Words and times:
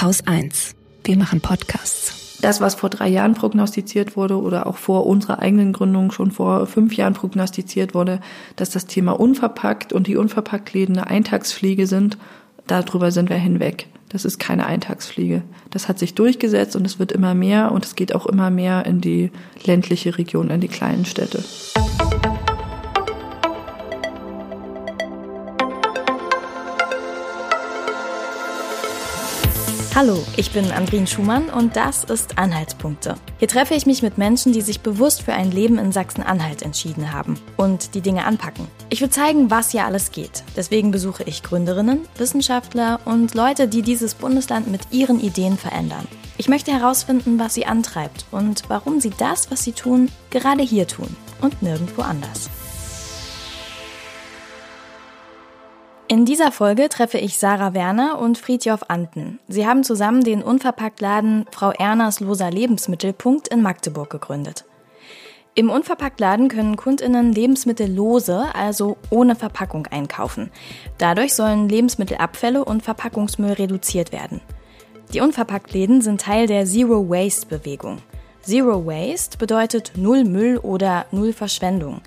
Haus 0.00 0.26
1. 0.26 0.74
Wir 1.04 1.16
machen 1.16 1.40
Podcasts. 1.40 2.38
Das, 2.42 2.60
was 2.60 2.74
vor 2.74 2.90
drei 2.90 3.08
Jahren 3.08 3.34
prognostiziert 3.34 4.16
wurde 4.16 4.40
oder 4.40 4.66
auch 4.66 4.76
vor 4.76 5.06
unserer 5.06 5.38
eigenen 5.38 5.72
Gründung 5.72 6.10
schon 6.10 6.30
vor 6.30 6.66
fünf 6.66 6.94
Jahren 6.96 7.14
prognostiziert 7.14 7.94
wurde, 7.94 8.20
dass 8.56 8.70
das 8.70 8.86
Thema 8.86 9.12
unverpackt 9.12 9.92
und 9.92 10.06
die 10.06 10.16
Unverpacktläden 10.16 10.98
eine 10.98 11.06
Eintagsfliege 11.06 11.86
sind, 11.86 12.18
darüber 12.66 13.12
sind 13.12 13.30
wir 13.30 13.36
hinweg. 13.36 13.86
Das 14.08 14.24
ist 14.24 14.38
keine 14.38 14.66
Eintagsfliege. 14.66 15.42
Das 15.70 15.88
hat 15.88 15.98
sich 15.98 16.14
durchgesetzt 16.14 16.76
und 16.76 16.84
es 16.84 16.98
wird 16.98 17.12
immer 17.12 17.34
mehr 17.34 17.72
und 17.72 17.84
es 17.84 17.94
geht 17.94 18.14
auch 18.14 18.26
immer 18.26 18.50
mehr 18.50 18.84
in 18.86 19.00
die 19.00 19.30
ländliche 19.64 20.18
Region, 20.18 20.50
in 20.50 20.60
die 20.60 20.68
kleinen 20.68 21.04
Städte. 21.04 21.42
Hallo, 29.96 30.24
ich 30.36 30.50
bin 30.50 30.72
Andrin 30.72 31.06
Schumann 31.06 31.50
und 31.50 31.76
das 31.76 32.02
ist 32.02 32.36
Anhaltspunkte. 32.36 33.14
Hier 33.38 33.46
treffe 33.46 33.74
ich 33.74 33.86
mich 33.86 34.02
mit 34.02 34.18
Menschen, 34.18 34.52
die 34.52 34.60
sich 34.60 34.80
bewusst 34.80 35.22
für 35.22 35.34
ein 35.34 35.52
Leben 35.52 35.78
in 35.78 35.92
Sachsen-Anhalt 35.92 36.62
entschieden 36.62 37.12
haben 37.12 37.38
und 37.56 37.94
die 37.94 38.00
Dinge 38.00 38.24
anpacken. 38.24 38.66
Ich 38.90 39.00
will 39.00 39.10
zeigen, 39.10 39.52
was 39.52 39.70
hier 39.70 39.84
alles 39.84 40.10
geht. 40.10 40.42
Deswegen 40.56 40.90
besuche 40.90 41.22
ich 41.22 41.44
Gründerinnen, 41.44 42.00
Wissenschaftler 42.18 42.98
und 43.04 43.34
Leute, 43.36 43.68
die 43.68 43.82
dieses 43.82 44.14
Bundesland 44.14 44.66
mit 44.66 44.80
ihren 44.90 45.20
Ideen 45.20 45.56
verändern. 45.56 46.08
Ich 46.38 46.48
möchte 46.48 46.72
herausfinden, 46.72 47.38
was 47.38 47.54
sie 47.54 47.66
antreibt 47.66 48.24
und 48.32 48.64
warum 48.66 48.98
sie 48.98 49.12
das, 49.16 49.52
was 49.52 49.62
sie 49.62 49.74
tun, 49.74 50.10
gerade 50.30 50.64
hier 50.64 50.88
tun 50.88 51.14
und 51.40 51.62
nirgendwo 51.62 52.02
anders. 52.02 52.50
In 56.06 56.26
dieser 56.26 56.52
Folge 56.52 56.90
treffe 56.90 57.16
ich 57.16 57.38
Sarah 57.38 57.72
Werner 57.72 58.18
und 58.18 58.36
Friedjof 58.36 58.82
Anten. 58.88 59.38
Sie 59.48 59.66
haben 59.66 59.84
zusammen 59.84 60.22
den 60.22 60.42
Unverpacktladen 60.42 61.46
Frau 61.50 61.70
Erners 61.70 62.20
Loser 62.20 62.50
Lebensmittelpunkt 62.50 63.48
in 63.48 63.62
Magdeburg 63.62 64.10
gegründet. 64.10 64.66
Im 65.54 65.70
Unverpacktladen 65.70 66.48
können 66.48 66.76
Kundinnen 66.76 67.32
Lebensmittel 67.32 67.90
lose, 67.90 68.44
also 68.54 68.98
ohne 69.08 69.34
Verpackung 69.34 69.86
einkaufen. 69.86 70.50
Dadurch 70.98 71.32
sollen 71.32 71.70
Lebensmittelabfälle 71.70 72.62
und 72.62 72.82
Verpackungsmüll 72.82 73.52
reduziert 73.52 74.12
werden. 74.12 74.42
Die 75.14 75.20
Unverpacktläden 75.20 76.02
sind 76.02 76.20
Teil 76.20 76.46
der 76.46 76.66
Zero 76.66 77.08
Waste 77.08 77.46
Bewegung. 77.46 77.98
Zero 78.42 78.84
Waste 78.84 79.38
bedeutet 79.38 79.92
Null 79.96 80.24
Müll 80.24 80.58
oder 80.58 81.06
Null 81.12 81.32
Verschwendung. 81.32 82.02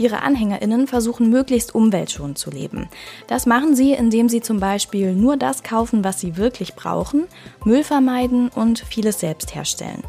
Ihre 0.00 0.22
AnhängerInnen 0.22 0.86
versuchen 0.86 1.28
möglichst 1.28 1.74
umweltschonend 1.74 2.38
zu 2.38 2.50
leben. 2.50 2.88
Das 3.26 3.44
machen 3.44 3.76
sie, 3.76 3.92
indem 3.92 4.30
sie 4.30 4.40
zum 4.40 4.58
Beispiel 4.58 5.14
nur 5.14 5.36
das 5.36 5.62
kaufen, 5.62 6.04
was 6.04 6.18
sie 6.18 6.38
wirklich 6.38 6.74
brauchen, 6.74 7.24
Müll 7.66 7.84
vermeiden 7.84 8.48
und 8.48 8.78
vieles 8.78 9.20
selbst 9.20 9.54
herstellen. 9.54 10.02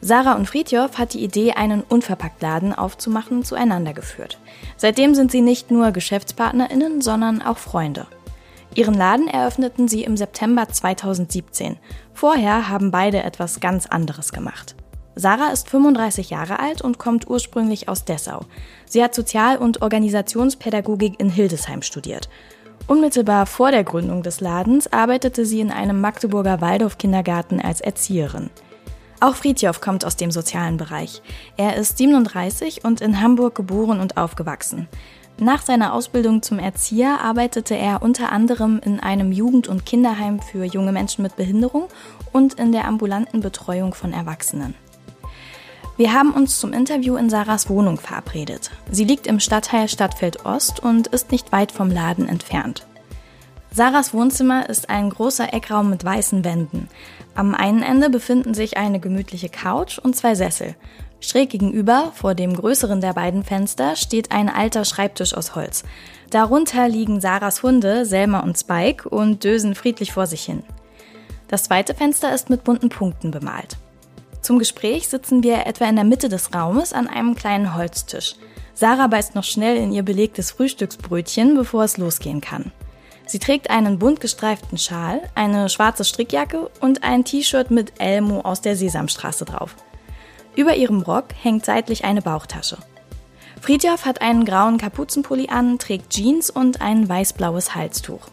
Sarah 0.00 0.34
und 0.34 0.48
Friedjof 0.48 0.98
hat 0.98 1.14
die 1.14 1.22
Idee, 1.22 1.52
einen 1.52 1.82
Unverpacktladen 1.82 2.74
aufzumachen, 2.74 3.44
zueinander 3.44 3.92
geführt. 3.92 4.38
Seitdem 4.76 5.14
sind 5.14 5.30
sie 5.30 5.42
nicht 5.42 5.70
nur 5.70 5.92
GeschäftspartnerInnen, 5.92 7.00
sondern 7.00 7.40
auch 7.40 7.58
Freunde. 7.58 8.08
Ihren 8.74 8.94
Laden 8.94 9.28
eröffneten 9.28 9.86
sie 9.86 10.02
im 10.02 10.16
September 10.16 10.68
2017. 10.68 11.76
Vorher 12.12 12.68
haben 12.68 12.90
beide 12.90 13.22
etwas 13.22 13.60
ganz 13.60 13.86
anderes 13.86 14.32
gemacht. 14.32 14.74
Sarah 15.16 15.50
ist 15.50 15.68
35 15.68 16.30
Jahre 16.30 16.58
alt 16.58 16.82
und 16.82 16.98
kommt 16.98 17.28
ursprünglich 17.28 17.88
aus 17.88 18.04
Dessau. 18.04 18.40
Sie 18.86 19.02
hat 19.02 19.14
Sozial- 19.14 19.58
und 19.58 19.82
Organisationspädagogik 19.82 21.20
in 21.20 21.30
Hildesheim 21.30 21.82
studiert. 21.82 22.28
Unmittelbar 22.86 23.46
vor 23.46 23.70
der 23.70 23.84
Gründung 23.84 24.22
des 24.22 24.40
Ladens 24.40 24.92
arbeitete 24.92 25.46
sie 25.46 25.60
in 25.60 25.70
einem 25.70 26.00
Magdeburger 26.00 26.60
Waldorf-Kindergarten 26.60 27.60
als 27.60 27.80
Erzieherin. 27.80 28.50
Auch 29.20 29.36
Friedjof 29.36 29.80
kommt 29.80 30.04
aus 30.04 30.16
dem 30.16 30.30
sozialen 30.30 30.76
Bereich. 30.76 31.22
Er 31.56 31.76
ist 31.76 31.96
37 31.96 32.84
und 32.84 33.00
in 33.00 33.20
Hamburg 33.20 33.54
geboren 33.54 34.00
und 34.00 34.16
aufgewachsen. 34.16 34.88
Nach 35.38 35.62
seiner 35.62 35.94
Ausbildung 35.94 36.42
zum 36.42 36.58
Erzieher 36.58 37.20
arbeitete 37.22 37.74
er 37.74 38.02
unter 38.02 38.30
anderem 38.30 38.80
in 38.84 39.00
einem 39.00 39.32
Jugend- 39.32 39.66
und 39.66 39.86
Kinderheim 39.86 40.40
für 40.40 40.64
junge 40.64 40.92
Menschen 40.92 41.22
mit 41.22 41.36
Behinderung 41.36 41.88
und 42.32 42.54
in 42.54 42.70
der 42.70 42.86
ambulanten 42.86 43.40
Betreuung 43.40 43.94
von 43.94 44.12
Erwachsenen. 44.12 44.74
Wir 45.96 46.12
haben 46.12 46.32
uns 46.32 46.58
zum 46.58 46.72
Interview 46.72 47.16
in 47.16 47.30
Sarahs 47.30 47.70
Wohnung 47.70 47.98
verabredet. 47.98 48.72
Sie 48.90 49.04
liegt 49.04 49.28
im 49.28 49.38
Stadtteil 49.38 49.88
Stadtfeld 49.88 50.44
Ost 50.44 50.80
und 50.80 51.06
ist 51.06 51.30
nicht 51.30 51.52
weit 51.52 51.70
vom 51.70 51.88
Laden 51.88 52.28
entfernt. 52.28 52.84
Sarahs 53.70 54.12
Wohnzimmer 54.12 54.68
ist 54.68 54.90
ein 54.90 55.10
großer 55.10 55.52
Eckraum 55.52 55.90
mit 55.90 56.04
weißen 56.04 56.44
Wänden. 56.44 56.88
Am 57.36 57.54
einen 57.54 57.82
Ende 57.82 58.10
befinden 58.10 58.54
sich 58.54 58.76
eine 58.76 58.98
gemütliche 58.98 59.48
Couch 59.48 59.98
und 59.98 60.16
zwei 60.16 60.34
Sessel. 60.34 60.74
Schräg 61.20 61.50
gegenüber, 61.50 62.10
vor 62.14 62.34
dem 62.34 62.54
größeren 62.54 63.00
der 63.00 63.14
beiden 63.14 63.44
Fenster, 63.44 63.94
steht 63.94 64.32
ein 64.32 64.48
alter 64.48 64.84
Schreibtisch 64.84 65.32
aus 65.32 65.54
Holz. 65.54 65.84
Darunter 66.30 66.88
liegen 66.88 67.20
Sarahs 67.20 67.62
Hunde, 67.62 68.04
Selma 68.04 68.40
und 68.40 68.58
Spike, 68.58 69.08
und 69.08 69.44
dösen 69.44 69.76
friedlich 69.76 70.12
vor 70.12 70.26
sich 70.26 70.44
hin. 70.44 70.64
Das 71.46 71.64
zweite 71.64 71.94
Fenster 71.94 72.34
ist 72.34 72.50
mit 72.50 72.64
bunten 72.64 72.88
Punkten 72.88 73.30
bemalt. 73.30 73.76
Zum 74.44 74.58
Gespräch 74.58 75.08
sitzen 75.08 75.42
wir 75.42 75.66
etwa 75.66 75.86
in 75.86 75.96
der 75.96 76.04
Mitte 76.04 76.28
des 76.28 76.54
Raumes 76.54 76.92
an 76.92 77.08
einem 77.08 77.34
kleinen 77.34 77.74
Holztisch. 77.74 78.34
Sarah 78.74 79.06
beißt 79.06 79.34
noch 79.34 79.42
schnell 79.42 79.78
in 79.78 79.90
ihr 79.90 80.02
belegtes 80.02 80.50
Frühstücksbrötchen, 80.50 81.54
bevor 81.54 81.84
es 81.84 81.96
losgehen 81.96 82.42
kann. 82.42 82.70
Sie 83.24 83.38
trägt 83.38 83.70
einen 83.70 83.98
bunt 83.98 84.20
gestreiften 84.20 84.76
Schal, 84.76 85.22
eine 85.34 85.70
schwarze 85.70 86.04
Strickjacke 86.04 86.68
und 86.80 87.04
ein 87.04 87.24
T-Shirt 87.24 87.70
mit 87.70 87.94
Elmo 87.98 88.40
aus 88.42 88.60
der 88.60 88.76
Sesamstraße 88.76 89.46
drauf. 89.46 89.76
Über 90.54 90.76
ihrem 90.76 91.00
Rock 91.00 91.28
hängt 91.40 91.64
seitlich 91.64 92.04
eine 92.04 92.20
Bauchtasche. 92.20 92.76
Friedjof 93.62 94.04
hat 94.04 94.20
einen 94.20 94.44
grauen 94.44 94.76
Kapuzenpulli 94.76 95.48
an, 95.48 95.78
trägt 95.78 96.10
Jeans 96.10 96.50
und 96.50 96.82
ein 96.82 97.08
weiß-blaues 97.08 97.74
Halstuch. 97.74 98.26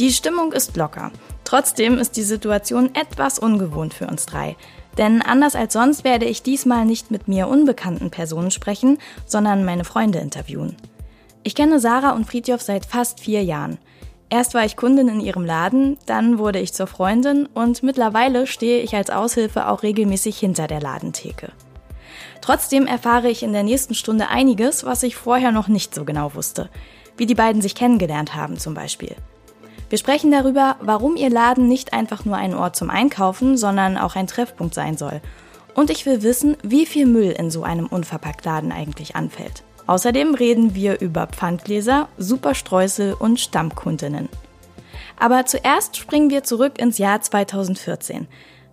Die 0.00 0.12
Stimmung 0.12 0.50
ist 0.50 0.76
locker. 0.76 1.12
Trotzdem 1.44 1.98
ist 1.98 2.16
die 2.16 2.22
Situation 2.22 2.94
etwas 2.94 3.38
ungewohnt 3.38 3.94
für 3.94 4.06
uns 4.06 4.26
drei. 4.26 4.56
Denn 4.98 5.22
anders 5.22 5.56
als 5.56 5.72
sonst 5.72 6.04
werde 6.04 6.24
ich 6.24 6.42
diesmal 6.42 6.84
nicht 6.84 7.10
mit 7.10 7.28
mir 7.28 7.48
unbekannten 7.48 8.10
Personen 8.10 8.50
sprechen, 8.50 8.98
sondern 9.26 9.64
meine 9.64 9.84
Freunde 9.84 10.18
interviewen. 10.18 10.76
Ich 11.42 11.54
kenne 11.54 11.80
Sarah 11.80 12.12
und 12.12 12.26
Friedjof 12.26 12.62
seit 12.62 12.86
fast 12.86 13.20
vier 13.20 13.44
Jahren. 13.44 13.78
Erst 14.30 14.54
war 14.54 14.64
ich 14.64 14.76
Kundin 14.76 15.08
in 15.08 15.20
ihrem 15.20 15.44
Laden, 15.44 15.98
dann 16.06 16.38
wurde 16.38 16.58
ich 16.58 16.72
zur 16.72 16.86
Freundin 16.86 17.46
und 17.46 17.82
mittlerweile 17.82 18.46
stehe 18.46 18.80
ich 18.80 18.96
als 18.96 19.10
Aushilfe 19.10 19.68
auch 19.68 19.82
regelmäßig 19.82 20.38
hinter 20.38 20.66
der 20.66 20.80
Ladentheke. 20.80 21.52
Trotzdem 22.40 22.86
erfahre 22.86 23.28
ich 23.28 23.42
in 23.42 23.52
der 23.52 23.62
nächsten 23.62 23.94
Stunde 23.94 24.28
einiges, 24.28 24.84
was 24.84 25.02
ich 25.02 25.16
vorher 25.16 25.52
noch 25.52 25.68
nicht 25.68 25.94
so 25.94 26.04
genau 26.04 26.34
wusste. 26.34 26.70
Wie 27.16 27.26
die 27.26 27.34
beiden 27.34 27.62
sich 27.62 27.74
kennengelernt 27.74 28.34
haben 28.34 28.58
zum 28.58 28.74
Beispiel. 28.74 29.14
Wir 29.88 29.98
sprechen 29.98 30.30
darüber, 30.30 30.76
warum 30.80 31.16
Ihr 31.16 31.30
Laden 31.30 31.68
nicht 31.68 31.92
einfach 31.92 32.24
nur 32.24 32.36
ein 32.36 32.54
Ort 32.54 32.76
zum 32.76 32.90
Einkaufen, 32.90 33.56
sondern 33.56 33.96
auch 33.96 34.16
ein 34.16 34.26
Treffpunkt 34.26 34.74
sein 34.74 34.96
soll. 34.96 35.20
Und 35.74 35.90
ich 35.90 36.06
will 36.06 36.22
wissen, 36.22 36.56
wie 36.62 36.86
viel 36.86 37.06
Müll 37.06 37.30
in 37.30 37.50
so 37.50 37.64
einem 37.64 37.86
Unverpacktladen 37.86 38.72
eigentlich 38.72 39.16
anfällt. 39.16 39.62
Außerdem 39.86 40.34
reden 40.34 40.74
wir 40.74 41.00
über 41.00 41.26
Pfandgläser, 41.26 42.08
Superstreusel 42.16 43.12
und 43.12 43.38
Stammkundinnen. 43.38 44.28
Aber 45.18 45.46
zuerst 45.46 45.96
springen 45.96 46.30
wir 46.30 46.42
zurück 46.42 46.78
ins 46.78 46.98
Jahr 46.98 47.20
2014. 47.20 48.26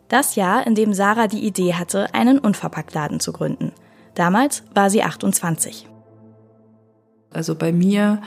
Das 0.07 0.35
Jahr, 0.35 0.65
in 0.65 0.75
dem 0.75 0.93
Sarah 0.93 1.27
die 1.27 1.45
Idee 1.45 1.73
hatte, 1.73 2.13
einen 2.13 2.39
Unverpacktladen 2.39 3.19
zu 3.19 3.33
gründen. 3.33 3.71
Damals 4.15 4.63
war 4.73 4.89
sie 4.89 5.03
28. 5.03 5.87
Also 7.29 7.55
bei 7.55 7.71
mir 7.71 8.21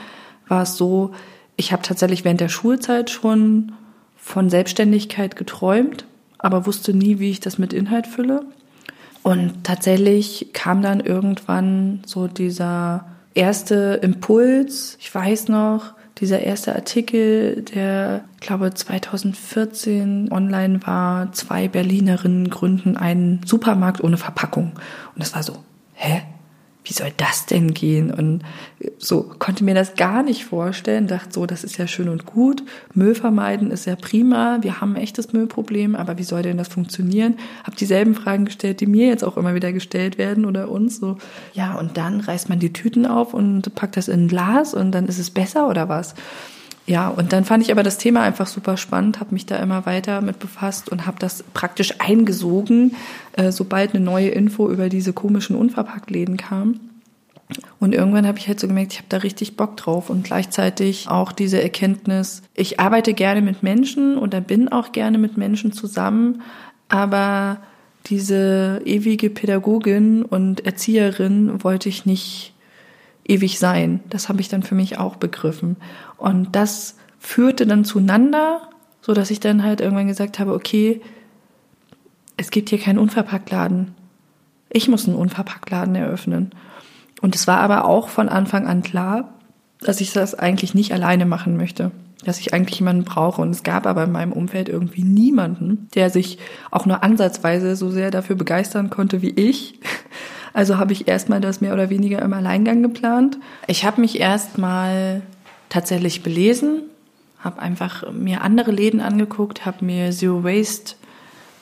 war 0.47 0.63
es 0.63 0.77
so, 0.77 1.11
ich 1.57 1.71
habe 1.71 1.81
tatsächlich 1.81 2.25
während 2.25 2.41
der 2.41 2.49
Schulzeit 2.49 3.09
schon 3.09 3.73
von 4.17 4.49
Selbstständigkeit 4.49 5.35
geträumt, 5.35 6.05
aber 6.37 6.65
wusste 6.65 6.93
nie, 6.93 7.19
wie 7.19 7.31
ich 7.31 7.39
das 7.39 7.57
mit 7.57 7.73
Inhalt 7.73 8.07
fülle. 8.07 8.45
Und 9.23 9.63
tatsächlich 9.63 10.49
kam 10.53 10.81
dann 10.81 10.99
irgendwann 10.99 12.01
so 12.05 12.27
dieser 12.27 13.05
erste 13.33 13.99
Impuls, 14.01 14.97
ich 14.99 15.13
weiß 15.13 15.47
noch, 15.47 15.93
dieser 16.19 16.41
erste 16.41 16.75
Artikel, 16.75 17.63
der, 17.63 18.23
glaube 18.39 18.73
2014 18.73 20.31
online 20.31 20.79
war, 20.85 21.31
zwei 21.33 21.67
Berlinerinnen 21.67 22.49
gründen 22.49 22.95
einen 22.95 23.41
Supermarkt 23.45 24.03
ohne 24.03 24.17
Verpackung. 24.17 24.71
Und 25.13 25.23
das 25.23 25.35
war 25.35 25.43
so, 25.43 25.57
hä? 25.95 26.21
Wie 26.85 26.93
soll 26.93 27.11
das 27.17 27.47
denn 27.47 27.73
gehen? 27.73 28.11
Und 28.11 28.43
so 28.99 29.23
konnte 29.39 29.63
mir 29.63 29.73
das 29.73 29.95
gar 29.95 30.23
nicht 30.23 30.45
vorstellen, 30.45 31.07
dachte 31.07 31.33
so, 31.33 31.45
das 31.45 31.63
ist 31.63 31.77
ja 31.77 31.87
schön 31.87 32.09
und 32.09 32.25
gut, 32.25 32.63
Müll 32.93 33.15
vermeiden 33.15 33.71
ist 33.71 33.85
ja 33.85 33.95
prima, 33.95 34.59
wir 34.61 34.79
haben 34.79 34.95
ein 34.95 35.01
echtes 35.01 35.33
Müllproblem, 35.33 35.95
aber 35.95 36.17
wie 36.17 36.23
soll 36.23 36.43
denn 36.43 36.57
das 36.57 36.67
funktionieren? 36.67 37.37
Hab 37.63 37.75
dieselben 37.75 38.13
Fragen 38.13 38.45
gestellt, 38.45 38.81
die 38.81 38.85
mir 38.85 39.07
jetzt 39.07 39.23
auch 39.23 39.35
immer 39.35 39.55
wieder 39.55 39.73
gestellt 39.73 40.17
werden 40.17 40.45
oder 40.45 40.69
uns 40.69 40.97
so. 40.99 41.17
Ja, 41.53 41.75
und 41.75 41.97
dann 41.97 42.21
reißt 42.21 42.49
man 42.49 42.59
die 42.59 42.71
Tüten 42.71 43.05
auf 43.05 43.33
und 43.33 43.73
packt 43.73 43.97
das 43.97 44.07
in 44.07 44.25
ein 44.25 44.27
Glas 44.27 44.73
und 44.73 44.91
dann 44.91 45.07
ist 45.07 45.19
es 45.19 45.31
besser 45.31 45.67
oder 45.67 45.89
was? 45.89 46.13
Ja, 46.87 47.09
und 47.09 47.33
dann 47.33 47.45
fand 47.45 47.63
ich 47.63 47.71
aber 47.71 47.81
das 47.81 47.97
Thema 47.97 48.21
einfach 48.21 48.45
super 48.45 48.77
spannend, 48.77 49.19
habe 49.19 49.33
mich 49.33 49.47
da 49.47 49.55
immer 49.57 49.87
weiter 49.87 50.21
mit 50.21 50.37
befasst 50.37 50.89
und 50.89 51.07
habe 51.07 51.17
das 51.19 51.43
praktisch 51.53 51.95
eingesogen, 51.99 52.95
äh, 53.33 53.51
sobald 53.51 53.95
eine 53.95 54.03
neue 54.03 54.29
Info 54.29 54.69
über 54.69 54.87
diese 54.87 55.11
komischen 55.11 55.55
Unverpacktläden 55.55 56.37
kam. 56.37 56.79
Und 57.79 57.93
irgendwann 57.93 58.27
habe 58.27 58.39
ich 58.39 58.47
halt 58.47 58.59
so 58.59 58.67
gemerkt, 58.67 58.93
ich 58.93 58.99
habe 58.99 59.09
da 59.09 59.17
richtig 59.17 59.55
Bock 59.55 59.77
drauf 59.77 60.09
und 60.09 60.23
gleichzeitig 60.23 61.07
auch 61.09 61.31
diese 61.31 61.61
Erkenntnis, 61.61 62.41
ich 62.53 62.79
arbeite 62.79 63.13
gerne 63.13 63.41
mit 63.41 63.61
Menschen 63.61 64.17
oder 64.17 64.41
bin 64.41 64.69
auch 64.69 64.91
gerne 64.91 65.17
mit 65.17 65.37
Menschen 65.37 65.71
zusammen, 65.71 66.41
aber 66.89 67.57
diese 68.07 68.81
ewige 68.85 69.29
Pädagogin 69.29 70.23
und 70.23 70.65
Erzieherin 70.65 71.63
wollte 71.63 71.89
ich 71.89 72.05
nicht 72.05 72.54
ewig 73.25 73.59
sein. 73.59 74.01
Das 74.09 74.29
habe 74.29 74.41
ich 74.41 74.49
dann 74.49 74.63
für 74.63 74.75
mich 74.75 74.97
auch 74.97 75.15
begriffen. 75.15 75.77
Und 76.17 76.55
das 76.55 76.95
führte 77.19 77.65
dann 77.65 77.85
zueinander, 77.85 78.69
so 79.01 79.13
dass 79.13 79.31
ich 79.31 79.39
dann 79.39 79.63
halt 79.63 79.81
irgendwann 79.81 80.07
gesagt 80.07 80.39
habe, 80.39 80.53
okay, 80.53 81.01
es 82.37 82.51
gibt 82.51 82.69
hier 82.69 82.79
keinen 82.79 82.99
Unverpacktladen. 82.99 83.93
Ich 84.69 84.87
muss 84.87 85.07
einen 85.07 85.17
Unverpacktladen 85.17 85.95
eröffnen. 85.95 86.51
Und 87.21 87.35
es 87.35 87.47
war 87.47 87.59
aber 87.59 87.85
auch 87.85 88.09
von 88.09 88.29
Anfang 88.29 88.67
an 88.67 88.83
klar, 88.83 89.33
dass 89.79 90.01
ich 90.01 90.11
das 90.13 90.35
eigentlich 90.35 90.73
nicht 90.73 90.91
alleine 90.91 91.25
machen 91.25 91.57
möchte, 91.57 91.91
dass 92.23 92.39
ich 92.39 92.53
eigentlich 92.53 92.79
jemanden 92.79 93.03
brauche. 93.03 93.41
Und 93.41 93.51
es 93.51 93.63
gab 93.63 93.87
aber 93.87 94.03
in 94.03 94.11
meinem 94.11 94.33
Umfeld 94.33 94.69
irgendwie 94.69 95.03
niemanden, 95.03 95.87
der 95.95 96.09
sich 96.09 96.39
auch 96.71 96.85
nur 96.85 97.03
ansatzweise 97.03 97.75
so 97.75 97.89
sehr 97.89 98.11
dafür 98.11 98.35
begeistern 98.35 98.89
konnte 98.89 99.21
wie 99.21 99.31
ich. 99.31 99.79
Also 100.55 100.77
habe 100.77 100.93
ich 100.93 101.09
erstmal 101.09 101.41
das 101.41 101.59
mehr 101.59 101.73
oder 101.73 101.89
weniger 101.89 102.21
im 102.21 102.31
Alleingang 102.31 102.81
geplant. 102.81 103.37
Ich 103.67 103.83
habe 103.83 103.99
mich 103.99 104.21
erstmal 104.21 105.21
tatsächlich 105.67 106.23
belesen, 106.23 106.83
habe 107.41 107.61
einfach 107.61 108.09
mir 108.13 108.41
andere 108.41 108.71
Läden 108.71 109.01
angeguckt, 109.01 109.65
habe 109.65 109.83
mir 109.83 110.11
Zero 110.11 110.45
Waste 110.45 110.95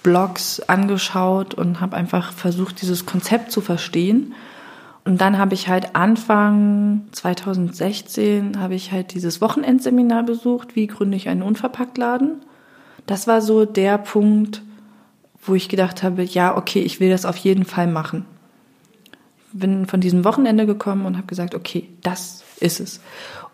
Blogs 0.04 0.60
angeschaut 0.60 1.56
und 1.56 1.82
habe 1.82 1.98
einfach 1.98 2.34
versucht, 2.34 2.84
dieses 2.84 3.08
Konzept 3.08 3.52
zu 3.52 3.62
verstehen. 3.62 4.36
Und 5.06 5.22
dann 5.22 5.40
habe 5.40 5.56
ich 5.56 5.70
halt 5.70 5.96
Anfang 5.96 7.08
2016 7.14 8.60
habe 8.60 8.76
ich 8.76 8.92
halt 8.92 9.16
dieses 9.16 9.42
Wochenendseminar 9.42 10.22
besucht, 10.22 10.76
wie 10.76 10.86
gründe 10.86 11.18
ich 11.18 11.30
einen 11.30 11.42
Unverpacktladen. 11.42 12.44
Das 13.08 13.26
war 13.26 13.42
so 13.42 13.66
der 13.66 13.98
Punkt, 13.98 14.62
wo 15.42 15.56
ich 15.56 15.68
gedacht 15.68 16.04
habe, 16.04 16.22
ja, 16.22 16.56
okay, 16.56 16.82
ich 16.82 17.00
will 17.00 17.10
das 17.10 17.26
auf 17.26 17.38
jeden 17.38 17.66
Fall 17.66 17.88
machen 17.88 18.28
bin 19.54 19.86
von 19.86 20.02
diesem 20.02 20.26
Wochenende 20.26 20.66
gekommen 20.66 21.06
und 21.06 21.18
habe 21.18 21.28
gesagt, 21.28 21.56
okay, 21.56 21.90
das 22.02 22.44
ist 22.60 22.80
es. 22.80 23.02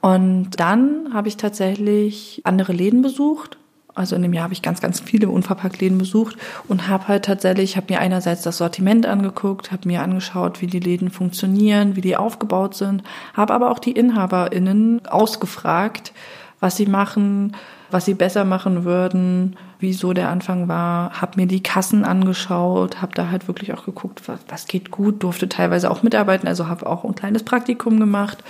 Und 0.01 0.51
dann 0.60 1.13
habe 1.13 1.28
ich 1.28 1.38
tatsächlich 1.38 2.42
andere 2.46 2.74
Läden 2.74 3.01
besucht. 3.01 3.57
Also 3.96 4.16
in 4.16 4.22
dem 4.22 4.34
Jahr 4.34 4.44
habe 4.44 4.54
ich 4.54 4.62
ganz, 4.62 4.80
ganz 4.80 5.01
viele 5.01 5.30
Unverpacktläden 5.30 5.98
besucht 5.98 6.38
und 6.68 6.88
habe 6.88 7.10
halt 7.10 7.25
tatsächlich, 7.25 7.75
habe 7.75 7.92
mir 7.94 8.00
einerseits 8.00 8.44
das 8.44 8.57
Sortiment 8.57 9.06
angeguckt, 9.06 9.74
habe 9.74 9.88
mir 9.88 10.01
angeschaut, 10.01 10.62
wie 10.62 10.68
die 10.68 10.80
Läden 10.80 11.10
funktionieren, 11.10 11.98
wie 11.98 12.02
die 12.02 12.16
aufgebaut 12.16 12.75
sind, 12.75 13.04
habe 13.34 13.54
aber 13.54 13.72
auch 13.72 13.80
die 13.80 13.92
InhaberInnen 13.92 15.06
ausgefragt, 15.07 16.13
was 16.62 16.78
sie 16.78 16.86
machen, 16.86 17.56
was 17.91 18.06
sie 18.06 18.13
besser 18.13 18.45
machen 18.45 18.86
würden, 18.86 19.57
wieso 19.80 20.13
der 20.13 20.30
Anfang 20.30 20.68
war, 20.68 21.21
habe 21.21 21.33
mir 21.38 21.47
die 21.47 21.63
Kassen 21.63 22.03
angeschaut, 22.03 23.01
habe 23.01 23.13
da 23.15 23.30
halt 23.30 23.47
wirklich 23.47 23.74
auch 23.74 23.86
geguckt, 23.86 24.27
was, 24.27 24.39
was 24.47 24.68
geht 24.68 24.91
gut, 24.91 25.24
durfte 25.24 25.50
teilweise 25.50 25.89
auch 25.89 26.03
mitarbeiten, 26.03 26.47
also 26.47 26.68
habe 26.68 26.88
auch 26.88 27.03
ein 27.03 27.15
kleines 27.15 27.44
Praktikum 27.44 28.00
gemacht 28.00 28.44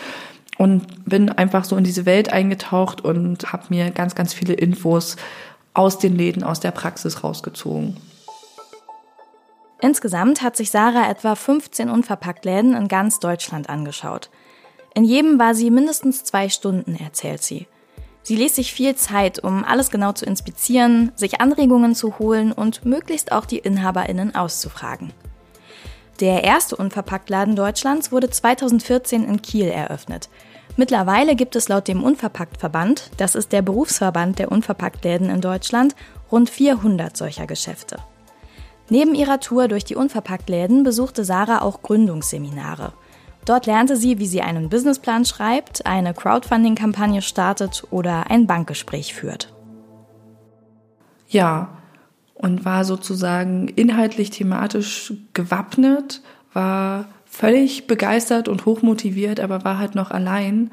und 0.57 1.06
bin 1.06 1.30
einfach 1.30 1.63
so 1.63 1.77
in 1.77 1.83
diese 1.83 2.06
Welt 2.06 2.33
eingetaucht 2.33 3.01
und 3.01 3.53
habe 3.53 3.63
mir 3.69 3.91
ganz, 3.91 4.15
ganz 4.15 4.33
viele 4.33 4.53
Infos 4.53 5.15
aus 5.74 6.00
den 6.00 6.18
Läden, 6.18 6.44
aus 6.44 6.59
der 6.59 6.71
Praxis 6.71 7.24
rausgezogen. 7.24 7.95
Insgesamt 9.81 10.42
hat 10.42 10.57
sich 10.57 10.71
Sarah 10.71 11.09
etwa 11.09 11.35
15 11.35 11.89
Unverpacktläden 11.89 12.75
in 12.75 12.89
ganz 12.89 13.19
Deutschland 13.19 13.69
angeschaut. 13.69 14.30
In 14.94 15.06
jedem 15.06 15.39
war 15.39 15.56
sie 15.56 15.71
mindestens 15.71 16.25
zwei 16.25 16.50
Stunden, 16.50 16.95
erzählt 16.95 17.42
sie. 17.42 17.68
Sie 18.30 18.36
ließ 18.36 18.58
sich 18.58 18.76
viel 18.76 18.94
Zeit, 18.96 19.44
um 19.44 19.66
alles 19.66 19.90
genau 19.90 20.12
zu 20.12 20.24
inspizieren, 20.24 21.12
sich 21.16 21.42
Anregungen 21.42 21.96
zu 21.96 22.20
holen 22.20 22.52
und 22.52 22.86
möglichst 22.86 23.31
auch 23.31 23.48
die 23.48 23.58
InhaberInnen 23.58 24.36
auszufragen. 24.36 25.14
Der 26.20 26.44
erste 26.44 26.76
Unverpacktladen 26.76 27.56
Deutschlands 27.56 28.12
wurde 28.12 28.30
2014 28.30 29.24
in 29.24 29.42
Kiel 29.42 29.66
eröffnet. 29.66 30.30
Mittlerweile 30.78 31.36
gibt 31.36 31.56
es 31.56 31.70
laut 31.70 31.88
dem 31.88 32.04
Unverpacktverband, 32.04 33.10
das 33.18 33.34
ist 33.34 33.52
der 33.52 33.64
Berufsverband 33.64 34.38
der 34.38 34.52
Unverpacktläden 34.52 35.31
in 35.31 35.42
Deutschland, 35.42 35.96
rund 36.31 36.52
400 36.52 37.18
solcher 37.18 37.48
Geschäfte. 37.48 37.98
Neben 38.90 39.16
ihrer 39.16 39.40
Tour 39.40 39.68
durch 39.68 39.86
die 39.86 39.96
Unverpacktläden 39.96 40.84
besuchte 40.84 41.26
Sarah 41.26 41.64
auch 41.64 41.81
Gründungsseminare– 41.81 42.94
Dort 43.45 43.65
lernte 43.65 43.95
sie, 43.95 44.19
wie 44.19 44.27
sie 44.27 44.41
einen 44.41 44.69
Businessplan 44.69 45.25
schreibt, 45.25 45.86
eine 45.86 46.13
Crowdfunding-Kampagne 46.13 47.21
startet 47.21 47.83
oder 47.89 48.30
ein 48.30 48.47
Bankgespräch 48.47 49.13
führt. 49.13 49.53
Ja, 51.27 51.69
und 52.33 52.63
war 52.63 52.86
sozusagen 52.86 53.68
inhaltlich 53.68 54.30
thematisch 54.30 55.13
gewappnet, 55.33 56.21
war 56.53 57.09
völlig 57.25 57.86
begeistert 57.86 58.47
und 58.47 58.65
hochmotiviert, 58.65 59.39
aber 59.39 59.63
war 59.63 59.77
halt 59.77 59.94
noch 59.94 60.12
allein. 60.12 60.71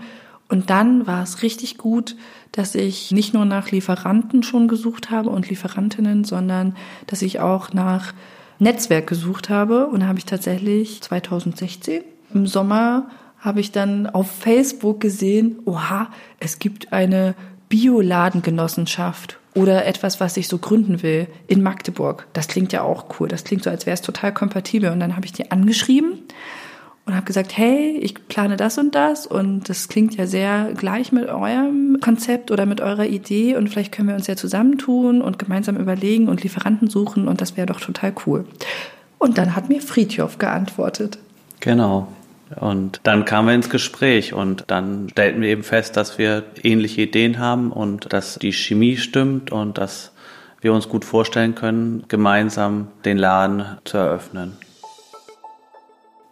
Und 0.48 0.70
dann 0.70 1.06
war 1.06 1.22
es 1.22 1.42
richtig 1.42 1.76
gut, 1.76 2.16
dass 2.52 2.74
ich 2.74 3.10
nicht 3.10 3.34
nur 3.34 3.44
nach 3.44 3.70
Lieferanten 3.70 4.42
schon 4.42 4.68
gesucht 4.68 5.10
habe 5.10 5.30
und 5.30 5.48
Lieferantinnen, 5.50 6.24
sondern 6.24 6.76
dass 7.06 7.20
ich 7.22 7.40
auch 7.40 7.72
nach 7.72 8.14
Netzwerk 8.58 9.06
gesucht 9.06 9.50
habe. 9.50 9.88
Und 9.88 10.00
da 10.00 10.06
habe 10.06 10.18
ich 10.18 10.24
tatsächlich 10.24 11.02
2016 11.02 12.02
im 12.32 12.46
Sommer 12.46 13.08
habe 13.38 13.60
ich 13.60 13.72
dann 13.72 14.06
auf 14.06 14.30
Facebook 14.30 15.00
gesehen, 15.00 15.58
oha, 15.64 16.08
es 16.40 16.58
gibt 16.58 16.92
eine 16.92 17.34
Bioladengenossenschaft 17.68 19.38
oder 19.54 19.86
etwas, 19.86 20.20
was 20.20 20.36
ich 20.36 20.48
so 20.48 20.58
gründen 20.58 21.02
will 21.02 21.28
in 21.46 21.62
Magdeburg. 21.62 22.26
Das 22.32 22.48
klingt 22.48 22.72
ja 22.72 22.82
auch 22.82 23.06
cool. 23.18 23.28
Das 23.28 23.44
klingt 23.44 23.64
so, 23.64 23.70
als 23.70 23.86
wäre 23.86 23.94
es 23.94 24.02
total 24.02 24.34
kompatibel. 24.34 24.90
Und 24.90 25.00
dann 25.00 25.16
habe 25.16 25.26
ich 25.26 25.32
die 25.32 25.50
angeschrieben 25.50 26.18
und 27.06 27.14
habe 27.14 27.24
gesagt, 27.24 27.56
hey, 27.56 27.96
ich 27.98 28.26
plane 28.28 28.56
das 28.56 28.78
und 28.78 28.94
das 28.94 29.26
und 29.26 29.68
das 29.68 29.88
klingt 29.88 30.16
ja 30.16 30.26
sehr 30.26 30.72
gleich 30.76 31.12
mit 31.12 31.28
eurem 31.28 31.98
Konzept 32.00 32.50
oder 32.50 32.66
mit 32.66 32.80
eurer 32.80 33.06
Idee 33.06 33.56
und 33.56 33.68
vielleicht 33.70 33.92
können 33.92 34.08
wir 34.08 34.16
uns 34.16 34.26
ja 34.26 34.36
zusammentun 34.36 35.22
und 35.22 35.38
gemeinsam 35.38 35.76
überlegen 35.76 36.28
und 36.28 36.42
Lieferanten 36.42 36.90
suchen 36.90 37.28
und 37.28 37.40
das 37.40 37.56
wäre 37.56 37.66
doch 37.66 37.80
total 37.80 38.12
cool. 38.26 38.44
Und 39.18 39.38
dann 39.38 39.54
hat 39.54 39.68
mir 39.68 39.80
Friedhof 39.80 40.38
geantwortet. 40.38 41.18
Genau. 41.60 42.08
Und 42.54 43.00
dann 43.02 43.24
kamen 43.24 43.48
wir 43.48 43.54
ins 43.54 43.70
Gespräch 43.70 44.32
und 44.32 44.64
dann 44.68 45.08
stellten 45.10 45.42
wir 45.42 45.48
eben 45.48 45.64
fest, 45.64 45.96
dass 45.96 46.16
wir 46.16 46.44
ähnliche 46.62 47.02
Ideen 47.02 47.38
haben 47.38 47.72
und 47.72 48.12
dass 48.12 48.38
die 48.38 48.52
Chemie 48.52 48.96
stimmt 48.96 49.50
und 49.50 49.78
dass 49.78 50.12
wir 50.60 50.72
uns 50.72 50.88
gut 50.88 51.04
vorstellen 51.04 51.54
können, 51.54 52.04
gemeinsam 52.08 52.88
den 53.04 53.18
Laden 53.18 53.78
zu 53.84 53.96
eröffnen. 53.98 54.56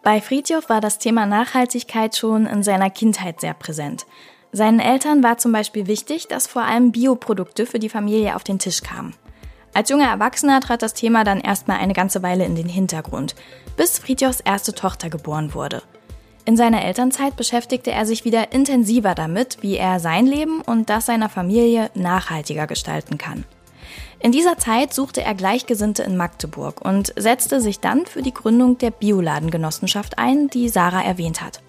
Bei 0.03 0.21
Friedjof 0.21 0.69
war 0.69 0.81
das 0.81 0.99
Thema 0.99 1.25
Nachhaltigkeit 1.25 2.15
schon 2.15 2.45
in 2.45 2.63
seiner 2.63 2.89
Kindheit 2.89 3.41
sehr 3.41 3.53
präsent. 3.53 4.05
Seinen 4.51 4.79
Eltern 4.79 5.21
war 5.21 5.37
zum 5.37 5.51
Beispiel 5.51 5.87
wichtig, 5.87 6.27
dass 6.27 6.47
vor 6.47 6.61
allem 6.61 6.91
Bioprodukte 6.91 7.65
für 7.65 7.79
die 7.79 7.89
Familie 7.89 8.35
auf 8.35 8.43
den 8.43 8.59
Tisch 8.59 8.83
kamen. 8.83 9.15
Als 9.73 9.89
junger 9.89 10.07
Erwachsener 10.07 10.61
trat 10.61 10.81
das 10.81 10.93
Thema 10.93 11.25
dann 11.25 11.41
erstmal 11.41 11.79
eine 11.79 11.93
ganze 11.93 12.23
Weile 12.23 12.45
in 12.45 12.55
den 12.55 12.69
Hintergrund, 12.69 13.35
bis 13.75 13.99
Friedjofs 13.99 14.39
erste 14.39 14.73
Tochter 14.73 15.09
geboren 15.09 15.53
wurde. 15.53 15.81
In 16.47 16.57
seiner 16.57 16.85
Elternzeit 16.85 17.35
beschäftigte 17.35 17.91
er 17.91 18.05
sich 18.05 18.23
wieder 18.23 18.53
intensiver 18.53 19.15
damit, 19.15 19.57
wie 19.61 19.77
er 19.77 19.99
sein 19.99 20.27
Leben 20.27 20.61
und 20.61 20.91
das 20.91 21.07
seiner 21.07 21.27
Familie 21.27 21.89
nachhaltiger 21.95 22.67
gestalten 22.67 23.17
kann. 23.17 23.45
In 24.19 24.31
dieser 24.31 24.57
Zeit 24.57 24.93
suchte 24.93 25.23
er 25.23 25.33
Gleichgesinnte 25.33 26.03
in 26.03 26.15
Magdeburg 26.17 26.81
und 26.85 27.13
setzte 27.15 27.61
sich 27.61 27.79
dann 27.79 28.05
für 28.05 28.21
die 28.21 28.33
Gründung 28.33 28.77
der 28.77 28.91
Bioladengenossenschaft 28.91 30.19
ein, 30.19 30.47
die 30.47 30.69
Sarah 30.69 31.03
erwähnt 31.03 31.41
hat. 31.41 31.61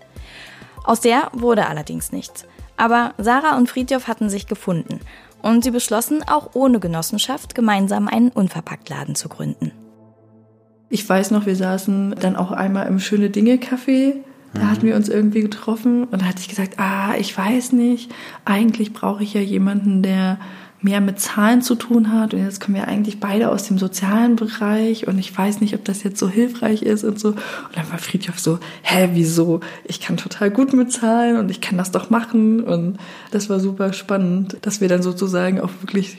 Aus 0.85 1.00
der 1.00 1.30
wurde 1.33 1.66
allerdings 1.66 2.12
nichts. 2.12 2.45
Aber 2.76 3.14
Sarah 3.16 3.56
und 3.56 3.71
Friedhof 3.71 4.06
hatten 4.09 4.28
sich 4.28 4.47
gefunden 4.47 5.00
und 5.42 5.64
sie 5.64 5.71
beschlossen, 5.71 6.23
auch 6.26 6.50
ohne 6.52 6.80
Genossenschaft 6.80 7.54
gemeinsam 7.54 8.09
einen 8.09 8.28
Unverpacktladen 8.28 9.14
zu 9.14 9.30
gründen. 9.30 9.73
Ich 10.90 11.09
weiß 11.09 11.30
noch, 11.30 11.47
wir 11.47 11.56
saßen 11.56 12.14
dann 12.21 12.37
auch 12.37 12.52
einmal 12.52 12.87
im 12.87 13.00
Schöne 13.00 13.30
Dinge 13.30 13.54
Café 13.56 14.16
da 14.57 14.65
mhm. 14.65 14.71
hatten 14.71 14.87
wir 14.87 14.97
uns 14.97 15.09
irgendwie 15.09 15.41
getroffen 15.41 16.05
und 16.05 16.23
da 16.23 16.27
hatte 16.27 16.41
ich 16.41 16.49
gesagt, 16.49 16.79
ah, 16.79 17.15
ich 17.19 17.37
weiß 17.37 17.73
nicht, 17.73 18.13
eigentlich 18.45 18.93
brauche 18.93 19.23
ich 19.23 19.35
ja 19.35 19.41
jemanden, 19.41 20.03
der 20.03 20.39
mehr 20.83 21.01
mit 21.01 21.19
Zahlen 21.19 21.63
zu 21.63 21.75
tun 21.75 22.13
hat. 22.13 22.35
Und 22.35 22.45
jetzt 22.45 22.61
kommen 22.61 22.77
wir 22.77 22.87
eigentlich 22.87 23.19
beide 23.19 23.51
aus 23.51 23.65
dem 23.65 23.79
sozialen 23.79 24.37
Bereich 24.37 25.09
und 25.09 25.19
ich 25.19 25.37
weiß 25.37 25.61
nicht, 25.61 25.75
ob 25.75 25.85
das 25.85 26.03
jetzt 26.03 26.19
so 26.19 26.29
hilfreich 26.29 26.83
ist 26.83 27.03
und 27.03 27.19
so. 27.19 27.29
Und 27.29 27.39
dann 27.75 27.91
war 27.91 27.99
Friedhof 27.99 28.39
so, 28.39 28.59
hä, 28.83 29.11
wieso? 29.15 29.61
Ich 29.85 30.01
kann 30.01 30.17
total 30.17 30.51
gut 30.51 30.73
mit 30.75 30.93
Zahlen 30.93 31.39
und 31.39 31.51
ich 31.51 31.61
kann 31.61 31.79
das 31.79 31.91
doch 31.91 32.11
machen. 32.11 32.63
Und 32.63 32.99
das 33.31 33.49
war 33.49 33.59
super 33.59 33.93
spannend, 33.93 34.59
dass 34.63 34.81
wir 34.81 34.89
dann 34.89 35.03
sozusagen 35.03 35.61
auch 35.61 35.71
wirklich 35.81 36.19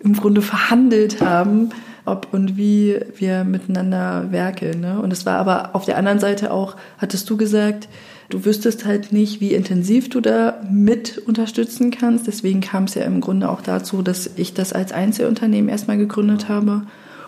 im 0.00 0.14
Grunde 0.14 0.42
verhandelt 0.42 1.20
haben, 1.20 1.70
ob 2.10 2.28
und 2.32 2.56
wie 2.56 3.00
wir 3.16 3.44
miteinander 3.44 4.26
werkeln. 4.30 4.80
Ne? 4.80 5.00
Und 5.00 5.12
es 5.12 5.26
war 5.26 5.38
aber 5.38 5.74
auf 5.74 5.84
der 5.84 5.96
anderen 5.96 6.18
Seite 6.18 6.52
auch, 6.52 6.76
hattest 6.98 7.28
du 7.30 7.36
gesagt, 7.36 7.88
du 8.28 8.44
wüsstest 8.44 8.84
halt 8.84 9.12
nicht, 9.12 9.40
wie 9.40 9.54
intensiv 9.54 10.10
du 10.10 10.20
da 10.20 10.60
mit 10.70 11.18
unterstützen 11.18 11.90
kannst. 11.90 12.26
Deswegen 12.26 12.60
kam 12.60 12.84
es 12.84 12.94
ja 12.94 13.02
im 13.02 13.20
Grunde 13.20 13.48
auch 13.48 13.60
dazu, 13.60 14.02
dass 14.02 14.30
ich 14.36 14.54
das 14.54 14.72
als 14.72 14.92
Einzelunternehmen 14.92 15.68
erstmal 15.68 15.96
gegründet 15.96 16.48
habe. 16.48 16.82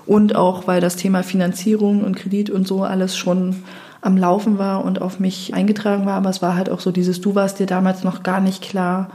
Und 0.07 0.35
auch, 0.35 0.67
weil 0.67 0.81
das 0.81 0.97
Thema 0.97 1.23
Finanzierung 1.23 2.03
und 2.03 2.17
Kredit 2.17 2.51
und 2.51 2.67
so 2.67 2.83
alles 2.83 3.17
schon 3.17 3.57
am 4.01 4.17
Laufen 4.17 4.59
war 4.59 4.85
und 4.85 5.03
auf 5.03 5.21
mich 5.21 5.55
eingetragen 5.55 6.07
war. 6.07 6.15
Aber 6.15 6.31
es 6.31 6.43
war 6.43 6.57
halt 6.57 6.71
auch 6.71 6.81
so 6.81 6.91
dieses, 6.91 7.21
du 7.21 7.35
warst 7.35 7.59
dir 7.59 7.67
damals 7.67 8.03
noch 8.03 8.23
gar 8.23 8.41
nicht 8.41 8.63
klar, 8.63 9.11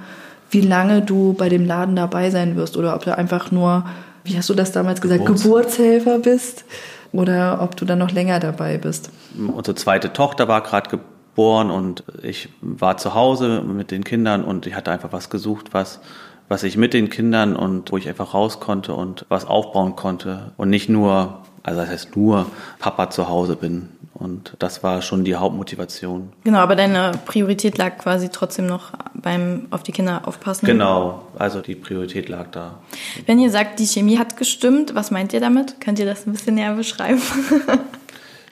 wie 0.51 0.61
lange 0.61 1.01
du 1.01 1.33
bei 1.33 1.49
dem 1.49 1.65
Laden 1.65 1.95
dabei 1.95 2.29
sein 2.29 2.55
wirst 2.55 2.77
oder 2.77 2.95
ob 2.95 3.03
du 3.03 3.17
einfach 3.17 3.51
nur 3.51 3.85
wie 4.25 4.37
hast 4.37 4.49
du 4.49 4.53
das 4.53 4.71
damals 4.71 5.01
gesagt, 5.01 5.21
Geburts 5.21 5.43
Geburtshelfer 5.43 6.19
bist? 6.19 6.65
Oder 7.11 7.61
ob 7.61 7.77
du 7.77 7.85
dann 7.85 7.99
noch 7.99 8.11
länger 8.11 8.41
dabei 8.41 8.77
bist. 8.77 9.09
Unsere 9.37 9.75
zweite 9.75 10.11
Tochter 10.11 10.49
war 10.49 10.61
gerade 10.61 10.89
geboren 10.89 11.71
und 11.71 12.03
ich 12.21 12.49
war 12.59 12.97
zu 12.97 13.13
Hause 13.13 13.61
mit 13.61 13.89
den 13.91 14.03
Kindern 14.03 14.43
und 14.43 14.67
ich 14.67 14.75
hatte 14.75 14.91
einfach 14.91 15.13
was 15.13 15.29
gesucht, 15.29 15.73
was 15.73 16.01
was 16.47 16.63
ich 16.63 16.77
mit 16.77 16.93
den 16.93 17.09
Kindern 17.09 17.55
und 17.55 17.91
wo 17.91 17.97
ich 17.97 18.07
einfach 18.07 18.33
raus 18.33 18.59
konnte 18.59 18.93
und 18.93 19.25
was 19.29 19.45
aufbauen 19.45 19.95
konnte. 19.95 20.51
Und 20.57 20.69
nicht 20.69 20.89
nur, 20.89 21.39
also 21.65 21.81
das 21.81 21.89
heißt 21.89 22.15
nur 22.15 22.45
Papa 22.79 23.09
zu 23.09 23.27
Hause 23.27 23.55
bin. 23.55 23.89
Und 24.13 24.55
das 24.59 24.81
war 24.81 25.01
schon 25.01 25.25
die 25.25 25.35
Hauptmotivation. 25.35 26.31
Genau, 26.45 26.59
aber 26.59 26.77
deine 26.77 27.11
Priorität 27.25 27.77
lag 27.77 27.97
quasi 27.97 28.29
trotzdem 28.29 28.65
noch 28.65 28.93
beim 29.13 29.67
auf 29.71 29.83
die 29.83 29.91
Kinder 29.91 30.21
aufpassen. 30.25 30.65
Genau, 30.65 31.27
also 31.37 31.59
die 31.59 31.75
Priorität 31.75 32.29
lag 32.29 32.47
da. 32.51 32.79
Wenn 33.25 33.39
ihr 33.39 33.49
sagt, 33.49 33.79
die 33.79 33.85
Chemie 33.85 34.17
hat 34.17 34.37
gestimmt, 34.37 34.95
was 34.95 35.11
meint 35.11 35.33
ihr 35.33 35.41
damit? 35.41 35.81
Könnt 35.81 35.99
ihr 35.99 36.05
das 36.05 36.25
ein 36.25 36.31
bisschen 36.31 36.55
näher 36.55 36.75
beschreiben? 36.75 37.21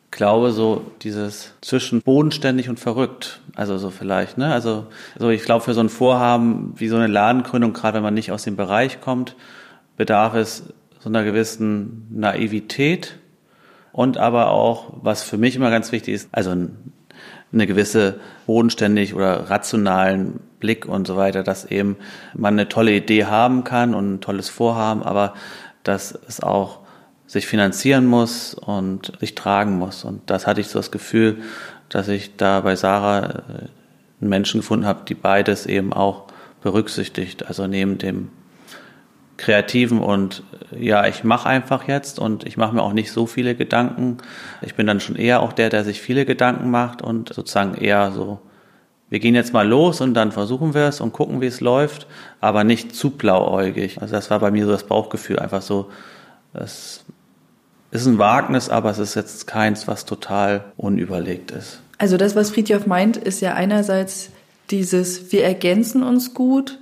ich 0.05 0.11
glaube 0.11 0.51
so 0.51 0.81
dieses 1.03 1.53
zwischen 1.61 2.01
bodenständig 2.01 2.67
und 2.67 2.79
verrückt. 2.79 3.39
Also 3.55 3.77
so 3.77 3.89
vielleicht, 3.89 4.37
ne? 4.37 4.51
Also 4.51 4.87
so 5.17 5.29
ich 5.29 5.43
glaube 5.43 5.63
für 5.63 5.73
so 5.73 5.79
ein 5.79 5.89
Vorhaben 5.89 6.73
wie 6.75 6.89
so 6.89 6.97
eine 6.97 7.07
Ladengründung, 7.07 7.71
gerade 7.71 7.97
wenn 7.97 8.03
man 8.03 8.15
nicht 8.15 8.33
aus 8.33 8.43
dem 8.43 8.57
Bereich 8.57 8.99
kommt, 8.99 9.35
bedarf 9.95 10.33
es 10.33 10.63
so 11.03 11.09
einer 11.09 11.25
gewissen 11.25 12.07
Naivität 12.11 13.17
und 13.91 14.17
aber 14.17 14.51
auch, 14.51 14.93
was 15.01 15.21
für 15.21 15.37
mich 15.37 15.57
immer 15.57 15.69
ganz 15.69 15.91
wichtig 15.91 16.13
ist, 16.13 16.29
also 16.31 16.51
eine 16.51 17.67
gewisse 17.67 18.21
bodenständig 18.47 19.13
oder 19.13 19.49
rationalen 19.49 20.39
Blick 20.61 20.85
und 20.85 21.05
so 21.05 21.17
weiter, 21.17 21.43
dass 21.43 21.65
eben 21.65 21.97
man 22.33 22.53
eine 22.53 22.69
tolle 22.69 22.93
Idee 22.93 23.25
haben 23.25 23.65
kann 23.65 23.93
und 23.93 24.13
ein 24.13 24.21
tolles 24.21 24.47
Vorhaben, 24.47 25.03
aber 25.03 25.33
dass 25.83 26.17
es 26.25 26.41
auch 26.41 26.79
sich 27.27 27.47
finanzieren 27.47 28.05
muss 28.05 28.53
und 28.53 29.11
sich 29.19 29.35
tragen 29.35 29.77
muss. 29.77 30.05
Und 30.05 30.21
das 30.27 30.47
hatte 30.47 30.61
ich 30.61 30.67
so 30.67 30.79
das 30.79 30.89
Gefühl, 30.89 31.39
dass 31.89 32.07
ich 32.07 32.37
da 32.37 32.61
bei 32.61 32.77
Sarah 32.77 33.25
äh, 33.25 33.31
einen 34.21 34.29
Menschen 34.29 34.61
gefunden 34.61 34.85
habe, 34.85 35.01
die 35.05 35.15
beides 35.15 35.65
eben 35.65 35.91
auch 35.91 36.27
berücksichtigt. 36.61 37.45
Also 37.45 37.67
neben 37.67 37.97
dem 37.97 38.29
Kreativen 39.37 39.99
und 39.99 40.43
ja, 40.77 41.07
ich 41.07 41.23
mache 41.23 41.49
einfach 41.49 41.87
jetzt 41.87 42.19
und 42.19 42.45
ich 42.45 42.57
mache 42.57 42.75
mir 42.75 42.83
auch 42.83 42.93
nicht 42.93 43.11
so 43.11 43.25
viele 43.25 43.55
Gedanken. 43.55 44.17
Ich 44.61 44.75
bin 44.75 44.87
dann 44.87 44.99
schon 44.99 45.15
eher 45.15 45.41
auch 45.41 45.53
der, 45.53 45.69
der 45.69 45.83
sich 45.83 46.01
viele 46.01 46.25
Gedanken 46.25 46.69
macht 46.69 47.01
und 47.01 47.33
sozusagen 47.33 47.75
eher 47.75 48.11
so, 48.11 48.39
wir 49.09 49.19
gehen 49.19 49.35
jetzt 49.35 49.53
mal 49.53 49.67
los 49.67 50.01
und 50.01 50.13
dann 50.13 50.31
versuchen 50.31 50.73
wir 50.73 50.87
es 50.87 51.01
und 51.01 51.13
gucken, 51.13 51.41
wie 51.41 51.47
es 51.47 51.61
läuft, 51.61 52.07
aber 52.41 52.63
nicht 52.63 52.95
zu 52.95 53.11
blauäugig. 53.11 54.01
Also 54.01 54.13
das 54.13 54.29
war 54.29 54.39
bei 54.39 54.51
mir 54.51 54.65
so 54.65 54.71
das 54.71 54.85
Bauchgefühl, 54.85 55.39
einfach 55.39 55.61
so, 55.61 55.89
es 56.53 57.03
ist 57.91 58.05
ein 58.05 58.17
Wagnis, 58.17 58.69
aber 58.69 58.89
es 58.89 58.99
ist 58.99 59.15
jetzt 59.15 59.45
keins, 59.45 59.87
was 59.87 60.05
total 60.05 60.63
unüberlegt 60.77 61.51
ist. 61.51 61.79
Also 61.97 62.17
das, 62.17 62.35
was 62.35 62.51
Friedhoff 62.51 62.87
meint, 62.87 63.17
ist 63.17 63.41
ja 63.41 63.53
einerseits 63.53 64.29
dieses, 64.71 65.31
wir 65.31 65.43
ergänzen 65.43 66.03
uns 66.03 66.33
gut, 66.33 66.79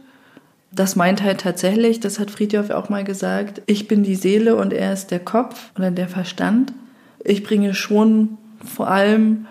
das 0.71 0.95
meint 0.95 1.21
halt 1.21 1.41
tatsächlich, 1.41 1.99
das 1.99 2.17
hat 2.19 2.31
Friedhoff 2.31 2.69
auch 2.69 2.89
mal 2.89 3.03
gesagt, 3.03 3.61
ich 3.65 3.87
bin 3.87 4.03
die 4.03 4.15
Seele 4.15 4.55
und 4.55 4.71
er 4.71 4.93
ist 4.93 5.11
der 5.11 5.19
Kopf 5.19 5.71
oder 5.77 5.91
der 5.91 6.07
Verstand. 6.07 6.73
Ich 7.23 7.43
bringe 7.43 7.73
schon 7.73 8.37
vor 8.63 8.89
allem 8.89 9.47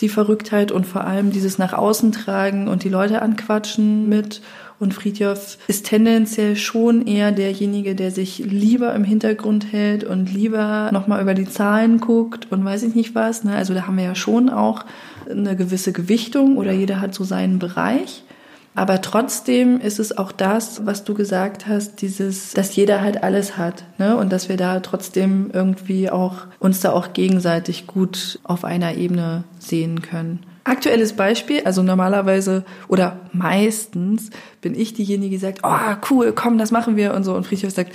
die 0.00 0.08
Verrücktheit 0.08 0.72
und 0.72 0.86
vor 0.86 1.04
allem 1.04 1.30
dieses 1.30 1.58
nach 1.58 1.72
außen 1.72 2.12
tragen 2.12 2.68
und 2.68 2.84
die 2.84 2.88
Leute 2.88 3.20
anquatschen 3.20 4.08
mit. 4.08 4.40
Und 4.78 4.94
Friedhoff 4.94 5.58
ist 5.68 5.86
tendenziell 5.86 6.56
schon 6.56 7.06
eher 7.06 7.32
derjenige, 7.32 7.94
der 7.94 8.10
sich 8.10 8.38
lieber 8.38 8.94
im 8.94 9.04
Hintergrund 9.04 9.72
hält 9.72 10.04
und 10.04 10.32
lieber 10.32 10.88
nochmal 10.90 11.20
über 11.20 11.34
die 11.34 11.48
Zahlen 11.48 12.00
guckt 12.00 12.46
und 12.50 12.64
weiß 12.64 12.84
ich 12.84 12.94
nicht 12.94 13.14
was. 13.14 13.44
Ne? 13.44 13.54
Also 13.54 13.74
da 13.74 13.86
haben 13.86 13.98
wir 13.98 14.04
ja 14.04 14.14
schon 14.14 14.48
auch 14.48 14.86
eine 15.28 15.54
gewisse 15.54 15.92
Gewichtung 15.92 16.56
oder 16.56 16.72
jeder 16.72 17.00
hat 17.02 17.14
so 17.14 17.24
seinen 17.24 17.58
Bereich. 17.58 18.22
Aber 18.74 19.00
trotzdem 19.00 19.80
ist 19.80 19.98
es 19.98 20.16
auch 20.16 20.30
das, 20.30 20.86
was 20.86 21.02
du 21.04 21.14
gesagt 21.14 21.66
hast, 21.66 22.02
dieses, 22.02 22.52
dass 22.52 22.76
jeder 22.76 23.00
halt 23.00 23.22
alles 23.22 23.56
hat, 23.56 23.84
ne? 23.98 24.16
Und 24.16 24.30
dass 24.32 24.48
wir 24.48 24.56
da 24.56 24.80
trotzdem 24.80 25.50
irgendwie 25.52 26.08
auch 26.08 26.46
uns 26.60 26.80
da 26.80 26.92
auch 26.92 27.12
gegenseitig 27.12 27.86
gut 27.86 28.38
auf 28.44 28.64
einer 28.64 28.94
Ebene 28.94 29.44
sehen 29.58 30.02
können. 30.02 30.40
Aktuelles 30.62 31.14
Beispiel, 31.14 31.62
also 31.64 31.82
normalerweise 31.82 32.64
oder 32.86 33.16
meistens 33.32 34.30
bin 34.60 34.78
ich 34.78 34.94
diejenige, 34.94 35.30
die 35.30 35.38
sagt, 35.38 35.60
oh 35.64 35.96
cool, 36.10 36.32
komm, 36.32 36.58
das 36.58 36.70
machen 36.70 36.96
wir 36.96 37.14
und 37.14 37.24
so. 37.24 37.34
Und 37.34 37.46
Friedhof 37.46 37.72
sagt, 37.72 37.94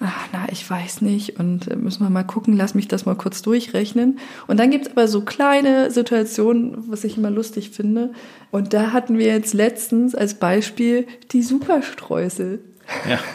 ach, 0.00 0.28
na, 0.32 0.46
ich 0.50 0.68
weiß 0.68 1.02
nicht 1.02 1.38
und 1.38 1.68
äh, 1.68 1.76
müssen 1.76 2.04
wir 2.04 2.10
mal 2.10 2.24
gucken, 2.24 2.56
lass 2.56 2.74
mich 2.74 2.88
das 2.88 3.06
mal 3.06 3.16
kurz 3.16 3.42
durchrechnen. 3.42 4.18
Und 4.46 4.58
dann 4.58 4.70
gibt's 4.70 4.90
aber 4.90 5.08
so 5.08 5.22
kleine 5.22 5.90
Situationen, 5.90 6.84
was 6.90 7.04
ich 7.04 7.16
immer 7.16 7.30
lustig 7.30 7.70
finde. 7.70 8.12
Und 8.50 8.74
da 8.74 8.92
hatten 8.92 9.18
wir 9.18 9.26
jetzt 9.26 9.54
letztens 9.54 10.14
als 10.14 10.34
Beispiel 10.34 11.06
die 11.32 11.42
Superstreusel. 11.42 12.60
Ja. 13.08 13.18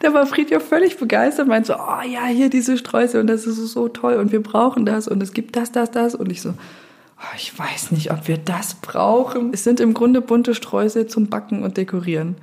Da 0.00 0.12
war 0.12 0.26
Friedhof 0.26 0.68
völlig 0.68 0.98
begeistert, 0.98 1.48
meint 1.48 1.64
so, 1.64 1.74
oh 1.74 2.02
ja, 2.06 2.26
hier 2.26 2.50
diese 2.50 2.76
Streusel 2.76 3.22
und 3.22 3.26
das 3.26 3.46
ist 3.46 3.56
so 3.56 3.88
toll 3.88 4.16
und 4.16 4.30
wir 4.30 4.42
brauchen 4.42 4.84
das 4.84 5.08
und 5.08 5.22
es 5.22 5.32
gibt 5.32 5.56
das, 5.56 5.72
das, 5.72 5.90
das. 5.90 6.14
Und 6.14 6.30
ich 6.30 6.42
so, 6.42 6.50
oh, 6.50 7.34
ich 7.36 7.58
weiß 7.58 7.92
nicht, 7.92 8.10
ob 8.12 8.28
wir 8.28 8.36
das 8.36 8.74
brauchen. 8.74 9.50
Es 9.54 9.64
sind 9.64 9.80
im 9.80 9.94
Grunde 9.94 10.20
bunte 10.20 10.54
Streusel 10.54 11.06
zum 11.06 11.28
Backen 11.28 11.62
und 11.62 11.78
Dekorieren. 11.78 12.36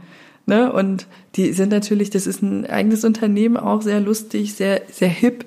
Ne? 0.49 0.73
Und 0.73 1.05
die 1.35 1.53
sind 1.53 1.69
natürlich, 1.69 2.09
das 2.09 2.27
ist 2.27 2.41
ein 2.41 2.65
eigenes 2.65 3.05
Unternehmen, 3.05 3.55
auch 3.55 3.83
sehr 3.83 4.01
lustig, 4.01 4.55
sehr, 4.55 4.81
sehr 4.91 5.07
hip. 5.07 5.45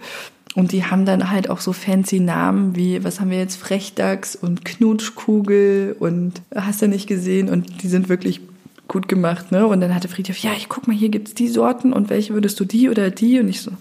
Und 0.54 0.71
die 0.71 0.85
haben 0.85 1.04
dann 1.04 1.30
halt 1.30 1.50
auch 1.50 1.61
so 1.61 1.73
fancy 1.73 2.21
Namen 2.21 2.76
wie, 2.76 3.02
was 3.04 3.21
haben 3.21 3.30
wir 3.30 3.38
jetzt, 3.38 3.56
Frechdachs 3.56 4.37
und 4.37 4.64
Knutschkugel 4.64 5.97
und 5.99 6.40
hast 6.54 6.82
du 6.82 6.88
nicht 6.88 7.09
gesehen 7.09 7.49
und 7.49 7.82
die 7.82 7.88
sind 7.88 8.09
wirklich 8.09 8.40
gut 8.87 9.09
gemacht, 9.09 9.50
ne? 9.50 9.66
Und 9.66 9.80
dann 9.80 9.94
hatte 9.94 10.09
Friedhof, 10.09 10.37
ja, 10.38 10.52
ich 10.56 10.68
guck 10.68 10.87
mal, 10.87 10.97
hier 10.97 11.09
gibt's 11.09 11.35
die 11.35 11.49
Sorten 11.49 11.92
und 11.92 12.11
welche 12.11 12.35
würdest 12.35 12.61
du 12.61 12.64
die 12.64 12.90
oder 12.90 13.11
die? 13.11 13.40
Und 13.40 13.49
ich 13.49 13.61
so, 13.61 13.73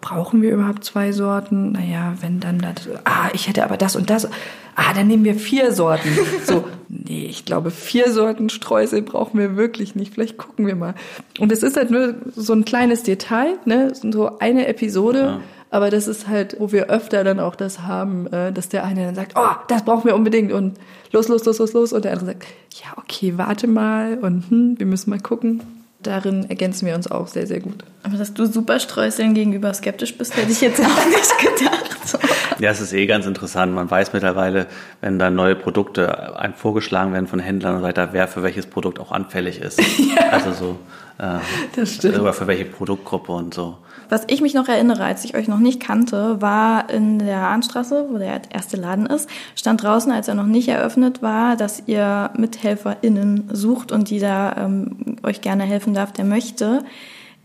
brauchen 0.00 0.42
wir 0.42 0.52
überhaupt 0.52 0.84
zwei 0.84 1.12
Sorten? 1.12 1.72
Naja, 1.72 2.14
wenn 2.20 2.40
dann 2.40 2.58
das, 2.58 2.88
ah, 3.04 3.28
ich 3.32 3.48
hätte 3.48 3.64
aber 3.64 3.76
das 3.76 3.96
und 3.96 4.10
das. 4.10 4.28
Ah, 4.74 4.94
dann 4.94 5.08
nehmen 5.08 5.24
wir 5.24 5.34
vier 5.34 5.72
Sorten. 5.72 6.08
So, 6.44 6.64
nee, 6.88 7.26
ich 7.26 7.44
glaube, 7.44 7.70
vier 7.70 8.10
Sorten 8.12 8.48
Streusel 8.48 9.02
brauchen 9.02 9.38
wir 9.38 9.56
wirklich 9.56 9.94
nicht. 9.94 10.14
Vielleicht 10.14 10.38
gucken 10.38 10.66
wir 10.66 10.76
mal. 10.76 10.94
Und 11.38 11.52
es 11.52 11.62
ist 11.62 11.76
halt 11.76 11.90
nur 11.90 12.14
so 12.34 12.52
ein 12.52 12.64
kleines 12.64 13.02
Detail, 13.02 13.58
ne, 13.64 13.92
so 13.94 14.38
eine 14.38 14.66
Episode. 14.68 15.18
Ja. 15.18 15.40
Aber 15.72 15.90
das 15.90 16.08
ist 16.08 16.26
halt, 16.26 16.56
wo 16.58 16.72
wir 16.72 16.90
öfter 16.90 17.22
dann 17.22 17.38
auch 17.38 17.54
das 17.54 17.82
haben, 17.82 18.26
äh, 18.32 18.52
dass 18.52 18.68
der 18.68 18.84
eine 18.84 19.06
dann 19.06 19.14
sagt, 19.14 19.32
oh, 19.36 19.54
das 19.68 19.84
brauchen 19.84 20.04
wir 20.04 20.16
unbedingt 20.16 20.50
und 20.52 20.78
los, 21.12 21.28
los, 21.28 21.44
los, 21.44 21.58
los, 21.58 21.72
los. 21.72 21.92
Und 21.92 22.04
der 22.04 22.12
andere 22.12 22.26
sagt, 22.26 22.44
ja, 22.72 22.96
okay, 22.96 23.34
warte 23.36 23.68
mal 23.68 24.18
und 24.18 24.50
hm, 24.50 24.78
wir 24.78 24.86
müssen 24.86 25.10
mal 25.10 25.20
gucken 25.20 25.62
darin 26.02 26.48
ergänzen 26.48 26.86
wir 26.86 26.94
uns 26.94 27.10
auch 27.10 27.28
sehr, 27.28 27.46
sehr 27.46 27.60
gut. 27.60 27.84
Aber 28.02 28.16
dass 28.16 28.32
du 28.32 28.46
Superstreuseln 28.46 29.34
gegenüber 29.34 29.72
skeptisch 29.74 30.16
bist, 30.16 30.36
hätte 30.36 30.50
ich 30.50 30.60
jetzt 30.60 30.80
auch 30.80 31.06
nicht 31.06 31.38
gedacht. 31.38 32.18
Ja, 32.58 32.70
es 32.70 32.80
ist 32.80 32.92
eh 32.92 33.06
ganz 33.06 33.26
interessant. 33.26 33.74
Man 33.74 33.90
weiß 33.90 34.12
mittlerweile, 34.12 34.66
wenn 35.00 35.18
da 35.18 35.30
neue 35.30 35.56
Produkte 35.56 36.38
einem 36.38 36.54
vorgeschlagen 36.54 37.12
werden 37.12 37.26
von 37.26 37.38
Händlern 37.38 37.74
und 37.74 37.80
so 37.80 37.86
weiter, 37.86 38.10
wer 38.12 38.28
für 38.28 38.42
welches 38.42 38.66
Produkt 38.66 38.98
auch 38.98 39.12
anfällig 39.12 39.60
ist. 39.60 39.80
ja. 39.98 40.30
Also 40.30 40.52
so, 40.52 40.78
äh, 41.18 41.38
das 41.76 41.94
stimmt. 41.94 42.18
Oder 42.18 42.32
für 42.32 42.46
welche 42.46 42.64
Produktgruppe 42.64 43.32
und 43.32 43.54
so. 43.54 43.78
Was 44.10 44.24
ich 44.26 44.40
mich 44.40 44.54
noch 44.54 44.68
erinnere, 44.68 45.04
als 45.04 45.24
ich 45.24 45.36
euch 45.36 45.46
noch 45.46 45.60
nicht 45.60 45.80
kannte, 45.80 46.42
war 46.42 46.90
in 46.90 47.20
der 47.20 47.46
Ahnstraße, 47.46 48.06
wo 48.10 48.18
der 48.18 48.42
erste 48.50 48.76
Laden 48.76 49.06
ist, 49.06 49.30
stand 49.54 49.84
draußen, 49.84 50.10
als 50.10 50.26
er 50.26 50.34
noch 50.34 50.46
nicht 50.46 50.68
eröffnet 50.68 51.22
war, 51.22 51.56
dass 51.56 51.84
ihr 51.86 52.30
MithelferInnen 52.36 53.50
sucht 53.52 53.92
und 53.92 54.10
die 54.10 54.18
da 54.18 54.56
ähm, 54.58 55.16
euch 55.22 55.40
gerne 55.40 55.62
helfen 55.62 55.94
darf, 55.94 56.12
der 56.12 56.24
möchte. 56.24 56.84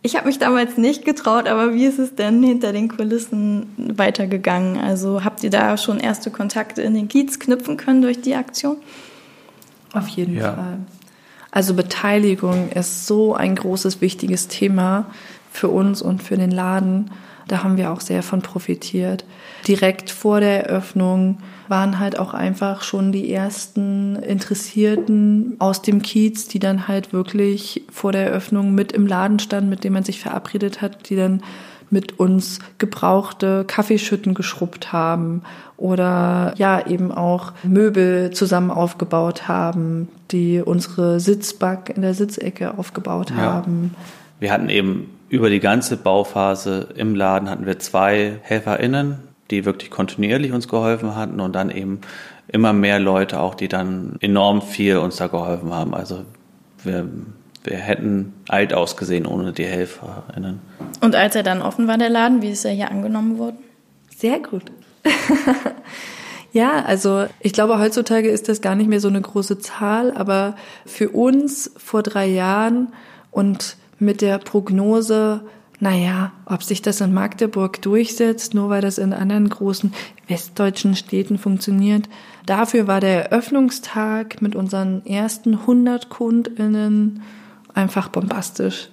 Ich 0.01 0.15
habe 0.15 0.25
mich 0.25 0.39
damals 0.39 0.75
nicht 0.77 1.05
getraut, 1.05 1.47
aber 1.47 1.75
wie 1.75 1.85
ist 1.85 1.99
es 1.99 2.15
denn 2.15 2.41
hinter 2.41 2.73
den 2.73 2.89
Kulissen 2.89 3.67
weitergegangen? 3.77 4.77
Also 4.77 5.23
habt 5.23 5.43
ihr 5.43 5.51
da 5.51 5.77
schon 5.77 5.99
erste 5.99 6.31
Kontakte 6.31 6.81
in 6.81 6.95
den 6.95 7.07
Kiez 7.07 7.37
knüpfen 7.37 7.77
können 7.77 8.01
durch 8.01 8.21
die 8.21 8.33
Aktion? 8.33 8.77
Auf 9.93 10.07
jeden 10.07 10.35
ja. 10.35 10.53
Fall. 10.53 10.79
Also 11.51 11.73
Beteiligung 11.73 12.69
ist 12.71 13.07
so 13.07 13.33
ein 13.33 13.55
großes, 13.55 14.01
wichtiges 14.01 14.47
Thema 14.47 15.05
für 15.55 15.69
uns 15.69 16.01
und 16.01 16.21
für 16.21 16.37
den 16.37 16.51
Laden. 16.51 17.11
Da 17.47 17.63
haben 17.63 17.77
wir 17.77 17.91
auch 17.91 18.01
sehr 18.01 18.23
von 18.23 18.41
profitiert. 18.41 19.23
Direkt 19.67 20.09
vor 20.09 20.39
der 20.39 20.67
Eröffnung 20.67 21.37
waren 21.67 21.99
halt 21.99 22.17
auch 22.17 22.33
einfach 22.33 22.81
schon 22.81 23.11
die 23.11 23.31
ersten 23.31 24.15
Interessierten 24.15 25.55
aus 25.59 25.81
dem 25.81 26.01
Kiez, 26.01 26.47
die 26.47 26.59
dann 26.59 26.87
halt 26.87 27.13
wirklich 27.13 27.83
vor 27.91 28.11
der 28.11 28.27
Eröffnung 28.27 28.73
mit 28.73 28.91
im 28.91 29.07
Laden 29.07 29.39
standen, 29.39 29.69
mit 29.69 29.83
dem 29.83 29.93
man 29.93 30.03
sich 30.03 30.19
verabredet 30.19 30.81
hat, 30.81 31.09
die 31.09 31.15
dann 31.15 31.41
mit 31.91 32.19
uns 32.19 32.59
gebrauchte 32.79 33.63
Kaffeeschütten 33.65 34.33
geschrubbt 34.33 34.91
haben 34.91 35.43
oder 35.77 36.53
ja 36.57 36.85
eben 36.87 37.11
auch 37.11 37.53
Möbel 37.63 38.31
zusammen 38.31 38.71
aufgebaut 38.71 39.47
haben, 39.47 40.07
die 40.31 40.61
unsere 40.61 41.19
Sitzback 41.19 41.93
in 41.95 42.01
der 42.01 42.15
Sitzecke 42.15 42.77
aufgebaut 42.77 43.29
ja. 43.29 43.37
haben. 43.37 43.93
Wir 44.39 44.51
hatten 44.51 44.69
eben 44.69 45.14
über 45.29 45.49
die 45.49 45.59
ganze 45.59 45.97
Bauphase 45.97 46.89
im 46.95 47.15
Laden 47.15 47.49
hatten 47.49 47.65
wir 47.65 47.79
zwei 47.79 48.39
HelferInnen, 48.43 49.19
die 49.51 49.65
wirklich 49.65 49.91
kontinuierlich 49.91 50.51
uns 50.51 50.67
geholfen 50.67 51.15
hatten 51.15 51.39
und 51.39 51.53
dann 51.53 51.69
eben 51.69 52.01
immer 52.47 52.73
mehr 52.73 52.99
Leute 52.99 53.39
auch, 53.39 53.55
die 53.55 53.67
dann 53.67 54.17
enorm 54.21 54.61
viel 54.61 54.97
uns 54.97 55.17
da 55.17 55.27
geholfen 55.27 55.73
haben. 55.73 55.93
Also 55.93 56.23
wir, 56.83 57.09
wir 57.63 57.77
hätten 57.77 58.33
alt 58.47 58.73
ausgesehen 58.73 59.25
ohne 59.25 59.51
die 59.51 59.65
HelferInnen. 59.65 60.59
Und 61.01 61.15
als 61.15 61.35
er 61.35 61.43
dann 61.43 61.61
offen 61.61 61.87
war, 61.87 61.97
der 61.97 62.09
Laden, 62.09 62.41
wie 62.41 62.51
ist 62.51 62.65
er 62.65 62.71
hier 62.71 62.91
angenommen 62.91 63.37
worden? 63.39 63.57
Sehr 64.15 64.39
gut. 64.39 64.71
ja, 66.53 66.83
also 66.85 67.25
ich 67.39 67.53
glaube, 67.53 67.79
heutzutage 67.79 68.29
ist 68.29 68.47
das 68.47 68.61
gar 68.61 68.75
nicht 68.75 68.89
mehr 68.89 68.99
so 68.99 69.07
eine 69.07 69.21
große 69.21 69.59
Zahl, 69.59 70.15
aber 70.15 70.55
für 70.85 71.09
uns 71.09 71.71
vor 71.77 72.03
drei 72.03 72.27
Jahren 72.27 72.93
und 73.31 73.75
mit 73.99 74.21
der 74.21 74.37
Prognose, 74.37 75.41
naja, 75.79 76.31
ob 76.45 76.63
sich 76.63 76.81
das 76.81 77.01
in 77.01 77.13
Magdeburg 77.13 77.81
durchsetzt, 77.81 78.53
nur 78.53 78.69
weil 78.69 78.81
das 78.81 78.97
in 78.97 79.13
anderen 79.13 79.49
großen 79.49 79.93
westdeutschen 80.27 80.95
Städten 80.95 81.37
funktioniert. 81.37 82.07
Dafür 82.45 82.87
war 82.87 83.01
der 83.01 83.31
Eröffnungstag 83.31 84.41
mit 84.41 84.55
unseren 84.55 85.05
ersten 85.05 85.55
100 85.55 86.09
KundInnen 86.09 87.21
einfach 87.73 88.07
bombastisch. 88.09 88.89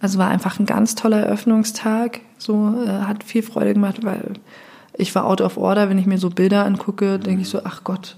Also 0.00 0.18
war 0.18 0.28
einfach 0.28 0.58
ein 0.58 0.66
ganz 0.66 0.94
toller 0.94 1.20
Eröffnungstag. 1.20 2.20
So 2.38 2.74
äh, 2.84 2.88
hat 2.88 3.24
viel 3.24 3.42
Freude 3.42 3.74
gemacht, 3.74 4.02
weil 4.02 4.34
ich 5.00 5.14
war 5.14 5.26
out 5.26 5.40
of 5.40 5.56
order. 5.56 5.88
Wenn 5.88 5.98
ich 5.98 6.06
mir 6.06 6.18
so 6.18 6.30
Bilder 6.30 6.64
angucke, 6.64 7.18
denke 7.18 7.42
ich 7.42 7.48
so, 7.48 7.60
ach 7.64 7.84
Gott, 7.84 8.16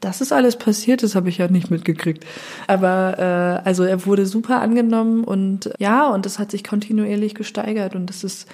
das 0.00 0.20
ist 0.20 0.32
alles 0.32 0.56
passiert, 0.56 1.02
das 1.02 1.14
habe 1.14 1.28
ich 1.28 1.38
ja 1.38 1.48
nicht 1.48 1.70
mitgekriegt. 1.70 2.24
Aber 2.66 3.18
äh, 3.18 3.66
also 3.66 3.84
er 3.84 4.04
wurde 4.06 4.26
super 4.26 4.60
angenommen 4.60 5.24
und 5.24 5.70
ja, 5.78 6.08
und 6.08 6.26
das 6.26 6.38
hat 6.38 6.50
sich 6.50 6.64
kontinuierlich 6.64 7.34
gesteigert 7.34 7.94
und 7.94 8.06
das 8.06 8.24
ist 8.24 8.48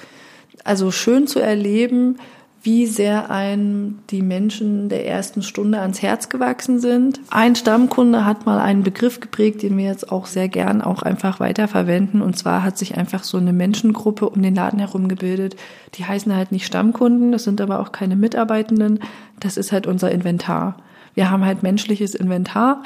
also 0.63 0.91
schön 0.91 1.27
zu 1.27 1.41
erleben, 1.41 2.19
wie 2.65 2.87
sehr 2.87 3.31
einem 3.31 3.99
die 4.09 4.23
Menschen 4.23 4.89
der 4.89 5.07
ersten 5.07 5.43
Stunde 5.43 5.81
ans 5.81 6.01
Herz 6.01 6.31
gewachsen 6.31 6.81
sind. 6.81 7.21
Ein 7.29 7.57
Stammkunde 7.57 8.25
hat 8.25 8.47
mal 8.47 8.59
einen 8.59 8.83
Begriff 8.83 9.21
geprägt, 9.21 9.63
den 9.63 9.77
wir 9.77 9.85
jetzt 9.85 10.11
auch 10.11 10.25
sehr 10.25 10.49
gern 10.49 10.81
auch 10.81 11.03
einfach 11.03 11.41
weiterverwenden. 11.41 12.23
Und 12.23 12.39
zwar 12.39 12.63
hat 12.63 12.79
sich 12.79 12.97
einfach 12.97 13.23
so 13.23 13.37
eine 13.37 13.53
Menschengruppe 13.53 14.31
um 14.31 14.41
den 14.41 14.55
Laden 14.55 14.79
herum 14.79 15.09
gebildet. 15.09 15.57
Die 15.97 16.07
heißen 16.07 16.35
halt 16.35 16.53
nicht 16.53 16.65
Stammkunden, 16.65 17.33
das 17.33 17.45
sind 17.45 17.61
aber 17.61 17.81
auch 17.81 17.93
keine 17.93 18.17
Mitarbeitenden. 18.17 19.01
Das 19.39 19.59
ist 19.59 19.71
halt 19.71 19.87
unser 19.87 20.11
Inventar. 20.11 20.79
Wir 21.13 21.31
haben 21.31 21.45
halt 21.45 21.63
menschliches 21.63 22.15
Inventar 22.15 22.83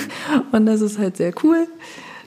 und 0.52 0.66
das 0.66 0.82
ist 0.82 0.98
halt 0.98 1.16
sehr 1.16 1.32
cool 1.42 1.66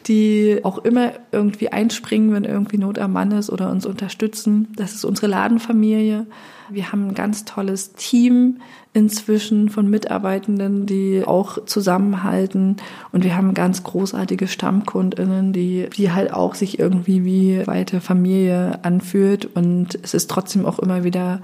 die 0.08 0.60
auch 0.62 0.78
immer 0.78 1.14
irgendwie 1.32 1.72
einspringen, 1.72 2.32
wenn 2.32 2.44
irgendwie 2.44 2.78
Not 2.78 3.00
am 3.00 3.14
Mann 3.14 3.32
ist 3.32 3.50
oder 3.50 3.72
uns 3.72 3.88
unterstützen. 3.88 4.68
Das 4.76 4.94
ist 4.94 5.04
unsere 5.04 5.26
Ladenfamilie. 5.26 6.28
Wir 6.70 6.92
haben 6.92 7.10
ein 7.10 7.14
ganz 7.14 7.46
tolles 7.46 7.94
Team 7.94 8.60
inzwischen 8.94 9.70
von 9.70 9.90
Mitarbeitenden, 9.90 10.86
die 10.86 11.24
auch 11.26 11.66
zusammenhalten. 11.66 12.78
Und 13.12 13.24
wir 13.24 13.36
haben 13.36 13.54
ganz 13.54 13.84
großartige 13.84 14.48
Stammkundinnen, 14.48 15.54
die, 15.54 15.90
die 15.96 16.12
halt 16.12 16.34
auch 16.34 16.56
sich 16.56 16.80
irgendwie 16.80 17.26
wie 17.26 17.68
weite 17.68 18.02
Familie 18.02 18.80
anfühlt. 18.84 19.46
Und 19.46 20.00
es 20.02 20.14
ist 20.14 20.30
trotzdem 20.30 20.66
auch 20.66 20.80
immer 20.80 21.04
wieder 21.04 21.42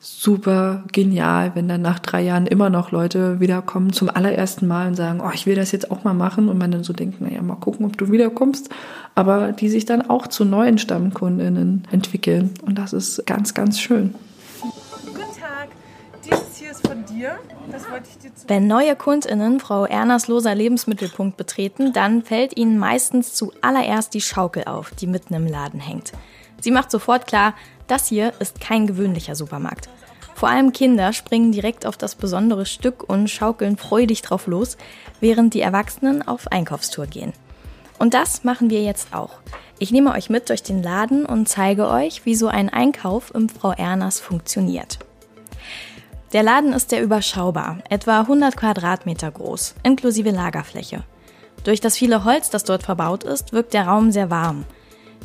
super 0.00 0.84
genial, 0.92 1.52
wenn 1.54 1.68
dann 1.68 1.82
nach 1.82 1.98
drei 1.98 2.22
Jahren 2.22 2.46
immer 2.46 2.70
noch 2.70 2.92
Leute 2.92 3.40
wiederkommen 3.40 3.92
zum 3.92 4.08
allerersten 4.08 4.68
Mal 4.68 4.88
und 4.88 4.94
sagen, 4.94 5.20
oh, 5.20 5.30
ich 5.34 5.46
will 5.46 5.56
das 5.56 5.72
jetzt 5.72 5.90
auch 5.90 6.04
mal 6.04 6.14
machen 6.14 6.48
und 6.48 6.56
man 6.56 6.70
dann 6.70 6.84
so 6.84 6.92
denkt, 6.92 7.20
naja, 7.20 7.42
mal 7.42 7.56
gucken, 7.56 7.84
ob 7.84 7.98
du 7.98 8.12
wiederkommst, 8.12 8.70
aber 9.16 9.52
die 9.52 9.68
sich 9.68 9.86
dann 9.86 10.08
auch 10.08 10.28
zu 10.28 10.44
neuen 10.44 10.78
Stammkundinnen 10.78 11.88
entwickeln 11.90 12.50
und 12.64 12.78
das 12.78 12.92
ist 12.92 13.26
ganz, 13.26 13.54
ganz 13.54 13.80
schön. 13.80 14.14
Guten 15.04 15.18
Tag, 15.18 15.68
dieses 16.24 16.56
hier 16.56 16.70
ist 16.70 16.86
von 16.86 17.04
dir. 17.04 17.32
Das 17.72 17.90
wollte 17.90 18.08
ich 18.08 18.18
dir 18.18 18.34
zu 18.34 18.48
Wenn 18.48 18.68
neue 18.68 18.94
Kundinnen 18.94 19.58
Frau 19.58 19.84
Ernersloser 19.84 20.54
Lebensmittelpunkt 20.54 21.36
betreten, 21.36 21.92
dann 21.92 22.22
fällt 22.22 22.56
ihnen 22.56 22.78
meistens 22.78 23.34
zuallererst 23.34 24.14
die 24.14 24.20
Schaukel 24.20 24.64
auf, 24.64 24.92
die 24.92 25.08
mitten 25.08 25.34
im 25.34 25.48
Laden 25.48 25.80
hängt. 25.80 26.12
Sie 26.60 26.70
macht 26.70 26.90
sofort 26.90 27.26
klar, 27.26 27.54
das 27.86 28.08
hier 28.08 28.32
ist 28.40 28.60
kein 28.60 28.86
gewöhnlicher 28.86 29.34
Supermarkt. 29.34 29.88
Vor 30.34 30.48
allem 30.48 30.72
Kinder 30.72 31.12
springen 31.12 31.50
direkt 31.50 31.84
auf 31.84 31.96
das 31.96 32.14
besondere 32.14 32.64
Stück 32.64 33.02
und 33.08 33.28
schaukeln 33.28 33.76
freudig 33.76 34.22
drauf 34.22 34.46
los, 34.46 34.76
während 35.20 35.52
die 35.54 35.60
Erwachsenen 35.60 36.26
auf 36.26 36.52
Einkaufstour 36.52 37.06
gehen. 37.06 37.32
Und 37.98 38.14
das 38.14 38.44
machen 38.44 38.70
wir 38.70 38.82
jetzt 38.82 39.12
auch. 39.12 39.40
Ich 39.80 39.90
nehme 39.90 40.12
euch 40.12 40.30
mit 40.30 40.48
durch 40.48 40.62
den 40.62 40.82
Laden 40.82 41.26
und 41.26 41.48
zeige 41.48 41.88
euch, 41.88 42.24
wie 42.24 42.34
so 42.34 42.48
ein 42.48 42.68
Einkauf 42.68 43.34
im 43.34 43.48
Frau 43.48 43.72
Erners 43.72 44.20
funktioniert. 44.20 44.98
Der 46.32 46.42
Laden 46.42 46.72
ist 46.72 46.90
sehr 46.90 47.02
überschaubar, 47.02 47.78
etwa 47.88 48.20
100 48.20 48.56
Quadratmeter 48.56 49.30
groß, 49.30 49.74
inklusive 49.82 50.30
Lagerfläche. 50.30 51.04
Durch 51.64 51.80
das 51.80 51.96
viele 51.96 52.24
Holz, 52.24 52.50
das 52.50 52.64
dort 52.64 52.82
verbaut 52.82 53.24
ist, 53.24 53.52
wirkt 53.52 53.72
der 53.72 53.86
Raum 53.86 54.12
sehr 54.12 54.30
warm. 54.30 54.64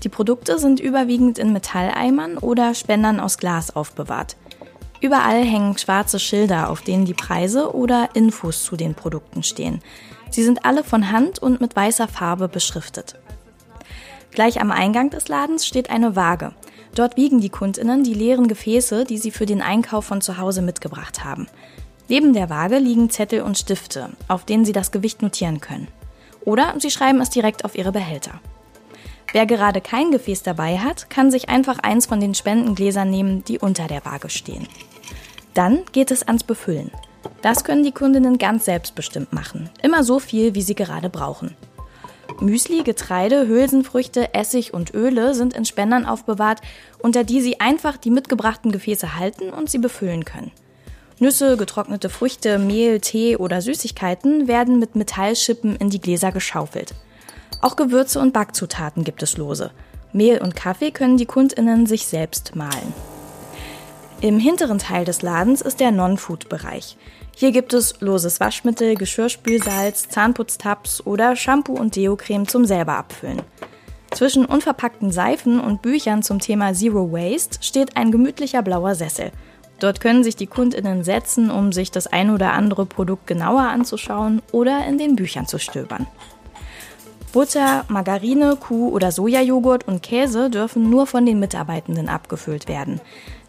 Die 0.01 0.09
Produkte 0.09 0.59
sind 0.59 0.79
überwiegend 0.79 1.37
in 1.37 1.53
Metalleimern 1.53 2.37
oder 2.37 2.73
Spendern 2.73 3.19
aus 3.19 3.37
Glas 3.37 3.75
aufbewahrt. 3.75 4.35
Überall 4.99 5.43
hängen 5.43 5.77
schwarze 5.77 6.17
Schilder, 6.17 6.69
auf 6.69 6.81
denen 6.81 7.05
die 7.05 7.13
Preise 7.13 7.75
oder 7.75 8.09
Infos 8.13 8.63
zu 8.63 8.77
den 8.77 8.95
Produkten 8.95 9.43
stehen. 9.43 9.81
Sie 10.29 10.43
sind 10.43 10.65
alle 10.65 10.83
von 10.83 11.11
Hand 11.11 11.39
und 11.39 11.61
mit 11.61 11.75
weißer 11.75 12.07
Farbe 12.07 12.47
beschriftet. 12.47 13.15
Gleich 14.31 14.61
am 14.61 14.71
Eingang 14.71 15.09
des 15.09 15.27
Ladens 15.27 15.67
steht 15.67 15.89
eine 15.89 16.15
Waage. 16.15 16.53
Dort 16.95 17.17
wiegen 17.17 17.39
die 17.39 17.49
Kundinnen 17.49 18.03
die 18.03 18.13
leeren 18.13 18.47
Gefäße, 18.47 19.03
die 19.03 19.17
sie 19.17 19.31
für 19.31 19.45
den 19.45 19.61
Einkauf 19.61 20.05
von 20.05 20.21
zu 20.21 20.37
Hause 20.37 20.61
mitgebracht 20.61 21.23
haben. 21.23 21.47
Neben 22.07 22.33
der 22.33 22.49
Waage 22.49 22.77
liegen 22.77 23.09
Zettel 23.09 23.41
und 23.41 23.57
Stifte, 23.57 24.09
auf 24.27 24.45
denen 24.45 24.65
sie 24.65 24.73
das 24.73 24.91
Gewicht 24.91 25.21
notieren 25.21 25.61
können. 25.61 25.87
Oder 26.45 26.73
sie 26.79 26.91
schreiben 26.91 27.21
es 27.21 27.29
direkt 27.29 27.65
auf 27.65 27.75
ihre 27.75 27.91
Behälter. 27.91 28.39
Wer 29.33 29.47
gerade 29.47 29.81
kein 29.81 30.11
Gefäß 30.11 30.43
dabei 30.43 30.77
hat, 30.77 31.09
kann 31.09 31.31
sich 31.31 31.49
einfach 31.49 31.79
eins 31.79 32.05
von 32.05 32.19
den 32.19 32.35
Spendengläsern 32.35 33.09
nehmen, 33.09 33.43
die 33.43 33.57
unter 33.57 33.87
der 33.87 34.05
Waage 34.05 34.29
stehen. 34.29 34.67
Dann 35.55 35.81
geht 35.91 36.11
es 36.11 36.21
ans 36.27 36.43
Befüllen. 36.43 36.91
Das 37.41 37.63
können 37.63 37.83
die 37.83 37.91
Kundinnen 37.91 38.37
ganz 38.37 38.65
selbstbestimmt 38.65 39.33
machen. 39.33 39.71
Immer 39.81 40.03
so 40.03 40.19
viel, 40.19 40.53
wie 40.53 40.61
sie 40.61 40.75
gerade 40.75 41.09
brauchen. 41.09 41.55
Müsli, 42.41 42.83
Getreide, 42.83 43.47
Hülsenfrüchte, 43.47 44.35
Essig 44.35 44.71
und 44.73 44.93
Öle 44.93 45.33
sind 45.33 45.55
in 45.55 45.65
Spendern 45.65 46.05
aufbewahrt, 46.05 46.61
unter 46.99 47.23
die 47.23 47.41
sie 47.41 47.59
einfach 47.59 47.97
die 47.97 48.11
mitgebrachten 48.11 48.71
Gefäße 48.71 49.17
halten 49.17 49.49
und 49.49 49.67
sie 49.69 49.79
befüllen 49.79 50.25
können. 50.25 50.51
Nüsse, 51.19 51.57
getrocknete 51.57 52.09
Früchte, 52.09 52.59
Mehl, 52.59 52.99
Tee 52.99 53.37
oder 53.37 53.61
Süßigkeiten 53.61 54.47
werden 54.47 54.77
mit 54.77 54.95
Metallschippen 54.95 55.75
in 55.75 55.89
die 55.89 56.01
Gläser 56.01 56.31
geschaufelt. 56.31 56.93
Auch 57.63 57.77
Gewürze 57.77 58.19
und 58.19 58.33
Backzutaten 58.33 59.05
gibt 59.05 59.23
es 59.23 59.37
lose. 59.37 59.71
Mehl 60.11 60.39
und 60.39 60.53
Kaffee 60.53 60.91
können 60.91 61.15
die 61.15 61.25
Kundinnen 61.25 61.85
sich 61.85 62.05
selbst 62.07 62.57
mahlen. 62.57 62.93
Im 64.19 64.37
hinteren 64.37 64.79
Teil 64.79 65.05
des 65.05 65.21
Ladens 65.21 65.61
ist 65.61 65.79
der 65.79 65.91
Non-Food-Bereich. 65.91 66.97
Hier 67.33 67.53
gibt 67.53 67.73
es 67.73 68.01
loses 68.01 68.41
Waschmittel, 68.41 68.95
Geschirrspülsalz, 68.95 70.09
Zahnputztabs 70.09 71.05
oder 71.07 71.37
Shampoo 71.37 71.71
und 71.71 71.95
Deo-Creme 71.95 72.49
zum 72.49 72.65
selber 72.65 72.97
abfüllen. 72.97 73.41
Zwischen 74.11 74.43
unverpackten 74.43 75.13
Seifen 75.13 75.61
und 75.61 75.81
Büchern 75.81 76.21
zum 76.21 76.39
Thema 76.39 76.73
Zero 76.73 77.13
Waste 77.13 77.59
steht 77.61 77.95
ein 77.95 78.11
gemütlicher 78.11 78.61
blauer 78.61 78.95
Sessel. 78.95 79.31
Dort 79.79 80.01
können 80.01 80.25
sich 80.25 80.35
die 80.35 80.47
Kundinnen 80.47 81.05
setzen, 81.05 81.49
um 81.49 81.71
sich 81.71 81.91
das 81.91 82.07
ein 82.07 82.29
oder 82.29 82.51
andere 82.51 82.85
Produkt 82.85 83.25
genauer 83.25 83.61
anzuschauen 83.61 84.41
oder 84.51 84.85
in 84.85 84.97
den 84.97 85.15
Büchern 85.15 85.47
zu 85.47 85.59
stöbern. 85.59 86.07
Butter, 87.33 87.83
Margarine, 87.87 88.57
Kuh- 88.57 88.91
oder 88.91 89.11
Sojajoghurt 89.11 89.87
und 89.87 90.03
Käse 90.03 90.51
dürfen 90.51 90.91
nur 90.91 91.07
von 91.07 91.25
den 91.25 91.39
Mitarbeitenden 91.39 92.07
abgefüllt 92.07 92.67
werden. 92.67 93.01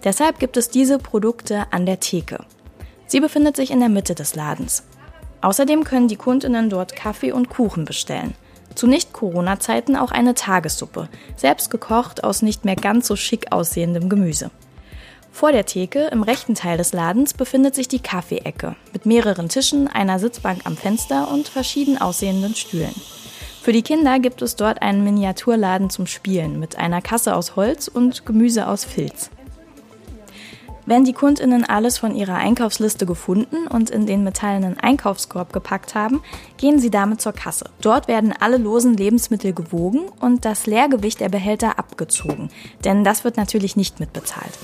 Deshalb 0.02 0.38
gibt 0.38 0.56
es 0.56 0.70
diese 0.70 0.98
Produkte 0.98 1.66
an 1.70 1.84
der 1.84 2.00
Theke. 2.00 2.46
Sie 3.06 3.20
befindet 3.20 3.56
sich 3.56 3.70
in 3.70 3.80
der 3.80 3.90
Mitte 3.90 4.14
des 4.14 4.34
Ladens. 4.34 4.84
Außerdem 5.42 5.84
können 5.84 6.08
die 6.08 6.16
Kundinnen 6.16 6.70
dort 6.70 6.96
Kaffee 6.96 7.32
und 7.32 7.50
Kuchen 7.50 7.84
bestellen. 7.84 8.32
Zu 8.74 8.86
Nicht-Corona-Zeiten 8.86 9.96
auch 9.96 10.12
eine 10.12 10.34
Tagessuppe, 10.34 11.10
selbst 11.36 11.70
gekocht 11.70 12.24
aus 12.24 12.40
nicht 12.40 12.64
mehr 12.64 12.76
ganz 12.76 13.06
so 13.06 13.16
schick 13.16 13.52
aussehendem 13.52 14.08
Gemüse. 14.08 14.50
Vor 15.30 15.52
der 15.52 15.66
Theke 15.66 16.06
im 16.06 16.22
rechten 16.22 16.54
Teil 16.54 16.78
des 16.78 16.94
Ladens 16.94 17.34
befindet 17.34 17.74
sich 17.74 17.88
die 17.88 18.00
Kaffeeecke 18.00 18.76
mit 18.94 19.04
mehreren 19.04 19.50
Tischen, 19.50 19.88
einer 19.88 20.18
Sitzbank 20.18 20.62
am 20.64 20.78
Fenster 20.78 21.30
und 21.30 21.48
verschieden 21.48 22.00
aussehenden 22.00 22.54
Stühlen. 22.54 22.94
Für 23.64 23.72
die 23.72 23.80
Kinder 23.80 24.18
gibt 24.18 24.42
es 24.42 24.56
dort 24.56 24.82
einen 24.82 25.04
Miniaturladen 25.04 25.88
zum 25.88 26.06
Spielen 26.06 26.60
mit 26.60 26.76
einer 26.76 27.00
Kasse 27.00 27.34
aus 27.34 27.56
Holz 27.56 27.88
und 27.88 28.26
Gemüse 28.26 28.68
aus 28.68 28.84
Filz. 28.84 29.30
Wenn 30.84 31.04
die 31.04 31.14
Kundinnen 31.14 31.64
alles 31.64 31.96
von 31.96 32.14
ihrer 32.14 32.34
Einkaufsliste 32.34 33.06
gefunden 33.06 33.66
und 33.66 33.88
in 33.88 34.04
den 34.04 34.22
metallenen 34.22 34.78
Einkaufskorb 34.78 35.54
gepackt 35.54 35.94
haben, 35.94 36.20
gehen 36.58 36.78
sie 36.78 36.90
damit 36.90 37.22
zur 37.22 37.32
Kasse. 37.32 37.70
Dort 37.80 38.06
werden 38.06 38.34
alle 38.38 38.58
losen 38.58 38.98
Lebensmittel 38.98 39.54
gewogen 39.54 40.10
und 40.20 40.44
das 40.44 40.66
Leergewicht 40.66 41.20
der 41.20 41.30
Behälter 41.30 41.78
abgezogen, 41.78 42.50
denn 42.84 43.02
das 43.02 43.24
wird 43.24 43.38
natürlich 43.38 43.76
nicht 43.76 43.98
mitbezahlt. 43.98 44.58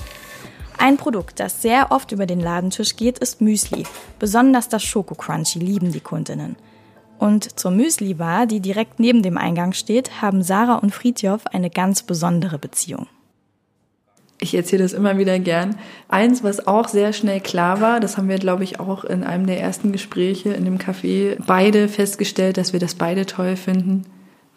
Ein 0.77 0.97
Produkt, 0.97 1.39
das 1.39 1.63
sehr 1.63 1.91
oft 1.91 2.11
über 2.11 2.27
den 2.27 2.39
Ladentisch 2.39 2.95
geht, 2.97 3.17
ist 3.17 3.41
Müsli. 3.41 3.83
Besonders 4.19 4.69
das 4.69 4.83
Schoko 4.83 5.15
Crunchy 5.15 5.57
lieben 5.57 5.91
die 5.91 6.01
Kundinnen. 6.01 6.55
Und 7.21 7.59
zur 7.59 7.69
Müsli-Bar, 7.69 8.47
die 8.47 8.61
direkt 8.61 8.99
neben 8.99 9.21
dem 9.21 9.37
Eingang 9.37 9.73
steht, 9.73 10.23
haben 10.23 10.41
Sarah 10.41 10.77
und 10.77 10.89
Friedjof 10.89 11.45
eine 11.45 11.69
ganz 11.69 12.01
besondere 12.01 12.57
Beziehung. 12.57 13.05
Ich 14.39 14.55
erzähle 14.55 14.81
das 14.81 14.93
immer 14.93 15.19
wieder 15.19 15.37
gern. 15.37 15.75
Eins, 16.07 16.43
was 16.43 16.65
auch 16.65 16.87
sehr 16.87 17.13
schnell 17.13 17.39
klar 17.39 17.79
war, 17.79 17.99
das 17.99 18.17
haben 18.17 18.27
wir, 18.27 18.39
glaube 18.39 18.63
ich, 18.63 18.79
auch 18.79 19.03
in 19.03 19.23
einem 19.23 19.45
der 19.45 19.61
ersten 19.61 19.91
Gespräche 19.91 20.49
in 20.53 20.65
dem 20.65 20.79
Café 20.79 21.37
beide 21.45 21.89
festgestellt, 21.89 22.57
dass 22.57 22.73
wir 22.73 22.79
das 22.79 22.95
beide 22.95 23.27
toll 23.27 23.55
finden, 23.55 24.07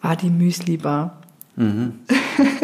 war 0.01 0.17
die 0.17 0.31
Müsli-Bar. 0.31 1.21
Mhm. 1.57 1.99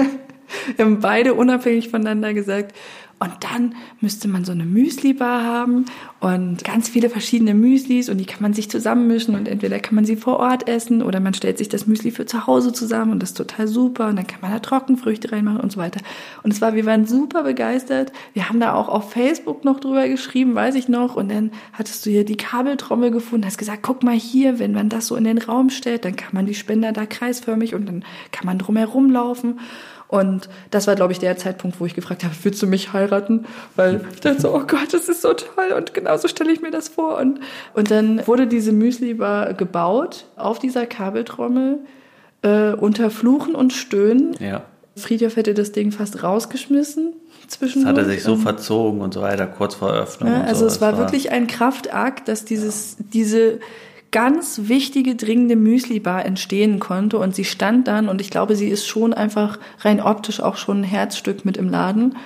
wir 0.76 0.84
haben 0.86 1.00
beide 1.00 1.34
unabhängig 1.34 1.90
voneinander 1.90 2.32
gesagt, 2.32 2.74
und 3.20 3.32
dann 3.40 3.74
müsste 4.00 4.28
man 4.28 4.46
so 4.46 4.52
eine 4.52 4.64
Müsli-Bar 4.64 5.44
haben 5.44 5.84
und 6.20 6.64
ganz 6.64 6.88
viele 6.88 7.10
verschiedene 7.10 7.52
Müslis 7.52 8.08
und 8.08 8.16
die 8.16 8.24
kann 8.24 8.40
man 8.40 8.54
sich 8.54 8.70
zusammenmischen 8.70 9.34
und 9.34 9.46
entweder 9.46 9.78
kann 9.78 9.94
man 9.94 10.06
sie 10.06 10.16
vor 10.16 10.40
Ort 10.40 10.66
essen 10.68 11.02
oder 11.02 11.20
man 11.20 11.34
stellt 11.34 11.58
sich 11.58 11.68
das 11.68 11.86
Müsli 11.86 12.12
für 12.12 12.24
zu 12.24 12.46
Hause 12.46 12.72
zusammen 12.72 13.12
und 13.12 13.22
das 13.22 13.30
ist 13.30 13.36
total 13.36 13.68
super 13.68 14.08
und 14.08 14.16
dann 14.16 14.26
kann 14.26 14.40
man 14.40 14.50
da 14.50 14.58
Trockenfrüchte 14.58 15.32
reinmachen 15.32 15.60
und 15.60 15.70
so 15.70 15.78
weiter. 15.78 16.00
Und 16.42 16.52
es 16.52 16.62
war, 16.62 16.74
wir 16.74 16.86
waren 16.86 17.06
super 17.06 17.42
begeistert. 17.42 18.10
Wir 18.32 18.48
haben 18.48 18.58
da 18.58 18.72
auch 18.72 18.88
auf 18.88 19.12
Facebook 19.12 19.66
noch 19.66 19.80
drüber 19.80 20.08
geschrieben, 20.08 20.54
weiß 20.54 20.74
ich 20.74 20.88
noch. 20.88 21.14
Und 21.14 21.30
dann 21.30 21.50
hattest 21.74 22.06
du 22.06 22.10
hier 22.10 22.24
die 22.24 22.38
Kabeltrommel 22.38 23.10
gefunden, 23.10 23.44
hast 23.44 23.58
gesagt, 23.58 23.82
guck 23.82 24.02
mal 24.02 24.16
hier, 24.16 24.58
wenn 24.58 24.72
man 24.72 24.88
das 24.88 25.06
so 25.06 25.16
in 25.16 25.24
den 25.24 25.38
Raum 25.38 25.68
stellt, 25.68 26.06
dann 26.06 26.16
kann 26.16 26.30
man 26.32 26.46
die 26.46 26.54
Spender 26.54 26.92
da 26.92 27.04
kreisförmig 27.04 27.74
und 27.74 27.86
dann 27.86 28.04
kann 28.32 28.46
man 28.46 28.58
drumherum 28.58 29.10
laufen. 29.10 29.60
Und 30.10 30.48
das 30.72 30.88
war, 30.88 30.96
glaube 30.96 31.12
ich, 31.12 31.20
der 31.20 31.36
Zeitpunkt, 31.36 31.78
wo 31.78 31.86
ich 31.86 31.94
gefragt 31.94 32.24
habe, 32.24 32.34
willst 32.42 32.60
du 32.60 32.66
mich 32.66 32.92
heiraten? 32.92 33.46
Weil 33.76 34.00
ich 34.12 34.20
dachte 34.20 34.40
so, 34.40 34.52
oh 34.52 34.64
Gott, 34.66 34.92
das 34.92 35.08
ist 35.08 35.22
so 35.22 35.34
toll 35.34 35.72
und 35.76 35.94
genauso 35.94 36.26
stelle 36.26 36.50
ich 36.50 36.60
mir 36.60 36.72
das 36.72 36.88
vor. 36.88 37.16
Und, 37.18 37.38
und 37.74 37.92
dann 37.92 38.26
wurde 38.26 38.48
diese 38.48 38.72
Müsli-Bar 38.72 39.54
gebaut 39.54 40.26
auf 40.34 40.58
dieser 40.58 40.86
Kabeltrommel 40.86 41.78
äh, 42.42 42.72
unter 42.72 43.10
Fluchen 43.10 43.54
und 43.54 43.72
Stöhnen. 43.72 44.34
Ja. 44.40 44.62
Friedhof 44.96 45.36
hätte 45.36 45.54
das 45.54 45.70
Ding 45.70 45.92
fast 45.92 46.24
rausgeschmissen. 46.24 47.14
Das 47.48 47.84
hat 47.84 47.96
er 47.96 48.04
sich 48.04 48.24
so 48.24 48.34
verzogen 48.34 49.00
und 49.02 49.14
so 49.14 49.22
weiter, 49.22 49.46
kurz 49.46 49.76
vor 49.76 49.92
Eröffnung. 49.92 50.28
Ja, 50.28 50.42
also 50.42 50.60
so. 50.60 50.66
es 50.66 50.80
war, 50.80 50.92
war 50.92 50.98
wirklich 50.98 51.30
ein 51.30 51.46
Kraftakt, 51.46 52.26
dass 52.26 52.44
dieses, 52.44 52.96
diese 52.98 53.60
ganz 54.10 54.62
wichtige, 54.64 55.14
dringende 55.14 55.56
Müsli-Bar 55.56 56.24
entstehen 56.24 56.80
konnte. 56.80 57.18
Und 57.18 57.34
sie 57.34 57.44
stand 57.44 57.88
dann, 57.88 58.08
und 58.08 58.20
ich 58.20 58.30
glaube, 58.30 58.56
sie 58.56 58.68
ist 58.68 58.86
schon 58.86 59.14
einfach 59.14 59.58
rein 59.80 60.00
optisch 60.00 60.40
auch 60.40 60.56
schon 60.56 60.80
ein 60.80 60.84
Herzstück 60.84 61.44
mit 61.44 61.56
im 61.56 61.68
Laden. 61.68 62.16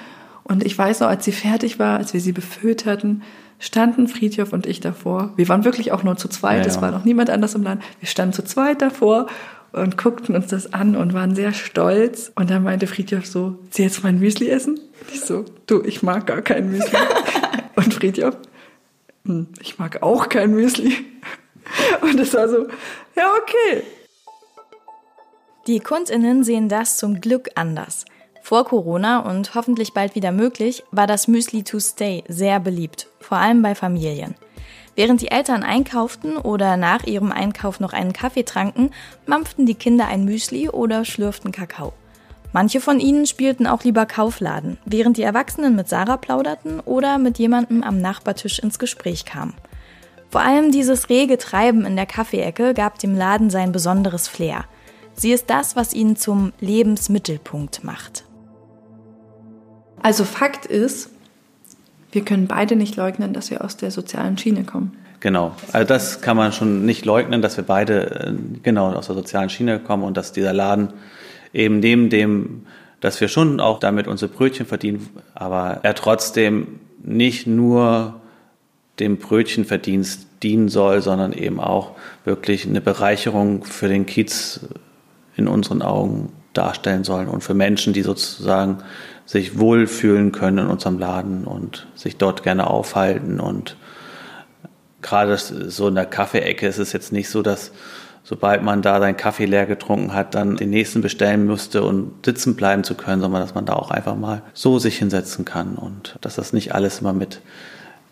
Und 0.42 0.64
ich 0.64 0.76
weiß 0.76 1.00
noch, 1.00 1.08
als 1.08 1.24
sie 1.24 1.32
fertig 1.32 1.78
war, 1.78 1.98
als 1.98 2.12
wir 2.12 2.20
sie 2.20 2.32
befüllt 2.32 2.86
hatten, 2.86 3.22
standen 3.58 4.08
Friedhof 4.08 4.52
und 4.52 4.66
ich 4.66 4.80
davor. 4.80 5.32
Wir 5.36 5.48
waren 5.48 5.64
wirklich 5.64 5.92
auch 5.92 6.02
nur 6.02 6.16
zu 6.16 6.28
zweit, 6.28 6.64
ja, 6.64 6.66
es 6.66 6.82
war 6.82 6.90
noch 6.90 7.04
niemand 7.04 7.30
anders 7.30 7.54
im 7.54 7.62
Laden. 7.62 7.82
Wir 8.00 8.08
standen 8.08 8.34
zu 8.34 8.44
zweit 8.44 8.82
davor 8.82 9.26
und 9.72 9.96
guckten 9.96 10.36
uns 10.36 10.48
das 10.48 10.72
an 10.72 10.96
und 10.96 11.14
waren 11.14 11.34
sehr 11.34 11.52
stolz. 11.52 12.30
Und 12.34 12.50
dann 12.50 12.62
meinte 12.62 12.86
Friedhof 12.86 13.26
so, 13.26 13.58
Sie 13.70 13.82
jetzt 13.82 14.04
mein 14.04 14.18
Müsli 14.18 14.48
essen? 14.48 14.74
Und 14.74 15.14
ich 15.14 15.20
so, 15.22 15.44
du, 15.66 15.82
ich 15.82 16.02
mag 16.02 16.26
gar 16.26 16.42
kein 16.42 16.70
Müsli. 16.70 16.98
und 17.76 17.94
Friedhof, 17.94 18.36
hm, 19.24 19.48
ich 19.60 19.78
mag 19.78 20.02
auch 20.02 20.28
kein 20.28 20.52
Müsli. 20.52 20.94
Und 22.02 22.18
es 22.20 22.34
war 22.34 22.48
so, 22.48 22.66
ja, 23.16 23.32
okay. 23.40 23.82
Die 25.66 25.80
KundInnen 25.80 26.44
sehen 26.44 26.68
das 26.68 26.96
zum 26.96 27.20
Glück 27.20 27.50
anders. 27.54 28.04
Vor 28.42 28.66
Corona 28.66 29.20
und 29.20 29.54
hoffentlich 29.54 29.94
bald 29.94 30.14
wieder 30.14 30.30
möglich, 30.30 30.84
war 30.90 31.06
das 31.06 31.28
Müsli 31.28 31.62
to 31.62 31.80
Stay 31.80 32.24
sehr 32.28 32.60
beliebt, 32.60 33.08
vor 33.20 33.38
allem 33.38 33.62
bei 33.62 33.74
Familien. 33.74 34.34
Während 34.96 35.22
die 35.22 35.30
Eltern 35.30 35.62
einkauften 35.62 36.36
oder 36.36 36.76
nach 36.76 37.04
ihrem 37.04 37.32
Einkauf 37.32 37.80
noch 37.80 37.92
einen 37.92 38.12
Kaffee 38.12 38.44
tranken, 38.44 38.90
mampften 39.26 39.66
die 39.66 39.74
Kinder 39.74 40.06
ein 40.06 40.24
Müsli 40.24 40.68
oder 40.68 41.04
schlürften 41.04 41.52
Kakao. 41.52 41.94
Manche 42.52 42.80
von 42.80 43.00
ihnen 43.00 43.26
spielten 43.26 43.66
auch 43.66 43.82
lieber 43.82 44.06
Kaufladen, 44.06 44.78
während 44.84 45.16
die 45.16 45.22
Erwachsenen 45.22 45.74
mit 45.74 45.88
Sarah 45.88 46.18
plauderten 46.18 46.78
oder 46.80 47.18
mit 47.18 47.38
jemandem 47.38 47.82
am 47.82 47.98
Nachbartisch 47.98 48.60
ins 48.60 48.78
Gespräch 48.78 49.24
kamen. 49.24 49.54
Vor 50.34 50.42
allem 50.42 50.72
dieses 50.72 51.10
rege 51.10 51.38
Treiben 51.38 51.86
in 51.86 51.94
der 51.94 52.06
Kaffeeecke 52.06 52.74
gab 52.74 52.98
dem 52.98 53.14
Laden 53.14 53.50
sein 53.50 53.70
besonderes 53.70 54.26
Flair. 54.26 54.64
Sie 55.14 55.30
ist 55.30 55.48
das, 55.48 55.76
was 55.76 55.94
ihn 55.94 56.16
zum 56.16 56.52
Lebensmittelpunkt 56.58 57.84
macht. 57.84 58.24
Also 60.02 60.24
Fakt 60.24 60.66
ist, 60.66 61.10
wir 62.10 62.24
können 62.24 62.48
beide 62.48 62.74
nicht 62.74 62.96
leugnen, 62.96 63.32
dass 63.32 63.52
wir 63.52 63.64
aus 63.64 63.76
der 63.76 63.92
sozialen 63.92 64.36
Schiene 64.36 64.64
kommen. 64.64 64.96
Genau, 65.20 65.54
also 65.70 65.86
das 65.86 66.20
kann 66.20 66.36
man 66.36 66.50
schon 66.50 66.84
nicht 66.84 67.04
leugnen, 67.04 67.40
dass 67.40 67.56
wir 67.56 67.62
beide 67.62 68.26
äh, 68.26 68.32
genau 68.64 68.90
aus 68.90 69.06
der 69.06 69.14
sozialen 69.14 69.50
Schiene 69.50 69.78
kommen 69.78 70.02
und 70.02 70.16
dass 70.16 70.32
dieser 70.32 70.52
Laden 70.52 70.94
eben 71.52 71.78
neben 71.78 72.10
dem, 72.10 72.66
dass 72.98 73.20
wir 73.20 73.28
schon 73.28 73.60
auch 73.60 73.78
damit 73.78 74.08
unsere 74.08 74.32
Brötchen 74.32 74.66
verdienen, 74.66 75.10
aber 75.32 75.78
er 75.84 75.94
trotzdem 75.94 76.80
nicht 77.04 77.46
nur 77.46 78.20
dem 79.00 79.18
Brötchenverdienst 79.18 80.26
dienen 80.42 80.68
soll, 80.68 81.02
sondern 81.02 81.32
eben 81.32 81.60
auch 81.60 81.92
wirklich 82.24 82.66
eine 82.66 82.80
Bereicherung 82.80 83.64
für 83.64 83.88
den 83.88 84.06
Kiez 84.06 84.60
in 85.36 85.48
unseren 85.48 85.82
Augen 85.82 86.32
darstellen 86.52 87.02
sollen 87.02 87.28
und 87.28 87.42
für 87.42 87.54
Menschen, 87.54 87.92
die 87.92 88.02
sozusagen 88.02 88.78
sich 89.26 89.58
wohlfühlen 89.58 90.32
können 90.32 90.58
in 90.58 90.66
unserem 90.66 90.98
Laden 90.98 91.44
und 91.44 91.86
sich 91.94 92.16
dort 92.16 92.42
gerne 92.42 92.68
aufhalten. 92.68 93.40
Und 93.40 93.76
gerade 95.02 95.36
so 95.36 95.88
in 95.88 95.94
der 95.94 96.06
Kaffeeecke 96.06 96.66
ist 96.66 96.78
es 96.78 96.92
jetzt 96.92 97.12
nicht 97.12 97.28
so, 97.28 97.42
dass 97.42 97.72
sobald 98.22 98.62
man 98.62 98.82
da 98.82 99.00
seinen 99.00 99.16
Kaffee 99.16 99.44
leer 99.44 99.66
getrunken 99.66 100.14
hat, 100.14 100.34
dann 100.34 100.56
den 100.56 100.70
nächsten 100.70 101.02
bestellen 101.02 101.44
müsste 101.44 101.82
und 101.82 102.24
sitzen 102.24 102.56
bleiben 102.56 102.84
zu 102.84 102.94
können, 102.94 103.20
sondern 103.20 103.42
dass 103.42 103.54
man 103.54 103.66
da 103.66 103.74
auch 103.74 103.90
einfach 103.90 104.16
mal 104.16 104.42
so 104.54 104.78
sich 104.78 104.98
hinsetzen 104.98 105.44
kann 105.44 105.76
und 105.76 106.16
dass 106.20 106.36
das 106.36 106.52
nicht 106.52 106.74
alles 106.74 107.00
immer 107.00 107.12
mit 107.12 107.40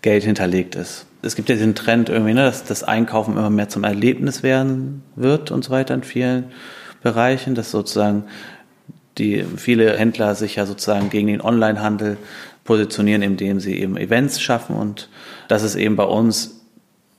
Geld 0.03 0.25
hinterlegt 0.25 0.75
ist. 0.75 1.07
Es 1.23 1.37
gibt 1.37 1.49
ja 1.49 1.55
diesen 1.55 1.75
Trend 1.75 2.09
irgendwie, 2.09 2.35
ne, 2.35 2.43
dass 2.45 2.65
das 2.65 2.83
Einkaufen 2.83 3.37
immer 3.37 3.51
mehr 3.51 3.69
zum 3.69 3.85
Erlebnis 3.85 4.43
werden 4.43 5.03
wird 5.15 5.51
und 5.51 5.65
so 5.65 5.71
weiter 5.71 5.95
in 5.95 6.03
vielen 6.03 6.47
Bereichen, 7.03 7.55
dass 7.55 7.71
sozusagen 7.71 8.25
die 9.19 9.45
viele 9.57 9.97
Händler 9.97 10.35
sich 10.35 10.57
ja 10.57 10.67
sozusagen 10.67 11.11
gegen 11.11 11.29
den 11.29 11.41
Onlinehandel 11.41 12.17
positionieren, 12.65 13.23
indem 13.23 13.61
sie 13.61 13.79
eben 13.79 13.97
Events 13.97 14.41
schaffen 14.41 14.77
und 14.77 15.09
das 15.49 15.63
ist 15.63 15.75
eben 15.77 15.97
bei 15.97 16.05
uns 16.05 16.63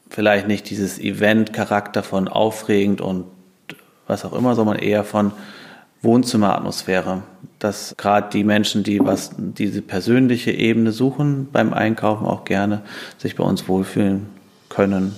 vielleicht 0.09 0.47
nicht 0.47 0.69
dieses 0.69 0.99
Event-Charakter 0.99 2.03
von 2.03 2.27
aufregend 2.27 3.01
und 3.01 3.25
was 4.07 4.25
auch 4.25 4.33
immer, 4.33 4.55
sondern 4.55 4.77
eher 4.77 5.03
von 5.03 5.31
Wohnzimmeratmosphäre, 6.03 7.23
dass 7.59 7.95
gerade 7.97 8.29
die 8.29 8.43
Menschen, 8.43 8.83
die 8.83 8.99
was 8.99 9.31
diese 9.37 9.81
persönliche 9.81 10.51
Ebene 10.51 10.91
suchen 10.91 11.47
beim 11.51 11.73
Einkaufen 11.73 12.27
auch 12.27 12.45
gerne 12.45 12.81
sich 13.17 13.35
bei 13.35 13.43
uns 13.43 13.67
wohlfühlen 13.67 14.27
können. 14.69 15.15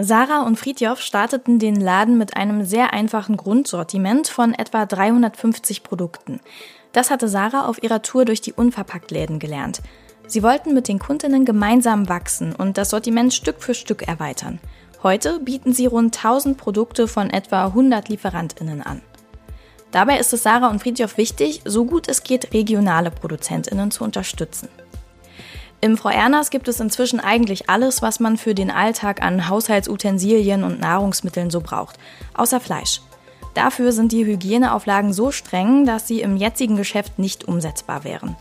Sarah 0.00 0.42
und 0.42 0.56
Friedjof 0.56 1.00
starteten 1.00 1.58
den 1.58 1.80
Laden 1.80 2.18
mit 2.18 2.36
einem 2.36 2.64
sehr 2.64 2.92
einfachen 2.92 3.36
Grundsortiment 3.36 4.28
von 4.28 4.54
etwa 4.54 4.86
350 4.86 5.82
Produkten. 5.82 6.38
Das 6.92 7.10
hatte 7.10 7.26
Sarah 7.26 7.66
auf 7.66 7.82
ihrer 7.82 8.00
Tour 8.02 8.24
durch 8.24 8.40
die 8.40 8.52
Unverpacktläden 8.52 9.40
gelernt. 9.40 9.82
Sie 10.28 10.44
wollten 10.44 10.72
mit 10.72 10.86
den 10.86 11.00
Kundinnen 11.00 11.44
gemeinsam 11.44 12.08
wachsen 12.08 12.54
und 12.54 12.78
das 12.78 12.90
Sortiment 12.90 13.34
Stück 13.34 13.60
für 13.60 13.74
Stück 13.74 14.06
erweitern. 14.06 14.60
Heute 15.02 15.40
bieten 15.40 15.72
sie 15.72 15.86
rund 15.86 16.16
1000 16.16 16.56
Produkte 16.56 17.08
von 17.08 17.30
etwa 17.30 17.66
100 17.66 18.08
Lieferantinnen 18.08 18.82
an. 18.82 19.00
Dabei 19.90 20.18
ist 20.18 20.32
es 20.32 20.42
Sarah 20.42 20.68
und 20.68 20.80
Friedhof 20.80 21.16
wichtig, 21.16 21.62
so 21.64 21.84
gut 21.84 22.08
es 22.08 22.22
geht, 22.22 22.52
regionale 22.52 23.10
Produzentinnen 23.10 23.90
zu 23.90 24.04
unterstützen. 24.04 24.68
Im 25.80 25.96
Frau 25.96 26.08
Erners 26.08 26.50
gibt 26.50 26.66
es 26.66 26.80
inzwischen 26.80 27.20
eigentlich 27.20 27.70
alles, 27.70 28.02
was 28.02 28.18
man 28.18 28.36
für 28.36 28.54
den 28.54 28.70
Alltag 28.70 29.22
an 29.22 29.48
Haushaltsutensilien 29.48 30.64
und 30.64 30.80
Nahrungsmitteln 30.80 31.50
so 31.50 31.60
braucht, 31.60 31.98
außer 32.34 32.58
Fleisch. 32.58 33.00
Dafür 33.54 33.92
sind 33.92 34.12
die 34.12 34.26
Hygieneauflagen 34.26 35.12
so 35.12 35.30
streng, 35.30 35.86
dass 35.86 36.06
sie 36.06 36.20
im 36.20 36.36
jetzigen 36.36 36.76
Geschäft 36.76 37.18
nicht 37.18 37.46
umsetzbar 37.46 38.04
wären. 38.04 38.36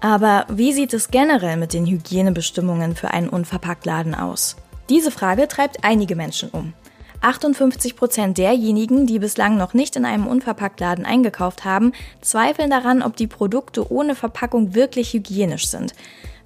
Aber 0.00 0.46
wie 0.48 0.72
sieht 0.72 0.94
es 0.94 1.10
generell 1.10 1.56
mit 1.56 1.72
den 1.72 1.86
Hygienebestimmungen 1.86 2.94
für 2.94 3.10
einen 3.10 3.28
Unverpacktladen 3.28 4.14
aus? 4.14 4.56
Diese 4.88 5.10
Frage 5.10 5.48
treibt 5.48 5.84
einige 5.84 6.14
Menschen 6.16 6.50
um. 6.50 6.72
58 7.20 7.96
Prozent 7.96 8.38
derjenigen, 8.38 9.06
die 9.06 9.18
bislang 9.18 9.56
noch 9.56 9.74
nicht 9.74 9.96
in 9.96 10.04
einem 10.04 10.26
Unverpacktladen 10.26 11.04
eingekauft 11.04 11.64
haben, 11.64 11.92
zweifeln 12.20 12.70
daran, 12.70 13.02
ob 13.02 13.16
die 13.16 13.26
Produkte 13.26 13.90
ohne 13.92 14.14
Verpackung 14.14 14.74
wirklich 14.74 15.12
hygienisch 15.12 15.68
sind. 15.68 15.94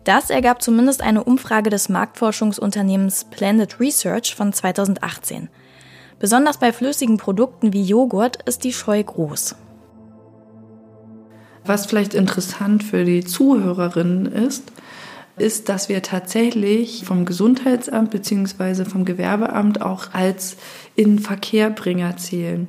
Das 0.04 0.30
ergab 0.30 0.62
zumindest 0.62 1.02
eine 1.02 1.22
Umfrage 1.22 1.70
des 1.70 1.88
Marktforschungsunternehmens 1.88 3.26
Planet 3.30 3.78
Research 3.78 4.34
von 4.34 4.52
2018. 4.52 5.48
Besonders 6.18 6.58
bei 6.58 6.72
flüssigen 6.72 7.18
Produkten 7.18 7.72
wie 7.72 7.82
Joghurt 7.82 8.42
ist 8.44 8.64
die 8.64 8.72
Scheu 8.72 9.02
groß. 9.02 9.56
Was 11.64 11.86
vielleicht 11.86 12.14
interessant 12.14 12.82
für 12.82 13.04
die 13.04 13.24
Zuhörerinnen 13.24 14.26
ist, 14.26 14.72
ist, 15.36 15.68
dass 15.68 15.88
wir 15.88 16.02
tatsächlich 16.02 17.04
vom 17.04 17.24
Gesundheitsamt 17.24 18.10
bzw. 18.10 18.84
vom 18.84 19.04
Gewerbeamt 19.04 19.80
auch 19.80 20.12
als 20.12 20.56
in 20.94 21.18
Verkehrbringer 21.18 22.16
zählen. 22.16 22.68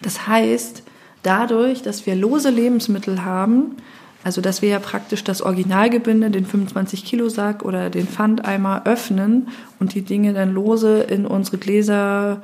Das 0.00 0.26
heißt, 0.26 0.82
dadurch, 1.22 1.82
dass 1.82 2.06
wir 2.06 2.14
lose 2.14 2.50
Lebensmittel 2.50 3.24
haben, 3.24 3.76
also 4.24 4.40
dass 4.40 4.62
wir 4.62 4.68
ja 4.68 4.78
praktisch 4.78 5.24
das 5.24 5.42
Originalgebinde, 5.42 6.30
den 6.30 6.46
25 6.46 7.04
Kilo 7.04 7.28
Sack 7.28 7.64
oder 7.64 7.90
den 7.90 8.06
Pfandeimer 8.06 8.82
öffnen 8.84 9.48
und 9.80 9.94
die 9.94 10.02
Dinge 10.02 10.32
dann 10.32 10.52
lose 10.54 11.00
in 11.00 11.26
unsere 11.26 11.58
Gläser, 11.58 12.42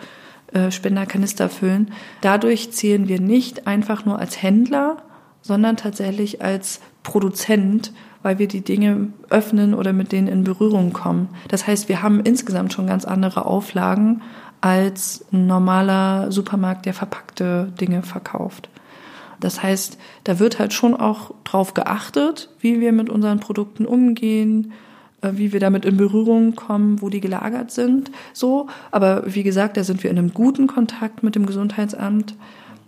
äh, 0.52 0.72
Spenderkanister 0.72 1.48
füllen. 1.48 1.92
Dadurch 2.20 2.72
zählen 2.72 3.06
wir 3.06 3.20
nicht 3.20 3.66
einfach 3.68 4.04
nur 4.04 4.18
als 4.18 4.42
Händler, 4.42 4.96
sondern 5.42 5.76
tatsächlich 5.76 6.42
als 6.42 6.80
Produzent 7.04 7.92
weil 8.22 8.38
wir 8.38 8.48
die 8.48 8.62
Dinge 8.62 9.08
öffnen 9.30 9.74
oder 9.74 9.92
mit 9.92 10.12
denen 10.12 10.28
in 10.28 10.44
Berührung 10.44 10.92
kommen. 10.92 11.28
Das 11.48 11.66
heißt, 11.66 11.88
wir 11.88 12.02
haben 12.02 12.20
insgesamt 12.20 12.72
schon 12.72 12.86
ganz 12.86 13.04
andere 13.04 13.46
Auflagen 13.46 14.22
als 14.60 15.24
ein 15.32 15.46
normaler 15.46 16.32
Supermarkt, 16.32 16.86
der 16.86 16.94
verpackte 16.94 17.72
Dinge 17.80 18.02
verkauft. 18.02 18.68
Das 19.40 19.62
heißt, 19.62 19.98
da 20.24 20.38
wird 20.38 20.58
halt 20.58 20.72
schon 20.72 20.94
auch 20.94 21.32
drauf 21.44 21.74
geachtet, 21.74 22.50
wie 22.60 22.80
wir 22.80 22.92
mit 22.92 23.08
unseren 23.08 23.38
Produkten 23.38 23.86
umgehen, 23.86 24.72
äh, 25.20 25.30
wie 25.34 25.52
wir 25.52 25.60
damit 25.60 25.84
in 25.84 25.96
Berührung 25.96 26.56
kommen, 26.56 27.00
wo 27.00 27.08
die 27.08 27.20
gelagert 27.20 27.70
sind, 27.70 28.10
so. 28.32 28.68
Aber 28.90 29.22
wie 29.26 29.42
gesagt, 29.42 29.76
da 29.76 29.84
sind 29.84 30.02
wir 30.02 30.10
in 30.10 30.18
einem 30.18 30.34
guten 30.34 30.66
Kontakt 30.66 31.22
mit 31.22 31.34
dem 31.34 31.46
Gesundheitsamt. 31.46 32.34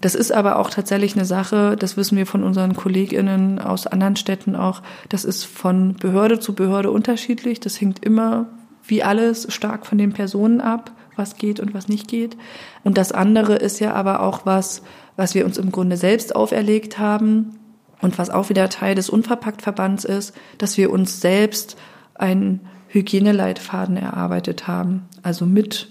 Das 0.01 0.15
ist 0.15 0.33
aber 0.33 0.59
auch 0.59 0.71
tatsächlich 0.71 1.15
eine 1.15 1.27
Sache, 1.27 1.77
das 1.77 1.97
wissen 1.97 2.17
wir 2.17 2.27
von 2.27 2.43
unseren 2.43 2.75
KollegInnen 2.75 3.59
aus 3.59 3.87
anderen 3.87 4.17
Städten 4.17 4.57
auch, 4.57 4.83
das 5.11 5.25
ist 5.25 5.45
von 5.45 5.95
Behörde 5.95 6.41
zu 6.41 6.55
Behörde 6.55 6.91
unterschiedlich. 6.91 7.61
Das 7.61 7.81
hängt 7.81 8.05
immer, 8.05 8.47
wie 8.85 9.03
alles, 9.03 9.53
stark 9.53 9.87
von 9.87 9.99
den 9.99 10.13
Personen 10.13 10.61
ab, 10.61 10.93
was 11.17 11.37
geht 11.37 11.61
und 11.61 11.75
was 11.75 11.89
nicht 11.89 12.09
geht. 12.09 12.37
Und 12.83 12.97
das 12.97 13.13
andere 13.13 13.57
ist 13.57 13.79
ja 13.79 13.93
aber 13.93 14.21
auch 14.21 14.47
was, 14.47 14.83
was 15.17 15.35
wir 15.35 15.45
uns 15.45 15.59
im 15.59 15.71
Grunde 15.71 15.99
selbst 15.99 16.35
auferlegt 16.35 16.99
haben 16.99 17.59
und 18.01 18.19
was 18.19 18.31
auch 18.31 18.49
wieder 18.49 18.71
Teil 18.71 18.95
des 18.95 19.11
Unverpacktverbands 19.11 20.05
ist, 20.05 20.35
dass 20.57 20.79
wir 20.79 20.91
uns 20.91 21.21
selbst 21.21 21.77
einen 22.15 22.61
Hygieneleitfaden 22.89 23.99
erarbeitet 23.99 24.67
haben. 24.67 25.09
Also 25.23 25.45
mit 25.45 25.90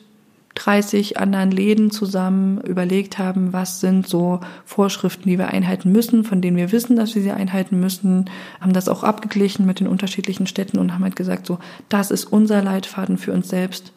30 0.59 1.17
anderen 1.17 1.51
Läden 1.51 1.89
zusammen 1.89 2.59
überlegt 2.61 3.17
haben, 3.17 3.53
was 3.53 3.79
sind 3.79 4.07
so 4.07 4.41
Vorschriften, 4.65 5.29
die 5.29 5.37
wir 5.37 5.47
einhalten 5.47 5.91
müssen, 5.91 6.23
von 6.23 6.41
denen 6.41 6.57
wir 6.57 6.71
wissen, 6.71 6.95
dass 6.95 7.15
wir 7.15 7.21
sie 7.21 7.31
einhalten 7.31 7.79
müssen, 7.79 8.29
haben 8.59 8.73
das 8.73 8.89
auch 8.89 9.03
abgeglichen 9.03 9.65
mit 9.65 9.79
den 9.79 9.87
unterschiedlichen 9.87 10.47
Städten 10.47 10.77
und 10.77 10.93
haben 10.93 11.03
halt 11.03 11.15
gesagt, 11.15 11.45
so, 11.45 11.59
das 11.87 12.11
ist 12.11 12.25
unser 12.25 12.61
Leitfaden 12.61 13.17
für 13.17 13.31
uns 13.31 13.49
selbst 13.49 13.93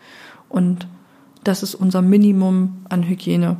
und 0.49 0.87
das 1.45 1.65
ist 1.65 1.75
unser 1.75 2.03
Minimum 2.03 2.85
an 2.89 3.03
Hygiene. 3.03 3.57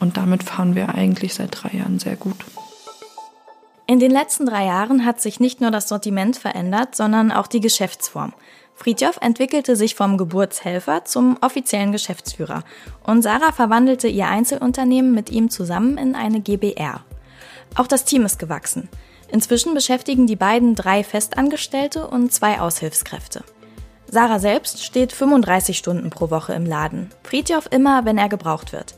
Und 0.00 0.16
damit 0.16 0.42
fahren 0.42 0.74
wir 0.74 0.94
eigentlich 0.94 1.34
seit 1.34 1.50
drei 1.52 1.76
Jahren 1.78 1.98
sehr 1.98 2.16
gut. 2.16 2.36
In 3.86 4.00
den 4.00 4.10
letzten 4.10 4.46
drei 4.46 4.66
Jahren 4.66 5.04
hat 5.04 5.20
sich 5.20 5.38
nicht 5.38 5.60
nur 5.60 5.70
das 5.70 5.88
Sortiment 5.88 6.36
verändert, 6.36 6.96
sondern 6.96 7.30
auch 7.30 7.46
die 7.46 7.60
Geschäftsform. 7.60 8.32
Friedjof 8.76 9.18
entwickelte 9.22 9.74
sich 9.74 9.94
vom 9.94 10.18
Geburtshelfer 10.18 11.04
zum 11.04 11.38
offiziellen 11.40 11.92
Geschäftsführer 11.92 12.62
und 13.02 13.22
Sarah 13.22 13.50
verwandelte 13.50 14.06
ihr 14.06 14.28
Einzelunternehmen 14.28 15.12
mit 15.12 15.30
ihm 15.30 15.50
zusammen 15.50 15.96
in 15.96 16.14
eine 16.14 16.40
GBR. 16.40 17.00
Auch 17.74 17.86
das 17.86 18.04
Team 18.04 18.24
ist 18.26 18.38
gewachsen. 18.38 18.88
Inzwischen 19.28 19.74
beschäftigen 19.74 20.26
die 20.26 20.36
beiden 20.36 20.74
drei 20.74 21.02
Festangestellte 21.02 22.06
und 22.06 22.32
zwei 22.32 22.60
Aushilfskräfte. 22.60 23.42
Sarah 24.08 24.38
selbst 24.38 24.84
steht 24.84 25.12
35 25.12 25.76
Stunden 25.76 26.10
pro 26.10 26.30
Woche 26.30 26.52
im 26.52 26.64
Laden, 26.64 27.10
Friedjof 27.24 27.68
immer, 27.70 28.04
wenn 28.04 28.18
er 28.18 28.28
gebraucht 28.28 28.72
wird. 28.72 28.94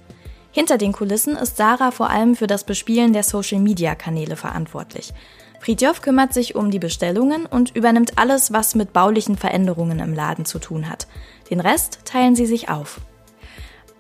Hinter 0.51 0.79
den 0.79 0.93
Kulissen 0.93 1.37
ist 1.37 1.57
Sarah 1.57 1.91
vor 1.91 2.11
allem 2.11 2.35
für 2.35 2.47
das 2.47 2.65
Bespielen 2.65 3.13
der 3.13 3.23
Social-Media-Kanäle 3.23 4.37
verantwortlich. 4.37 5.13
Friedjof 5.61 6.03
kümmert 6.03 6.33
sich 6.33 6.55
um 6.55 6.71
die 6.71 6.79
Bestellungen 6.79 7.47
und 7.47 7.75
übernimmt 7.75 8.17
alles, 8.17 8.53
was 8.53 8.75
mit 8.75 8.93
baulichen 8.93 9.37
Veränderungen 9.37 9.99
im 9.99 10.15
Laden 10.15 10.45
zu 10.45 10.59
tun 10.59 10.89
hat. 10.89 11.07
Den 11.51 11.61
Rest 11.61 12.01
teilen 12.05 12.37
sie 12.37 12.47
sich 12.47 12.69
auf. 12.69 13.01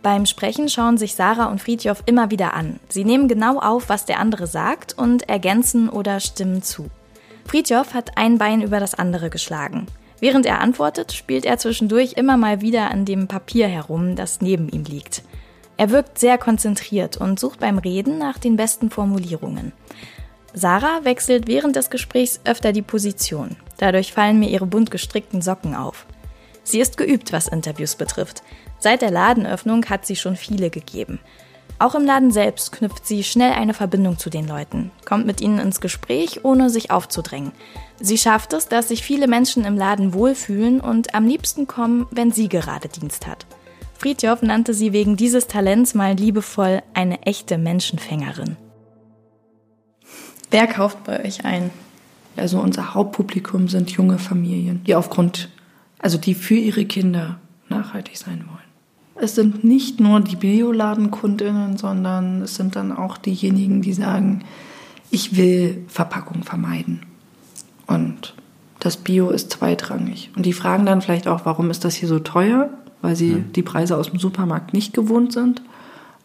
Beim 0.02 0.26
Sprechen 0.26 0.68
schauen 0.68 0.96
sich 0.96 1.14
Sarah 1.14 1.46
und 1.46 1.60
Friedjof 1.60 2.04
immer 2.06 2.30
wieder 2.30 2.54
an. 2.54 2.78
Sie 2.88 3.04
nehmen 3.04 3.26
genau 3.26 3.58
auf, 3.58 3.88
was 3.88 4.04
der 4.04 4.20
andere 4.20 4.46
sagt 4.46 4.96
und 4.96 5.28
ergänzen 5.28 5.88
oder 5.88 6.20
stimmen 6.20 6.62
zu. 6.62 6.88
Friedjof 7.46 7.94
hat 7.94 8.16
ein 8.16 8.38
Bein 8.38 8.62
über 8.62 8.78
das 8.78 8.94
andere 8.94 9.28
geschlagen. 9.28 9.86
Während 10.20 10.46
er 10.46 10.60
antwortet, 10.60 11.12
spielt 11.12 11.44
er 11.44 11.58
zwischendurch 11.58 12.14
immer 12.14 12.36
mal 12.36 12.60
wieder 12.60 12.90
an 12.90 13.04
dem 13.04 13.26
Papier 13.26 13.68
herum, 13.68 14.16
das 14.16 14.40
neben 14.40 14.68
ihm 14.68 14.84
liegt. 14.84 15.22
Er 15.78 15.90
wirkt 15.90 16.18
sehr 16.18 16.38
konzentriert 16.38 17.16
und 17.16 17.38
sucht 17.38 17.60
beim 17.60 17.78
Reden 17.78 18.18
nach 18.18 18.36
den 18.36 18.56
besten 18.56 18.90
Formulierungen. 18.90 19.72
Sarah 20.52 21.04
wechselt 21.04 21.46
während 21.46 21.76
des 21.76 21.88
Gesprächs 21.88 22.40
öfter 22.44 22.72
die 22.72 22.82
Position. 22.82 23.56
Dadurch 23.78 24.12
fallen 24.12 24.40
mir 24.40 24.50
ihre 24.50 24.66
bunt 24.66 24.90
gestrickten 24.90 25.40
Socken 25.40 25.76
auf. 25.76 26.04
Sie 26.64 26.80
ist 26.80 26.96
geübt, 26.96 27.32
was 27.32 27.46
Interviews 27.46 27.94
betrifft. 27.94 28.42
Seit 28.80 29.02
der 29.02 29.12
Ladenöffnung 29.12 29.86
hat 29.86 30.04
sie 30.04 30.16
schon 30.16 30.34
viele 30.34 30.68
gegeben. 30.68 31.20
Auch 31.78 31.94
im 31.94 32.04
Laden 32.04 32.32
selbst 32.32 32.72
knüpft 32.72 33.06
sie 33.06 33.22
schnell 33.22 33.52
eine 33.52 33.72
Verbindung 33.72 34.18
zu 34.18 34.30
den 34.30 34.48
Leuten, 34.48 34.90
kommt 35.04 35.26
mit 35.26 35.40
ihnen 35.40 35.60
ins 35.60 35.80
Gespräch, 35.80 36.44
ohne 36.44 36.70
sich 36.70 36.90
aufzudrängen. 36.90 37.52
Sie 38.00 38.18
schafft 38.18 38.52
es, 38.52 38.66
dass 38.66 38.88
sich 38.88 39.04
viele 39.04 39.28
Menschen 39.28 39.64
im 39.64 39.76
Laden 39.76 40.12
wohlfühlen 40.12 40.80
und 40.80 41.14
am 41.14 41.28
liebsten 41.28 41.68
kommen, 41.68 42.06
wenn 42.10 42.32
sie 42.32 42.48
gerade 42.48 42.88
Dienst 42.88 43.28
hat. 43.28 43.46
Friedjof 43.98 44.42
nannte 44.42 44.74
sie 44.74 44.92
wegen 44.92 45.16
dieses 45.16 45.48
Talents 45.48 45.92
mal 45.92 46.14
liebevoll 46.14 46.82
eine 46.94 47.22
echte 47.22 47.58
Menschenfängerin. 47.58 48.56
Wer 50.52 50.68
kauft 50.68 51.02
bei 51.02 51.24
euch 51.24 51.44
ein? 51.44 51.70
Also 52.36 52.60
unser 52.60 52.94
Hauptpublikum 52.94 53.66
sind 53.66 53.90
junge 53.90 54.18
Familien, 54.18 54.84
die 54.84 54.94
aufgrund, 54.94 55.48
also 55.98 56.16
die 56.16 56.34
für 56.34 56.54
ihre 56.54 56.84
Kinder 56.84 57.40
nachhaltig 57.68 58.16
sein 58.16 58.44
wollen. 58.46 58.58
Es 59.16 59.34
sind 59.34 59.64
nicht 59.64 59.98
nur 59.98 60.20
die 60.20 60.36
Bioladenkundinnen, 60.36 61.76
sondern 61.76 62.42
es 62.42 62.54
sind 62.54 62.76
dann 62.76 62.92
auch 62.92 63.18
diejenigen, 63.18 63.82
die 63.82 63.94
sagen, 63.94 64.44
ich 65.10 65.36
will 65.36 65.84
Verpackung 65.88 66.44
vermeiden. 66.44 67.00
Und 67.88 68.34
das 68.78 68.96
Bio 68.96 69.30
ist 69.30 69.50
zweitrangig. 69.50 70.30
Und 70.36 70.46
die 70.46 70.52
fragen 70.52 70.86
dann 70.86 71.02
vielleicht 71.02 71.26
auch, 71.26 71.44
warum 71.46 71.72
ist 71.72 71.84
das 71.84 71.96
hier 71.96 72.08
so 72.08 72.20
teuer? 72.20 72.70
Weil 73.00 73.16
sie 73.16 73.34
hm. 73.34 73.52
die 73.52 73.62
Preise 73.62 73.96
aus 73.96 74.10
dem 74.10 74.18
Supermarkt 74.18 74.74
nicht 74.74 74.92
gewohnt 74.92 75.32
sind 75.32 75.62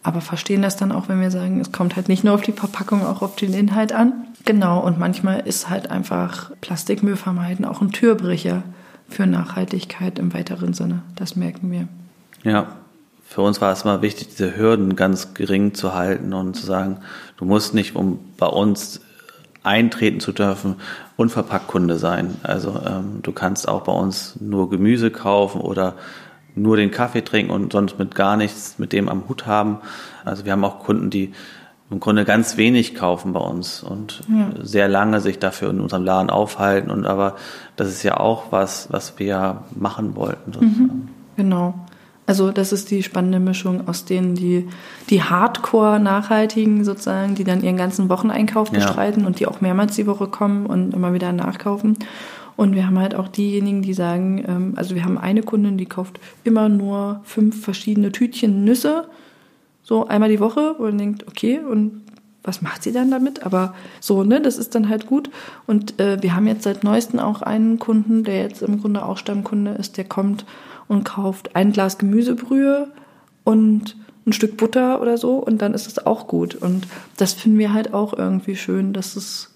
aber 0.04 0.20
verstehen 0.20 0.60
das 0.60 0.76
dann 0.76 0.92
auch, 0.92 1.08
wenn 1.08 1.20
wir 1.20 1.30
sagen, 1.30 1.60
es 1.60 1.72
kommt 1.72 1.96
halt 1.96 2.08
nicht 2.08 2.24
nur 2.24 2.34
auf 2.34 2.42
die 2.42 2.52
Verpackung, 2.52 3.04
auch 3.04 3.22
auf 3.22 3.36
den 3.36 3.54
Inhalt 3.54 3.92
an. 3.92 4.12
Genau, 4.44 4.78
und 4.80 4.98
manchmal 4.98 5.40
ist 5.40 5.70
halt 5.70 5.90
einfach 5.90 6.50
Plastikmüll 6.60 7.16
vermeiden 7.16 7.64
auch 7.64 7.80
ein 7.80 7.90
Türbrecher 7.90 8.62
für 9.08 9.26
Nachhaltigkeit 9.26 10.18
im 10.18 10.34
weiteren 10.34 10.74
Sinne. 10.74 11.02
Das 11.16 11.36
merken 11.36 11.72
wir. 11.72 11.88
Ja, 12.42 12.66
für 13.26 13.40
uns 13.40 13.62
war 13.62 13.72
es 13.72 13.82
immer 13.82 14.02
wichtig, 14.02 14.28
diese 14.28 14.54
Hürden 14.54 14.94
ganz 14.94 15.32
gering 15.32 15.72
zu 15.72 15.94
halten 15.94 16.34
und 16.34 16.54
zu 16.54 16.66
sagen, 16.66 16.98
du 17.38 17.46
musst 17.46 17.72
nicht, 17.72 17.96
um 17.96 18.18
bei 18.36 18.46
uns 18.46 19.00
eintreten 19.62 20.20
zu 20.20 20.32
dürfen, 20.32 20.76
unverpackt 21.16 21.68
Kunde 21.68 21.96
sein. 21.96 22.36
Also 22.42 22.78
ähm, 22.86 23.20
du 23.22 23.32
kannst 23.32 23.66
auch 23.68 23.84
bei 23.84 23.92
uns 23.92 24.38
nur 24.38 24.68
Gemüse 24.68 25.10
kaufen 25.10 25.62
oder 25.62 25.94
nur 26.54 26.76
den 26.76 26.90
Kaffee 26.90 27.22
trinken 27.22 27.50
und 27.50 27.72
sonst 27.72 27.98
mit 27.98 28.14
gar 28.14 28.36
nichts 28.36 28.78
mit 28.78 28.92
dem 28.92 29.08
am 29.08 29.28
Hut 29.28 29.46
haben. 29.46 29.78
Also 30.24 30.44
wir 30.44 30.52
haben 30.52 30.64
auch 30.64 30.80
Kunden, 30.80 31.10
die 31.10 31.32
im 31.90 32.00
Grunde 32.00 32.24
ganz 32.24 32.56
wenig 32.56 32.94
kaufen 32.94 33.32
bei 33.32 33.40
uns 33.40 33.82
und 33.82 34.22
ja. 34.28 34.50
sehr 34.62 34.88
lange 34.88 35.20
sich 35.20 35.38
dafür 35.38 35.70
in 35.70 35.80
unserem 35.80 36.04
Laden 36.04 36.30
aufhalten. 36.30 36.90
Und 36.90 37.06
aber 37.06 37.36
das 37.76 37.88
ist 37.88 38.02
ja 38.02 38.18
auch 38.18 38.50
was, 38.50 38.88
was 38.90 39.18
wir 39.18 39.64
machen 39.74 40.16
wollten. 40.16 40.52
Mhm. 40.60 41.08
Genau. 41.36 41.74
Also 42.26 42.52
das 42.52 42.72
ist 42.72 42.90
die 42.90 43.02
spannende 43.02 43.38
Mischung 43.38 43.86
aus 43.86 44.06
denen, 44.06 44.34
die 44.34 44.66
die 45.10 45.22
Hardcore-Nachhaltigen 45.22 46.82
sozusagen, 46.82 47.34
die 47.34 47.44
dann 47.44 47.62
ihren 47.62 47.76
ganzen 47.76 48.08
Wocheneinkauf 48.08 48.70
bestreiten 48.70 49.22
ja. 49.22 49.26
und 49.26 49.40
die 49.40 49.46
auch 49.46 49.60
mehrmals 49.60 49.94
die 49.94 50.06
Woche 50.06 50.26
kommen 50.26 50.64
und 50.64 50.94
immer 50.94 51.12
wieder 51.12 51.32
nachkaufen. 51.32 51.98
Und 52.56 52.74
wir 52.74 52.86
haben 52.86 52.98
halt 52.98 53.14
auch 53.14 53.28
diejenigen, 53.28 53.82
die 53.82 53.94
sagen, 53.94 54.44
ähm, 54.46 54.72
also 54.76 54.94
wir 54.94 55.04
haben 55.04 55.18
eine 55.18 55.42
Kundin, 55.42 55.76
die 55.76 55.86
kauft 55.86 56.20
immer 56.44 56.68
nur 56.68 57.20
fünf 57.24 57.62
verschiedene 57.62 58.12
Tütchen 58.12 58.64
Nüsse, 58.64 59.08
so 59.82 60.06
einmal 60.06 60.30
die 60.30 60.40
Woche, 60.40 60.76
wo 60.78 60.84
man 60.84 60.98
denkt, 60.98 61.26
okay, 61.28 61.58
und 61.58 62.02
was 62.42 62.62
macht 62.62 62.82
sie 62.82 62.92
dann 62.92 63.10
damit? 63.10 63.44
Aber 63.44 63.74
so, 64.00 64.22
ne, 64.22 64.40
das 64.40 64.58
ist 64.58 64.74
dann 64.74 64.88
halt 64.88 65.06
gut. 65.06 65.30
Und 65.66 65.98
äh, 65.98 66.22
wir 66.22 66.36
haben 66.36 66.46
jetzt 66.46 66.62
seit 66.62 66.84
neuestem 66.84 67.18
auch 67.18 67.42
einen 67.42 67.78
Kunden, 67.78 68.22
der 68.22 68.42
jetzt 68.42 68.62
im 68.62 68.80
Grunde 68.80 69.04
auch 69.04 69.18
Stammkunde 69.18 69.72
ist, 69.72 69.96
der 69.96 70.04
kommt 70.04 70.44
und 70.86 71.04
kauft 71.04 71.56
ein 71.56 71.72
Glas 71.72 71.98
Gemüsebrühe 71.98 72.88
und 73.44 73.96
ein 74.26 74.32
Stück 74.32 74.56
Butter 74.56 75.00
oder 75.00 75.18
so 75.18 75.36
und 75.36 75.60
dann 75.60 75.74
ist 75.74 75.86
es 75.86 76.04
auch 76.06 76.26
gut. 76.26 76.54
Und 76.54 76.86
das 77.16 77.32
finden 77.32 77.58
wir 77.58 77.72
halt 77.72 77.94
auch 77.94 78.12
irgendwie 78.12 78.56
schön, 78.56 78.92
dass 78.92 79.16
es, 79.16 79.50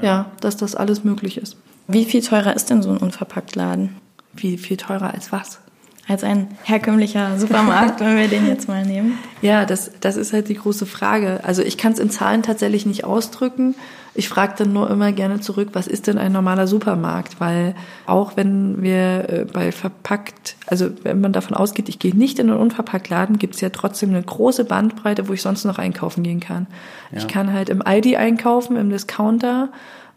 ja, 0.00 0.30
dass 0.40 0.56
das 0.56 0.74
alles 0.74 1.04
möglich 1.04 1.38
ist. 1.38 1.56
Wie 1.88 2.04
viel 2.04 2.22
teurer 2.22 2.54
ist 2.54 2.68
denn 2.68 2.82
so 2.82 2.90
ein 2.90 2.98
Unverpacktladen? 2.98 3.96
Wie 4.34 4.58
viel 4.58 4.76
teurer 4.76 5.14
als 5.14 5.32
was? 5.32 5.58
Als 6.06 6.22
ein 6.22 6.48
herkömmlicher 6.64 7.38
Supermarkt, 7.38 8.00
wenn 8.00 8.16
wir 8.16 8.28
den 8.28 8.46
jetzt 8.46 8.68
mal 8.68 8.84
nehmen. 8.84 9.18
Ja, 9.40 9.64
das, 9.64 9.90
das 10.00 10.16
ist 10.16 10.34
halt 10.34 10.48
die 10.48 10.54
große 10.54 10.84
Frage. 10.84 11.40
Also 11.44 11.62
ich 11.62 11.78
kann 11.78 11.92
es 11.92 11.98
in 11.98 12.10
Zahlen 12.10 12.42
tatsächlich 12.42 12.84
nicht 12.84 13.04
ausdrücken. 13.04 13.74
Ich 14.14 14.28
frage 14.28 14.54
dann 14.58 14.72
nur 14.72 14.90
immer 14.90 15.12
gerne 15.12 15.40
zurück, 15.40 15.70
was 15.72 15.86
ist 15.86 16.08
denn 16.08 16.18
ein 16.18 16.32
normaler 16.32 16.66
Supermarkt? 16.66 17.40
Weil 17.40 17.74
auch 18.04 18.36
wenn 18.36 18.82
wir 18.82 19.28
äh, 19.28 19.46
bei 19.50 19.72
verpackt, 19.72 20.56
also 20.66 20.90
wenn 21.04 21.20
man 21.22 21.32
davon 21.32 21.56
ausgeht, 21.56 21.88
ich 21.88 21.98
gehe 21.98 22.14
nicht 22.14 22.38
in 22.38 22.50
einen 22.50 22.58
Unverpacktladen, 22.58 23.38
gibt 23.38 23.54
es 23.54 23.60
ja 23.62 23.70
trotzdem 23.70 24.10
eine 24.10 24.22
große 24.22 24.64
Bandbreite, 24.64 25.28
wo 25.28 25.32
ich 25.32 25.42
sonst 25.42 25.64
noch 25.64 25.78
einkaufen 25.78 26.22
gehen 26.22 26.40
kann. 26.40 26.66
Ja. 27.12 27.18
Ich 27.18 27.28
kann 27.28 27.52
halt 27.52 27.70
im 27.70 27.80
Aldi 27.80 28.16
einkaufen, 28.16 28.76
im 28.76 28.90
Discounter 28.90 29.70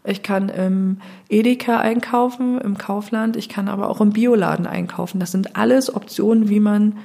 ich 0.04 0.22
kann 0.22 0.48
im 0.48 1.00
Edeka 1.28 1.78
einkaufen, 1.78 2.60
im 2.60 2.76
Kaufland, 2.76 3.36
ich 3.36 3.48
kann 3.48 3.68
aber 3.68 3.88
auch 3.88 4.00
im 4.00 4.10
Bioladen 4.10 4.66
einkaufen. 4.66 5.20
Das 5.20 5.30
sind 5.30 5.56
alles 5.56 5.94
Optionen, 5.94 6.48
wie 6.48 6.60
man 6.60 6.96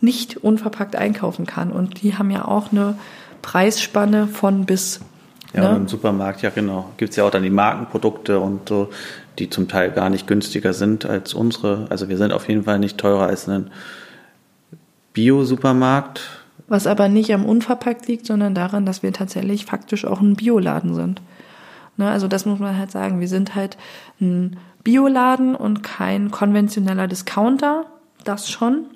nicht 0.00 0.38
unverpackt 0.38 0.96
einkaufen 0.96 1.46
kann. 1.46 1.70
Und 1.70 2.02
die 2.02 2.16
haben 2.18 2.30
ja 2.30 2.44
auch 2.44 2.72
eine 2.72 2.96
Preisspanne 3.42 4.26
von 4.26 4.66
bis. 4.66 5.00
Ja, 5.54 5.70
ne? 5.70 5.76
im 5.76 5.88
Supermarkt, 5.88 6.42
ja 6.42 6.50
genau. 6.50 6.90
Gibt 6.96 7.10
es 7.10 7.16
ja 7.16 7.24
auch 7.24 7.30
dann 7.30 7.42
die 7.44 7.50
Markenprodukte 7.50 8.40
und 8.40 8.68
so, 8.68 8.90
die 9.38 9.48
zum 9.48 9.68
Teil 9.68 9.90
gar 9.90 10.10
nicht 10.10 10.26
günstiger 10.26 10.72
sind 10.72 11.04
als 11.04 11.34
unsere. 11.34 11.86
Also 11.90 12.08
wir 12.08 12.16
sind 12.16 12.32
auf 12.32 12.48
jeden 12.48 12.64
Fall 12.64 12.78
nicht 12.78 12.98
teurer 12.98 13.26
als 13.26 13.48
ein 13.48 13.70
Bio-Supermarkt. 15.12 16.22
Was 16.68 16.86
aber 16.86 17.08
nicht 17.08 17.32
am 17.34 17.44
Unverpackt 17.44 18.08
liegt, 18.08 18.26
sondern 18.26 18.54
daran, 18.54 18.86
dass 18.86 19.02
wir 19.02 19.12
tatsächlich 19.12 19.66
faktisch 19.66 20.06
auch 20.06 20.20
ein 20.20 20.36
Bioladen 20.36 20.94
sind. 20.94 21.20
Ne, 21.96 22.10
also 22.10 22.28
das 22.28 22.46
muss 22.46 22.58
man 22.58 22.76
halt 22.78 22.90
sagen. 22.90 23.20
Wir 23.20 23.28
sind 23.28 23.54
halt 23.54 23.76
ein 24.20 24.56
Bioladen 24.82 25.54
und 25.54 25.82
kein 25.82 26.30
konventioneller 26.30 27.06
Discounter. 27.06 27.86
Das 28.24 28.48
schon. 28.50 28.86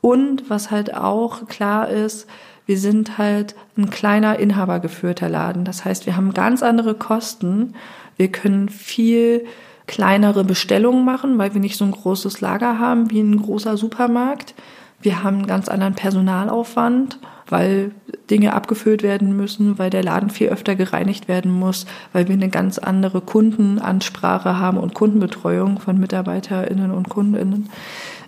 Und 0.00 0.48
was 0.48 0.70
halt 0.70 0.94
auch 0.94 1.46
klar 1.46 1.88
ist, 1.88 2.26
wir 2.66 2.78
sind 2.78 3.18
halt 3.18 3.54
ein 3.76 3.90
kleiner 3.90 4.38
inhabergeführter 4.38 5.28
Laden. 5.28 5.64
Das 5.64 5.84
heißt, 5.84 6.06
wir 6.06 6.16
haben 6.16 6.34
ganz 6.34 6.62
andere 6.62 6.94
Kosten. 6.94 7.74
Wir 8.16 8.30
können 8.30 8.68
viel 8.68 9.46
kleinere 9.86 10.44
Bestellungen 10.44 11.04
machen, 11.04 11.38
weil 11.38 11.54
wir 11.54 11.60
nicht 11.60 11.78
so 11.78 11.84
ein 11.84 11.92
großes 11.92 12.40
Lager 12.40 12.78
haben 12.78 13.10
wie 13.10 13.20
ein 13.20 13.40
großer 13.40 13.76
Supermarkt. 13.76 14.54
Wir 15.00 15.22
haben 15.22 15.38
einen 15.38 15.46
ganz 15.46 15.68
anderen 15.68 15.94
Personalaufwand 15.94 17.18
weil 17.50 17.92
Dinge 18.30 18.52
abgefüllt 18.52 19.02
werden 19.02 19.36
müssen, 19.36 19.78
weil 19.78 19.90
der 19.90 20.02
Laden 20.02 20.30
viel 20.30 20.48
öfter 20.48 20.76
gereinigt 20.76 21.28
werden 21.28 21.50
muss, 21.50 21.86
weil 22.12 22.28
wir 22.28 22.34
eine 22.34 22.48
ganz 22.48 22.78
andere 22.78 23.20
Kundenansprache 23.20 24.58
haben 24.58 24.78
und 24.78 24.94
Kundenbetreuung 24.94 25.80
von 25.80 25.98
MitarbeiterInnen 25.98 26.90
und 26.90 27.08
KundInnen. 27.08 27.70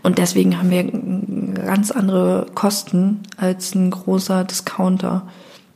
Und 0.02 0.18
deswegen 0.18 0.58
haben 0.58 0.70
wir 0.70 1.64
ganz 1.66 1.90
andere 1.90 2.46
Kosten 2.54 3.22
als 3.36 3.74
ein 3.74 3.90
großer 3.90 4.44
Discounter. 4.44 5.22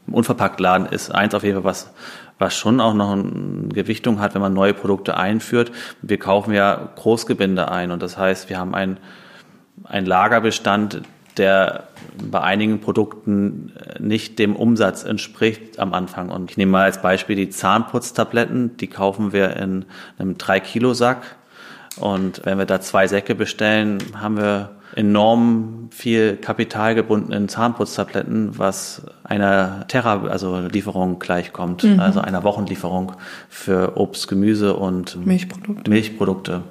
Unverpackt-Laden 0.07 0.87
ist 0.87 1.15
eins 1.15 1.35
auf 1.35 1.45
jeden 1.45 1.57
Fall, 1.57 1.65
was, 1.65 1.91
was 2.39 2.55
schon 2.55 2.81
auch 2.81 2.95
noch 2.95 3.13
eine 3.13 3.69
Gewichtung 3.69 4.21
hat, 4.21 4.35
wenn 4.35 4.41
man 4.41 4.55
neue 4.55 4.73
Produkte 4.73 5.17
einführt. 5.19 5.73
Wir 6.01 6.19
kaufen 6.19 6.55
ja 6.55 6.89
Großgebinde 6.97 7.71
ein 7.71 7.91
und 7.91 8.03
das 8.03 8.17
heißt, 8.17 8.49
wir 8.49 8.59
haben 8.59 8.75
ein 8.75 8.99
ein 9.83 10.07
Lagerbestand, 10.07 11.03
der 11.37 11.89
bei 12.31 12.41
einigen 12.41 12.81
Produkten 12.81 13.73
äh, 13.77 14.01
nicht 14.01 14.39
dem 14.39 14.55
Umsatz 14.55 15.05
entspricht 15.05 15.79
am 15.79 15.93
Anfang. 15.93 16.31
Und 16.31 16.51
ich 16.51 16.57
nehme 16.57 16.73
mal 16.73 16.85
als 16.85 17.03
Beispiel 17.03 17.37
die 17.37 17.51
Zahnputztabletten, 17.51 18.77
die 18.77 18.87
kaufen 18.87 19.33
wir 19.33 19.57
in 19.57 19.85
einem 20.19 20.35
3-Kilo-Sack. 20.35 21.37
Und 21.97 22.43
wenn 22.45 22.59
wir 22.59 22.67
da 22.67 22.81
zwei 22.81 23.07
Säcke 23.07 23.35
bestellen, 23.35 23.99
haben 24.21 24.37
wir 24.37 24.71
enorm 24.97 25.89
viel 25.91 26.37
Kapital 26.37 26.95
gebunden 26.95 27.33
in 27.33 27.49
Zahnputztabletten, 27.49 28.59
was 28.59 29.03
einer 29.25 29.87
Terra, 29.89 30.25
also 30.27 30.61
Lieferung 30.61 31.19
gleichkommt, 31.19 31.85
mhm. 31.85 32.01
also 32.01 32.21
einer 32.21 32.45
Wochenlieferung 32.45 33.13
für 33.49 33.97
Obst, 33.97 34.29
Gemüse 34.29 34.75
und 34.75 35.25
Milchprodukte. 35.25 35.91
Milchprodukte. 35.91 36.63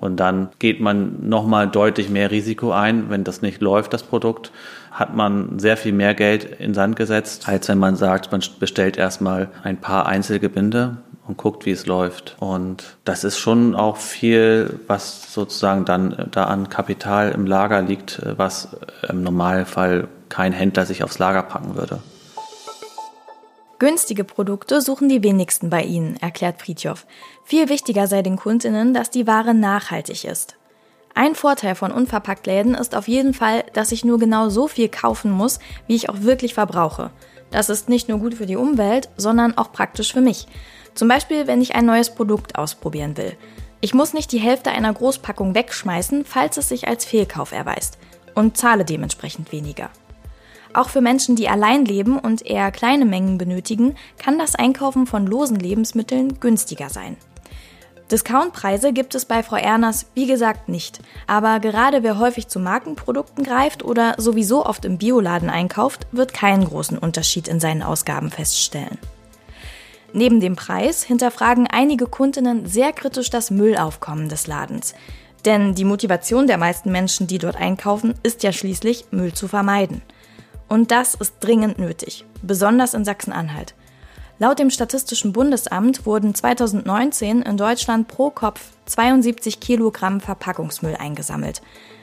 Und 0.00 0.18
dann 0.18 0.48
geht 0.58 0.80
man 0.80 1.28
nochmal 1.28 1.68
deutlich 1.68 2.08
mehr 2.08 2.30
Risiko 2.30 2.72
ein. 2.72 3.10
Wenn 3.10 3.24
das 3.24 3.42
nicht 3.42 3.60
läuft, 3.60 3.92
das 3.92 4.02
Produkt, 4.02 4.52
hat 4.92 5.14
man 5.14 5.58
sehr 5.58 5.76
viel 5.76 5.92
mehr 5.92 6.14
Geld 6.14 6.44
in 6.44 6.74
Sand 6.74 6.96
gesetzt, 6.96 7.48
als 7.48 7.68
wenn 7.68 7.78
man 7.78 7.96
sagt, 7.96 8.32
man 8.32 8.42
bestellt 8.60 8.96
erstmal 8.96 9.48
ein 9.62 9.76
paar 9.80 10.06
Einzelgebinde 10.06 10.98
und 11.26 11.36
guckt, 11.36 11.66
wie 11.66 11.72
es 11.72 11.86
läuft. 11.86 12.36
Und 12.40 12.96
das 13.04 13.22
ist 13.22 13.38
schon 13.38 13.74
auch 13.74 13.96
viel, 13.96 14.80
was 14.86 15.32
sozusagen 15.32 15.84
dann 15.84 16.28
da 16.30 16.44
an 16.44 16.68
Kapital 16.68 17.30
im 17.32 17.46
Lager 17.46 17.82
liegt, 17.82 18.22
was 18.36 18.76
im 19.08 19.22
Normalfall 19.22 20.08
kein 20.28 20.52
Händler 20.52 20.86
sich 20.86 21.04
aufs 21.04 21.18
Lager 21.18 21.42
packen 21.42 21.76
würde. 21.76 22.00
Günstige 23.78 24.24
Produkte 24.24 24.80
suchen 24.80 25.08
die 25.08 25.22
wenigsten 25.22 25.70
bei 25.70 25.82
ihnen, 25.82 26.16
erklärt 26.16 26.60
Fritjof. 26.60 27.06
Viel 27.44 27.68
wichtiger 27.68 28.08
sei 28.08 28.22
den 28.22 28.36
Kundinnen, 28.36 28.92
dass 28.92 29.10
die 29.10 29.28
Ware 29.28 29.54
nachhaltig 29.54 30.24
ist. 30.24 30.56
Ein 31.14 31.36
Vorteil 31.36 31.76
von 31.76 31.92
Unverpacktläden 31.92 32.74
ist 32.74 32.96
auf 32.96 33.06
jeden 33.06 33.34
Fall, 33.34 33.64
dass 33.74 33.92
ich 33.92 34.04
nur 34.04 34.18
genau 34.18 34.48
so 34.48 34.66
viel 34.66 34.88
kaufen 34.88 35.30
muss, 35.30 35.60
wie 35.86 35.94
ich 35.94 36.08
auch 36.08 36.22
wirklich 36.22 36.54
verbrauche. 36.54 37.10
Das 37.50 37.70
ist 37.70 37.88
nicht 37.88 38.08
nur 38.08 38.18
gut 38.18 38.34
für 38.34 38.46
die 38.46 38.56
Umwelt, 38.56 39.08
sondern 39.16 39.56
auch 39.56 39.72
praktisch 39.72 40.12
für 40.12 40.20
mich. 40.20 40.48
Zum 40.94 41.06
Beispiel, 41.06 41.46
wenn 41.46 41.62
ich 41.62 41.76
ein 41.76 41.86
neues 41.86 42.10
Produkt 42.10 42.58
ausprobieren 42.58 43.16
will. 43.16 43.36
Ich 43.80 43.94
muss 43.94 44.12
nicht 44.12 44.32
die 44.32 44.38
Hälfte 44.38 44.72
einer 44.72 44.92
Großpackung 44.92 45.54
wegschmeißen, 45.54 46.24
falls 46.24 46.56
es 46.56 46.68
sich 46.68 46.88
als 46.88 47.04
Fehlkauf 47.04 47.52
erweist. 47.52 47.98
Und 48.34 48.56
zahle 48.56 48.84
dementsprechend 48.84 49.52
weniger. 49.52 49.90
Auch 50.74 50.88
für 50.88 51.00
Menschen, 51.00 51.36
die 51.36 51.48
allein 51.48 51.84
leben 51.84 52.18
und 52.18 52.44
eher 52.44 52.70
kleine 52.70 53.04
Mengen 53.04 53.38
benötigen, 53.38 53.96
kann 54.18 54.38
das 54.38 54.54
Einkaufen 54.54 55.06
von 55.06 55.26
losen 55.26 55.58
Lebensmitteln 55.58 56.40
günstiger 56.40 56.90
sein. 56.90 57.16
Discountpreise 58.10 58.94
gibt 58.94 59.14
es 59.14 59.26
bei 59.26 59.42
Frau 59.42 59.56
Erners 59.56 60.06
wie 60.14 60.26
gesagt 60.26 60.68
nicht. 60.68 61.00
Aber 61.26 61.60
gerade 61.60 62.02
wer 62.02 62.18
häufig 62.18 62.48
zu 62.48 62.58
Markenprodukten 62.58 63.44
greift 63.44 63.84
oder 63.84 64.14
sowieso 64.16 64.64
oft 64.64 64.84
im 64.86 64.96
Bioladen 64.96 65.50
einkauft, 65.50 66.06
wird 66.12 66.32
keinen 66.32 66.64
großen 66.64 66.96
Unterschied 66.96 67.48
in 67.48 67.60
seinen 67.60 67.82
Ausgaben 67.82 68.30
feststellen. 68.30 68.98
Neben 70.14 70.40
dem 70.40 70.56
Preis 70.56 71.02
hinterfragen 71.02 71.66
einige 71.66 72.06
Kundinnen 72.06 72.64
sehr 72.64 72.94
kritisch 72.94 73.28
das 73.28 73.50
Müllaufkommen 73.50 74.30
des 74.30 74.46
Ladens. 74.46 74.94
Denn 75.44 75.74
die 75.74 75.84
Motivation 75.84 76.46
der 76.46 76.56
meisten 76.56 76.90
Menschen, 76.90 77.26
die 77.26 77.38
dort 77.38 77.56
einkaufen, 77.56 78.14
ist 78.22 78.42
ja 78.42 78.52
schließlich, 78.52 79.06
Müll 79.10 79.34
zu 79.34 79.48
vermeiden. 79.48 80.00
Und 80.68 80.90
das 80.90 81.14
ist 81.14 81.34
dringend 81.40 81.78
nötig, 81.78 82.24
besonders 82.42 82.94
in 82.94 83.04
Sachsen-Anhalt. 83.04 83.74
Laut 84.38 84.58
dem 84.60 84.70
Statistischen 84.70 85.32
Bundesamt 85.32 86.06
wurden 86.06 86.34
2019 86.34 87.42
in 87.42 87.56
Deutschland 87.56 88.06
pro 88.06 88.30
Kopf 88.30 88.60
72 88.86 89.58
Kilogramm 89.58 90.20
Verpackungsmüll 90.20 90.94
eingesammelt. 90.94 91.60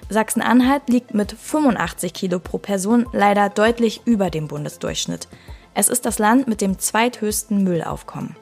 Sachsen-Anhalt 0.10 0.90
liegt 0.90 1.14
mit 1.14 1.32
85 1.32 2.14
Kilo 2.14 2.40
pro 2.40 2.58
Person 2.58 3.06
leider 3.14 3.50
deutlich 3.50 4.02
über 4.06 4.30
dem 4.30 4.48
Bundesdurchschnitt. 4.48 5.28
Es 5.74 5.88
ist 5.88 6.06
das 6.06 6.20
Land 6.20 6.48
mit 6.48 6.62
dem 6.62 6.78
zweithöchsten 6.78 7.64
Müllaufkommen. 7.64 8.36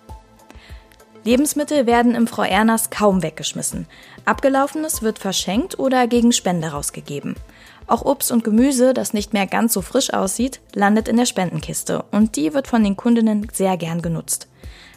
Lebensmittel 1.24 1.86
werden 1.86 2.16
im 2.16 2.28
Frau 2.28 2.44
Erners 2.44 2.90
kaum 2.90 3.24
weggeschmissen. 3.24 3.88
Abgelaufenes 4.26 5.04
wird 5.04 5.20
verschenkt 5.20 5.80
oder 5.80 6.08
gegen 6.08 6.34
Spende 6.34 6.68
rausgegeben. 6.68 7.36
Auch 7.88 8.04
Obst 8.04 8.32
und 8.32 8.44
Gemüse, 8.44 8.94
das 8.94 9.14
nicht 9.14 9.34
mehr 9.34 9.48
ganz 9.48 9.74
so 9.74 9.82
frisch 9.82 10.14
aussieht, 10.14 10.62
landet 10.74 11.08
in 11.08 11.18
der 11.18 11.26
Spendenkiste 11.26 12.04
und 12.12 12.36
die 12.36 12.54
wird 12.54 12.68
von 12.68 12.84
den 12.84 12.96
Kundinnen 12.96 13.48
sehr 13.52 13.78
gern 13.78 14.02
genutzt. 14.02 14.48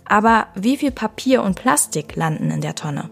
Aber 0.04 0.46
wie 0.54 0.76
viel 0.76 0.92
Papier 0.92 1.42
und 1.42 1.56
Plastik 1.56 2.14
landen 2.16 2.50
in 2.50 2.60
der 2.60 2.74
Tonne? 2.74 3.10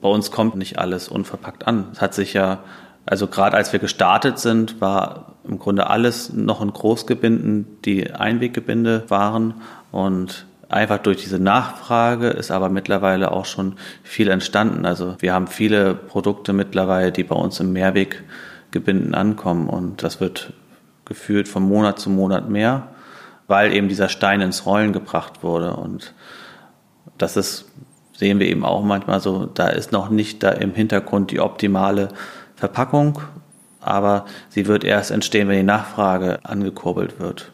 Bei 0.00 0.08
uns 0.08 0.30
kommt 0.30 0.56
nicht 0.56 0.78
alles 0.78 1.08
unverpackt 1.08 1.66
an. 1.66 1.88
Es 1.92 2.00
hat 2.00 2.14
sich 2.14 2.32
ja, 2.32 2.64
also 3.06 3.26
gerade 3.26 3.56
als 3.56 3.72
wir 3.72 3.80
gestartet 3.80 4.38
sind, 4.38 4.80
war 4.80 5.36
im 5.44 5.58
Grunde 5.58 5.88
alles 5.88 6.32
noch 6.32 6.60
in 6.60 6.72
Großgebinden, 6.72 7.78
die 7.84 8.12
Einweggebinde 8.12 9.04
waren 9.08 9.54
und 9.90 10.46
einfach 10.70 10.98
durch 10.98 11.18
diese 11.18 11.38
Nachfrage 11.38 12.28
ist 12.28 12.50
aber 12.50 12.68
mittlerweile 12.68 13.32
auch 13.32 13.44
schon 13.44 13.76
viel 14.02 14.28
entstanden. 14.28 14.86
Also 14.86 15.16
wir 15.18 15.32
haben 15.32 15.46
viele 15.46 15.94
Produkte 15.94 16.52
mittlerweile, 16.52 17.12
die 17.12 17.24
bei 17.24 17.36
uns 17.36 17.60
im 17.60 17.72
Mehrweggebinden 17.72 19.14
ankommen 19.14 19.68
und 19.68 20.02
das 20.02 20.20
wird 20.20 20.52
gefühlt 21.04 21.48
von 21.48 21.64
Monat 21.64 21.98
zu 21.98 22.08
Monat 22.08 22.48
mehr, 22.48 22.88
weil 23.48 23.74
eben 23.74 23.88
dieser 23.88 24.08
Stein 24.08 24.40
ins 24.40 24.64
Rollen 24.64 24.92
gebracht 24.92 25.42
wurde 25.42 25.74
und 25.74 26.14
das 27.18 27.36
ist 27.36 27.66
sehen 28.20 28.38
wir 28.38 28.48
eben 28.48 28.66
auch 28.66 28.82
manchmal 28.82 29.18
so, 29.18 29.46
da 29.46 29.68
ist 29.68 29.92
noch 29.92 30.10
nicht 30.10 30.42
da 30.42 30.50
im 30.50 30.74
Hintergrund 30.74 31.30
die 31.30 31.40
optimale 31.40 32.08
Verpackung, 32.54 33.18
aber 33.80 34.26
sie 34.50 34.66
wird 34.66 34.84
erst 34.84 35.10
entstehen, 35.10 35.48
wenn 35.48 35.56
die 35.56 35.62
Nachfrage 35.62 36.38
angekurbelt 36.42 37.18
wird. 37.18 37.50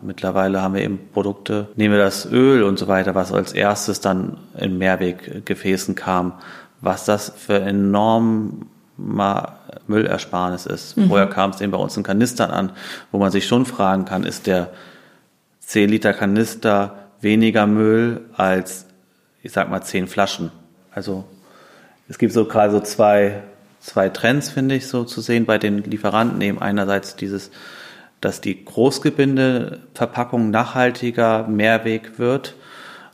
Mittlerweile 0.00 0.62
haben 0.62 0.74
wir 0.74 0.82
eben 0.82 1.00
Produkte, 1.12 1.68
nehmen 1.74 1.94
wir 1.94 2.02
das 2.02 2.30
Öl 2.30 2.62
und 2.62 2.78
so 2.78 2.86
weiter, 2.86 3.14
was 3.14 3.32
als 3.32 3.52
erstes 3.52 4.00
dann 4.00 4.38
in 4.56 4.78
Mehrweggefäßen 4.78 5.94
kam, 5.96 6.34
was 6.80 7.04
das 7.04 7.32
für 7.36 7.60
enorm 7.60 8.66
Müllersparnis 9.86 10.66
ist. 10.66 10.96
Mhm. 10.96 11.08
Vorher 11.08 11.26
kam 11.26 11.50
es 11.50 11.60
eben 11.60 11.72
bei 11.72 11.78
uns 11.78 11.96
in 11.96 12.02
Kanistern 12.02 12.50
an, 12.50 12.72
wo 13.10 13.18
man 13.18 13.30
sich 13.30 13.46
schon 13.46 13.66
fragen 13.66 14.04
kann, 14.04 14.24
ist 14.24 14.46
der 14.46 14.70
10 15.60 15.88
Liter 15.88 16.14
Kanister 16.14 17.08
weniger 17.20 17.66
Müll 17.66 18.22
als, 18.36 18.86
ich 19.42 19.52
sag 19.52 19.70
mal, 19.70 19.82
10 19.82 20.06
Flaschen? 20.06 20.50
Also 20.92 21.24
es 22.08 22.18
gibt 22.18 22.32
so 22.32 22.46
gerade 22.46 22.72
so 22.72 22.80
zwei, 22.80 23.42
zwei 23.80 24.08
Trends, 24.08 24.48
finde 24.48 24.74
ich, 24.74 24.86
so 24.86 25.04
zu 25.04 25.20
sehen 25.20 25.44
bei 25.44 25.58
den 25.58 25.82
Lieferanten. 25.82 26.40
Eben 26.40 26.60
einerseits 26.60 27.16
dieses 27.16 27.50
dass 28.20 28.40
die 28.40 28.64
Großgebindeverpackung 28.64 30.50
nachhaltiger 30.50 31.46
Mehrweg 31.46 32.18
wird 32.18 32.54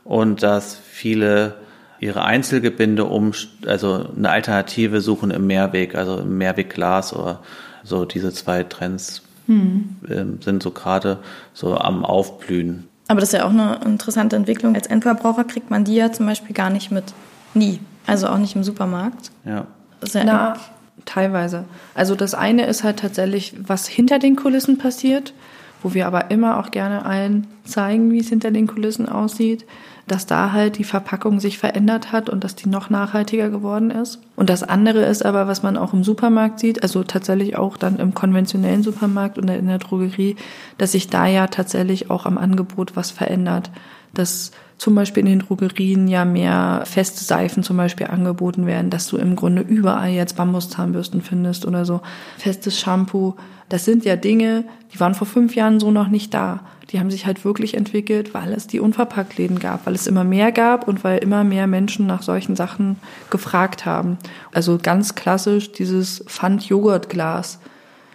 und 0.04 0.42
dass 0.42 0.74
viele 0.74 1.56
ihre 2.00 2.24
Einzelgebinde 2.24 3.04
um, 3.04 3.32
also 3.66 4.08
eine 4.16 4.30
Alternative 4.30 5.00
suchen 5.00 5.30
im 5.30 5.46
Mehrweg, 5.46 5.94
also 5.94 6.18
im 6.18 6.36
Mehrwegglas 6.38 7.14
oder 7.14 7.40
so 7.82 8.04
diese 8.04 8.32
zwei 8.32 8.62
Trends 8.62 9.22
hm. 9.46 9.96
Ähm, 10.08 10.38
sind 10.42 10.62
so 10.62 10.70
gerade 10.70 11.18
so 11.52 11.76
am 11.76 12.04
Aufblühen. 12.04 12.88
Aber 13.08 13.20
das 13.20 13.30
ist 13.30 13.38
ja 13.38 13.44
auch 13.44 13.50
eine 13.50 13.80
interessante 13.84 14.36
Entwicklung. 14.36 14.74
Als 14.74 14.86
Endverbraucher 14.86 15.44
kriegt 15.44 15.70
man 15.70 15.84
die 15.84 15.96
ja 15.96 16.12
zum 16.12 16.24
Beispiel 16.26 16.54
gar 16.54 16.70
nicht 16.70 16.90
mit. 16.90 17.04
Nie. 17.52 17.80
Also 18.06 18.28
auch 18.28 18.38
nicht 18.38 18.56
im 18.56 18.64
Supermarkt. 18.64 19.30
Ja. 19.44 19.66
Ja 20.06 20.24
Na, 20.24 20.56
Teilweise. 21.04 21.64
Also 21.94 22.14
das 22.14 22.34
eine 22.34 22.66
ist 22.66 22.84
halt 22.84 23.00
tatsächlich, 23.00 23.54
was 23.58 23.86
hinter 23.86 24.18
den 24.18 24.36
Kulissen 24.36 24.78
passiert, 24.78 25.34
wo 25.82 25.92
wir 25.92 26.06
aber 26.06 26.30
immer 26.30 26.58
auch 26.58 26.70
gerne 26.70 27.04
allen 27.04 27.46
zeigen, 27.64 28.10
wie 28.10 28.20
es 28.20 28.28
hinter 28.28 28.50
den 28.50 28.66
Kulissen 28.66 29.08
aussieht, 29.08 29.66
dass 30.06 30.26
da 30.26 30.52
halt 30.52 30.78
die 30.78 30.84
Verpackung 30.84 31.40
sich 31.40 31.58
verändert 31.58 32.12
hat 32.12 32.28
und 32.28 32.44
dass 32.44 32.54
die 32.54 32.68
noch 32.68 32.90
nachhaltiger 32.90 33.48
geworden 33.48 33.90
ist. 33.90 34.20
Und 34.36 34.50
das 34.50 34.62
andere 34.62 35.04
ist 35.04 35.24
aber, 35.24 35.46
was 35.46 35.62
man 35.62 35.76
auch 35.76 35.92
im 35.92 36.04
Supermarkt 36.04 36.60
sieht, 36.60 36.82
also 36.82 37.04
tatsächlich 37.04 37.56
auch 37.56 37.76
dann 37.76 37.98
im 37.98 38.14
konventionellen 38.14 38.82
Supermarkt 38.82 39.38
und 39.38 39.48
in 39.48 39.66
der 39.66 39.78
Drogerie, 39.78 40.36
dass 40.78 40.92
sich 40.92 41.08
da 41.08 41.26
ja 41.26 41.46
tatsächlich 41.46 42.10
auch 42.10 42.26
am 42.26 42.38
Angebot 42.38 42.96
was 42.96 43.10
verändert. 43.10 43.70
Dass 44.12 44.52
zum 44.78 44.94
Beispiel 44.94 45.20
in 45.22 45.26
den 45.26 45.38
Drogerien 45.40 46.08
ja 46.08 46.24
mehr 46.24 46.82
feste 46.84 47.22
Seifen 47.22 47.62
zum 47.62 47.76
Beispiel 47.76 48.08
angeboten 48.08 48.66
werden, 48.66 48.90
dass 48.90 49.06
du 49.06 49.16
im 49.16 49.36
Grunde 49.36 49.62
überall 49.62 50.10
jetzt 50.10 50.36
Bambuszahnbürsten 50.36 51.22
findest 51.22 51.66
oder 51.66 51.84
so. 51.84 52.00
Festes 52.38 52.78
Shampoo. 52.78 53.34
Das 53.68 53.84
sind 53.84 54.04
ja 54.04 54.16
Dinge, 54.16 54.64
die 54.92 55.00
waren 55.00 55.14
vor 55.14 55.26
fünf 55.26 55.54
Jahren 55.54 55.80
so 55.80 55.90
noch 55.90 56.08
nicht 56.08 56.34
da. 56.34 56.60
Die 56.90 57.00
haben 57.00 57.10
sich 57.10 57.24
halt 57.24 57.44
wirklich 57.44 57.74
entwickelt, 57.74 58.34
weil 58.34 58.52
es 58.52 58.66
die 58.66 58.78
Unverpacktläden 58.78 59.58
gab, 59.58 59.86
weil 59.86 59.94
es 59.94 60.06
immer 60.06 60.22
mehr 60.22 60.52
gab 60.52 60.86
und 60.86 61.02
weil 61.02 61.18
immer 61.18 61.44
mehr 61.44 61.66
Menschen 61.66 62.06
nach 62.06 62.22
solchen 62.22 62.56
Sachen 62.56 62.96
gefragt 63.30 63.86
haben. 63.86 64.18
Also 64.52 64.78
ganz 64.80 65.14
klassisch 65.14 65.72
dieses 65.72 66.24
Pfand-Joghurtglas. 66.26 67.58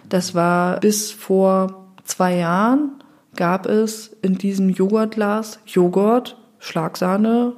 Das 0.08 0.34
war 0.34 0.78
bis 0.80 1.10
vor 1.10 1.88
zwei 2.04 2.36
Jahren 2.36 2.92
gab 3.36 3.66
es 3.66 4.08
in 4.22 4.38
diesem 4.38 4.70
Joghurtglas 4.70 5.60
Joghurt 5.66 6.36
Schlagsahne. 6.60 7.54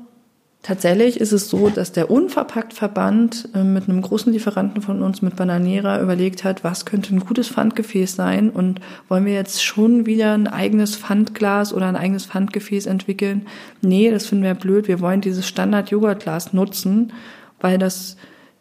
Tatsächlich 0.63 1.21
ist 1.21 1.33
es 1.33 1.51
so, 1.51 1.71
dass 1.71 1.91
der 1.91 2.09
Unverpackt-Verband 2.09 3.49
äh, 3.53 3.65
mit 3.65 3.89
einem 3.89 4.01
großen 4.01 4.33
Lieferanten 4.33 4.81
von 4.81 5.03
uns, 5.03 5.21
mit 5.21 5.35
Bananera, 5.35 6.01
überlegt 6.01 6.45
hat, 6.45 6.63
was 6.63 6.85
könnte 6.85 7.13
ein 7.13 7.19
gutes 7.19 7.49
Pfandgefäß 7.49 8.15
sein 8.15 8.49
und 8.49 8.81
wollen 9.09 9.25
wir 9.25 9.35
jetzt 9.35 9.65
schon 9.65 10.07
wieder 10.07 10.35
ein 10.35 10.47
eigenes 10.47 10.95
Pfandglas 10.95 11.75
oder 11.75 11.87
ein 11.87 11.97
eigenes 11.97 12.27
Pfandgefäß 12.27 12.87
entwickeln? 12.87 13.47
Nee, 13.81 14.13
das 14.13 14.27
finden 14.27 14.45
wir 14.45 14.55
blöd. 14.55 14.87
Wir 14.87 15.01
wollen 15.01 15.21
dieses 15.21 15.49
Standard-Joghurtglas 15.49 16.53
nutzen, 16.53 17.13
weil 17.61 17.79
das 17.79 18.17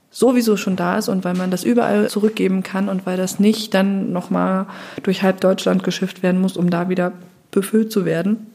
sowieso 0.10 0.58
schon 0.58 0.76
da 0.76 0.98
ist 0.98 1.08
und 1.08 1.24
weil 1.24 1.36
man 1.36 1.52
das 1.52 1.64
überall 1.64 2.10
zurückgeben 2.10 2.64
kann 2.64 2.90
und 2.90 3.06
weil 3.06 3.16
das 3.16 3.40
nicht 3.40 3.76
dann 3.76 4.12
nochmal 4.12 4.66
durch 5.04 5.22
halb 5.22 5.40
Deutschland 5.40 5.84
geschifft 5.84 6.24
werden 6.24 6.42
muss, 6.42 6.58
um 6.58 6.72
da 6.72 6.90
wieder 6.90 7.14
befüllt 7.52 7.92
zu 7.92 8.06
werden. 8.06 8.51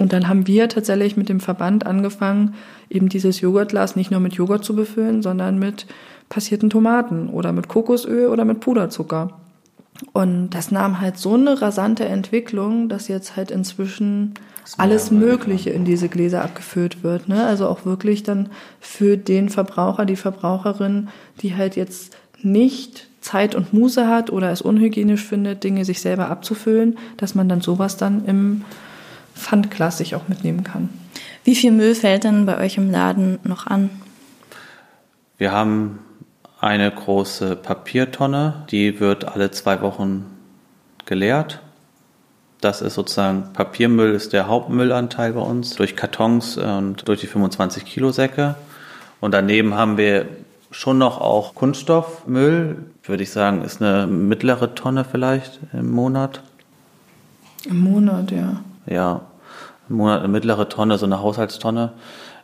Und 0.00 0.14
dann 0.14 0.28
haben 0.28 0.46
wir 0.46 0.70
tatsächlich 0.70 1.18
mit 1.18 1.28
dem 1.28 1.40
Verband 1.40 1.84
angefangen, 1.84 2.54
eben 2.88 3.10
dieses 3.10 3.42
Joghurtglas 3.42 3.96
nicht 3.96 4.10
nur 4.10 4.18
mit 4.18 4.32
Joghurt 4.32 4.64
zu 4.64 4.74
befüllen, 4.74 5.20
sondern 5.20 5.58
mit 5.58 5.86
passierten 6.30 6.70
Tomaten 6.70 7.28
oder 7.28 7.52
mit 7.52 7.68
Kokosöl 7.68 8.28
oder 8.28 8.46
mit 8.46 8.60
Puderzucker. 8.60 9.38
Und 10.14 10.50
das 10.50 10.70
nahm 10.70 11.02
halt 11.02 11.18
so 11.18 11.34
eine 11.34 11.60
rasante 11.60 12.06
Entwicklung, 12.06 12.88
dass 12.88 13.08
jetzt 13.08 13.36
halt 13.36 13.50
inzwischen 13.50 14.32
alles 14.78 15.10
Mögliche 15.10 15.68
in 15.68 15.84
diese 15.84 16.08
Gläser 16.08 16.42
abgefüllt 16.42 17.02
wird. 17.02 17.28
Ne? 17.28 17.44
Also 17.44 17.68
auch 17.68 17.84
wirklich 17.84 18.22
dann 18.22 18.48
für 18.80 19.18
den 19.18 19.50
Verbraucher, 19.50 20.06
die 20.06 20.16
Verbraucherin, 20.16 21.08
die 21.42 21.56
halt 21.56 21.76
jetzt 21.76 22.16
nicht 22.40 23.08
Zeit 23.20 23.54
und 23.54 23.74
Muße 23.74 24.08
hat 24.08 24.30
oder 24.30 24.50
es 24.50 24.62
unhygienisch 24.62 25.26
findet, 25.26 25.62
Dinge 25.62 25.84
sich 25.84 26.00
selber 26.00 26.30
abzufüllen, 26.30 26.96
dass 27.18 27.34
man 27.34 27.50
dann 27.50 27.60
sowas 27.60 27.98
dann 27.98 28.24
im 28.24 28.64
Pfandglas 29.40 29.98
sich 29.98 30.14
auch 30.14 30.28
mitnehmen 30.28 30.62
kann. 30.62 30.90
Wie 31.44 31.54
viel 31.54 31.72
Müll 31.72 31.94
fällt 31.94 32.24
denn 32.24 32.46
bei 32.46 32.58
euch 32.58 32.76
im 32.76 32.90
Laden 32.90 33.38
noch 33.42 33.66
an? 33.66 33.90
Wir 35.38 35.52
haben 35.52 36.00
eine 36.60 36.90
große 36.90 37.56
Papiertonne, 37.56 38.66
die 38.70 39.00
wird 39.00 39.24
alle 39.24 39.50
zwei 39.50 39.80
Wochen 39.80 40.26
geleert. 41.06 41.60
Das 42.60 42.82
ist 42.82 42.94
sozusagen 42.94 43.54
Papiermüll 43.54 44.12
ist 44.12 44.34
der 44.34 44.46
Hauptmüllanteil 44.46 45.32
bei 45.32 45.40
uns 45.40 45.74
durch 45.76 45.96
Kartons 45.96 46.58
und 46.58 47.08
durch 47.08 47.20
die 47.20 47.26
25 47.26 47.86
Kilo 47.86 48.12
Säcke. 48.12 48.54
Und 49.20 49.32
daneben 49.32 49.74
haben 49.74 49.96
wir 49.96 50.26
schon 50.70 50.98
noch 50.98 51.20
auch 51.20 51.54
Kunststoffmüll, 51.54 52.84
würde 53.02 53.22
ich 53.22 53.30
sagen, 53.30 53.62
ist 53.62 53.80
eine 53.80 54.06
mittlere 54.06 54.74
Tonne 54.74 55.04
vielleicht 55.04 55.58
im 55.72 55.90
Monat. 55.90 56.42
Im 57.64 57.80
Monat, 57.80 58.30
ja. 58.30 58.60
Ja, 58.86 59.22
im 59.90 59.96
Monat 59.96 60.20
eine 60.20 60.28
mittlere 60.28 60.68
Tonne, 60.68 60.96
so 60.96 61.06
eine 61.06 61.20
Haushaltstonne. 61.20 61.92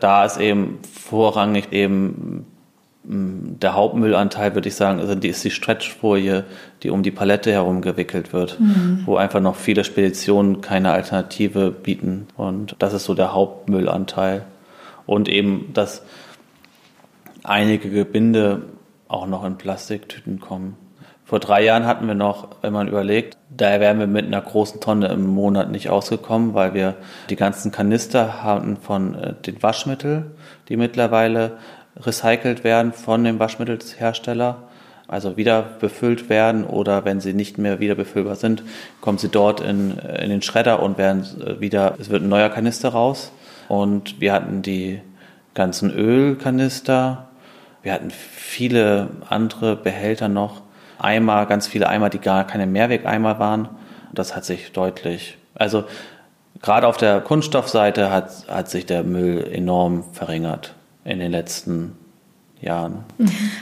Da 0.01 0.25
ist 0.25 0.39
eben 0.39 0.81
vorrangig 0.83 1.73
eben 1.73 2.45
mm, 3.05 3.61
der 3.61 3.75
Hauptmüllanteil, 3.75 4.55
würde 4.55 4.69
ich 4.69 4.75
sagen, 4.75 5.01
also 5.01 5.15
die 5.15 5.29
ist 5.29 5.43
die 5.45 5.51
Stretchfolie, 5.51 6.45
die 6.83 6.91
um 6.91 7.03
die 7.03 7.13
Palette 7.13 7.53
herum 7.53 7.81
gewickelt 7.81 8.33
wird, 8.33 8.61
mhm. 8.61 9.03
wo 9.07 9.17
einfach 9.17 9.41
noch 9.41 9.55
viele 9.55 9.85
Speditionen 9.85 10.61
keine 10.61 10.91
Alternative 10.91 11.71
bieten. 11.71 12.27
Und 12.37 12.77
das 12.81 12.93
ist 12.93 13.05
so 13.05 13.15
der 13.15 13.33
Hauptmüllanteil. 13.33 14.45
Und 15.07 15.29
eben, 15.29 15.71
dass 15.73 16.03
einige 17.45 17.89
Gebinde 17.89 18.63
auch 19.09 19.27
noch 19.29 19.45
in 19.45 19.57
Plastiktüten 19.57 20.41
kommen. 20.41 20.77
Vor 21.25 21.41
drei 21.41 21.65
Jahren 21.65 21.87
hatten 21.87 22.07
wir 22.07 22.15
noch, 22.15 22.49
wenn 22.63 22.73
man 22.73 22.89
überlegt, 22.89 23.37
da 23.57 23.81
wären 23.81 23.99
wir 23.99 24.07
mit 24.07 24.27
einer 24.27 24.41
großen 24.41 24.81
Tonne 24.81 25.09
im 25.09 25.27
Monat 25.27 25.71
nicht 25.71 25.89
ausgekommen, 25.89 26.55
weil 26.55 26.75
wir 26.75 26.95
die 27.31 27.37
ganzen 27.37 27.73
Kanister 27.73 28.43
hatten 28.43 28.77
von 28.77 29.15
äh, 29.15 29.35
den 29.35 29.63
Waschmitteln, 29.63 30.33
die 30.69 30.77
mittlerweile 30.77 31.53
recycelt 31.99 32.65
werden 32.65 32.93
von 32.93 33.25
dem 33.25 33.39
Waschmittelshersteller, 33.39 34.63
also 35.09 35.37
wieder 35.37 35.63
befüllt 35.63 36.29
werden 36.29 36.65
oder 36.65 37.05
wenn 37.05 37.21
sie 37.21 37.33
nicht 37.33 37.59
mehr 37.59 37.81
wieder 37.81 37.95
befüllbar 37.95 38.37
sind, 38.37 38.63
kommen 39.01 39.19
sie 39.19 39.29
dort 39.29 39.61
in, 39.61 39.99
äh, 39.99 40.25
in 40.25 40.31
den 40.31 40.43
Schredder 40.43 40.83
und 40.83 40.99
werden 40.99 41.25
äh, 41.45 41.61
wieder, 41.61 41.95
es 41.99 42.11
wird 42.11 42.23
ein 42.23 42.29
neuer 42.29 42.51
Kanister 42.51 42.91
raus. 42.91 43.33
Und 43.69 44.21
wir 44.21 44.33
hatten 44.33 44.63
die 44.63 45.01
ganzen 45.55 45.91
Ölkanister. 45.91 47.29
Wir 47.83 47.93
hatten 47.93 48.11
viele 48.11 49.09
andere 49.29 49.77
Behälter 49.77 50.29
noch. 50.29 50.63
Eimer, 50.99 51.47
ganz 51.47 51.67
viele 51.67 51.89
Eimer, 51.89 52.11
die 52.11 52.19
gar 52.19 52.47
keine 52.47 52.67
Mehrwegeimer 52.67 53.39
waren. 53.39 53.69
Das 54.13 54.35
hat 54.35 54.45
sich 54.45 54.73
deutlich, 54.73 55.39
also 55.55 55.85
gerade 56.63 56.87
auf 56.87 56.97
der 56.97 57.21
Kunststoffseite 57.21 58.11
hat, 58.11 58.49
hat 58.49 58.71
sich 58.71 58.87
der 58.87 59.03
Müll 59.03 59.47
enorm 59.53 60.05
verringert 60.13 60.75
in 61.05 61.19
den 61.19 61.31
letzten 61.33 61.97
Jahren. 62.61 63.05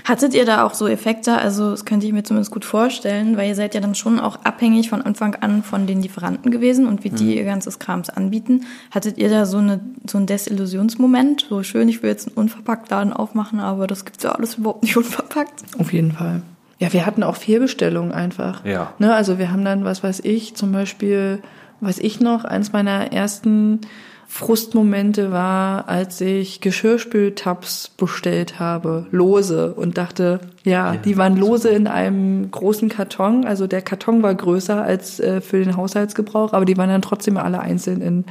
Hattet 0.04 0.34
ihr 0.34 0.44
da 0.44 0.64
auch 0.64 0.74
so 0.74 0.86
Effekte? 0.86 1.36
Also 1.36 1.70
das 1.70 1.84
könnte 1.84 2.06
ich 2.06 2.12
mir 2.12 2.22
zumindest 2.22 2.52
gut 2.52 2.64
vorstellen, 2.64 3.36
weil 3.36 3.48
ihr 3.48 3.54
seid 3.54 3.74
ja 3.74 3.80
dann 3.80 3.94
schon 3.94 4.20
auch 4.20 4.44
abhängig 4.44 4.88
von 4.88 5.02
Anfang 5.02 5.34
an 5.36 5.62
von 5.62 5.86
den 5.86 6.00
Lieferanten 6.00 6.50
gewesen 6.50 6.86
und 6.86 7.02
wie 7.02 7.10
die 7.10 7.24
mhm. 7.24 7.30
ihr 7.30 7.44
ganzes 7.44 7.78
Krams 7.78 8.08
anbieten. 8.08 8.66
Hattet 8.92 9.18
ihr 9.18 9.28
da 9.28 9.46
so, 9.46 9.58
eine, 9.58 9.80
so 10.08 10.18
einen 10.18 10.26
Desillusionsmoment? 10.26 11.46
So 11.48 11.62
schön, 11.62 11.88
ich 11.88 12.02
will 12.02 12.10
jetzt 12.10 12.28
einen 12.28 12.36
Unverpacktladen 12.36 13.12
aufmachen, 13.12 13.58
aber 13.58 13.86
das 13.86 14.04
gibt's 14.04 14.22
ja 14.22 14.32
alles 14.32 14.54
überhaupt 14.54 14.82
nicht 14.84 14.96
unverpackt. 14.96 15.64
Auf 15.78 15.92
jeden 15.92 16.12
Fall. 16.12 16.42
Ja, 16.84 16.92
wir 16.92 17.06
hatten 17.06 17.22
auch 17.22 17.36
Fehlbestellungen 17.36 18.12
einfach. 18.12 18.62
Ja. 18.66 18.92
Ne, 18.98 19.14
also 19.14 19.38
wir 19.38 19.50
haben 19.50 19.64
dann, 19.64 19.86
was 19.86 20.02
weiß 20.02 20.20
ich, 20.20 20.54
zum 20.54 20.70
Beispiel, 20.70 21.40
weiß 21.80 21.98
ich 21.98 22.20
noch, 22.20 22.44
eins 22.44 22.74
meiner 22.74 23.10
ersten 23.10 23.80
Frustmomente 24.26 25.32
war, 25.32 25.88
als 25.88 26.20
ich 26.20 26.60
Geschirrspültabs 26.60 27.88
bestellt 27.96 28.60
habe, 28.60 29.06
lose 29.12 29.72
und 29.72 29.96
dachte, 29.96 30.40
ja, 30.62 30.92
ja 30.92 31.00
die 31.00 31.16
waren 31.16 31.38
lose 31.38 31.70
in 31.70 31.86
einem 31.86 32.50
großen 32.50 32.90
Karton. 32.90 33.46
Also 33.46 33.66
der 33.66 33.80
Karton 33.80 34.22
war 34.22 34.34
größer 34.34 34.82
als 34.82 35.20
äh, 35.20 35.40
für 35.40 35.64
den 35.64 35.78
Haushaltsgebrauch, 35.78 36.52
aber 36.52 36.66
die 36.66 36.76
waren 36.76 36.90
dann 36.90 37.00
trotzdem 37.00 37.38
alle 37.38 37.60
einzeln 37.60 38.02
in 38.02 38.26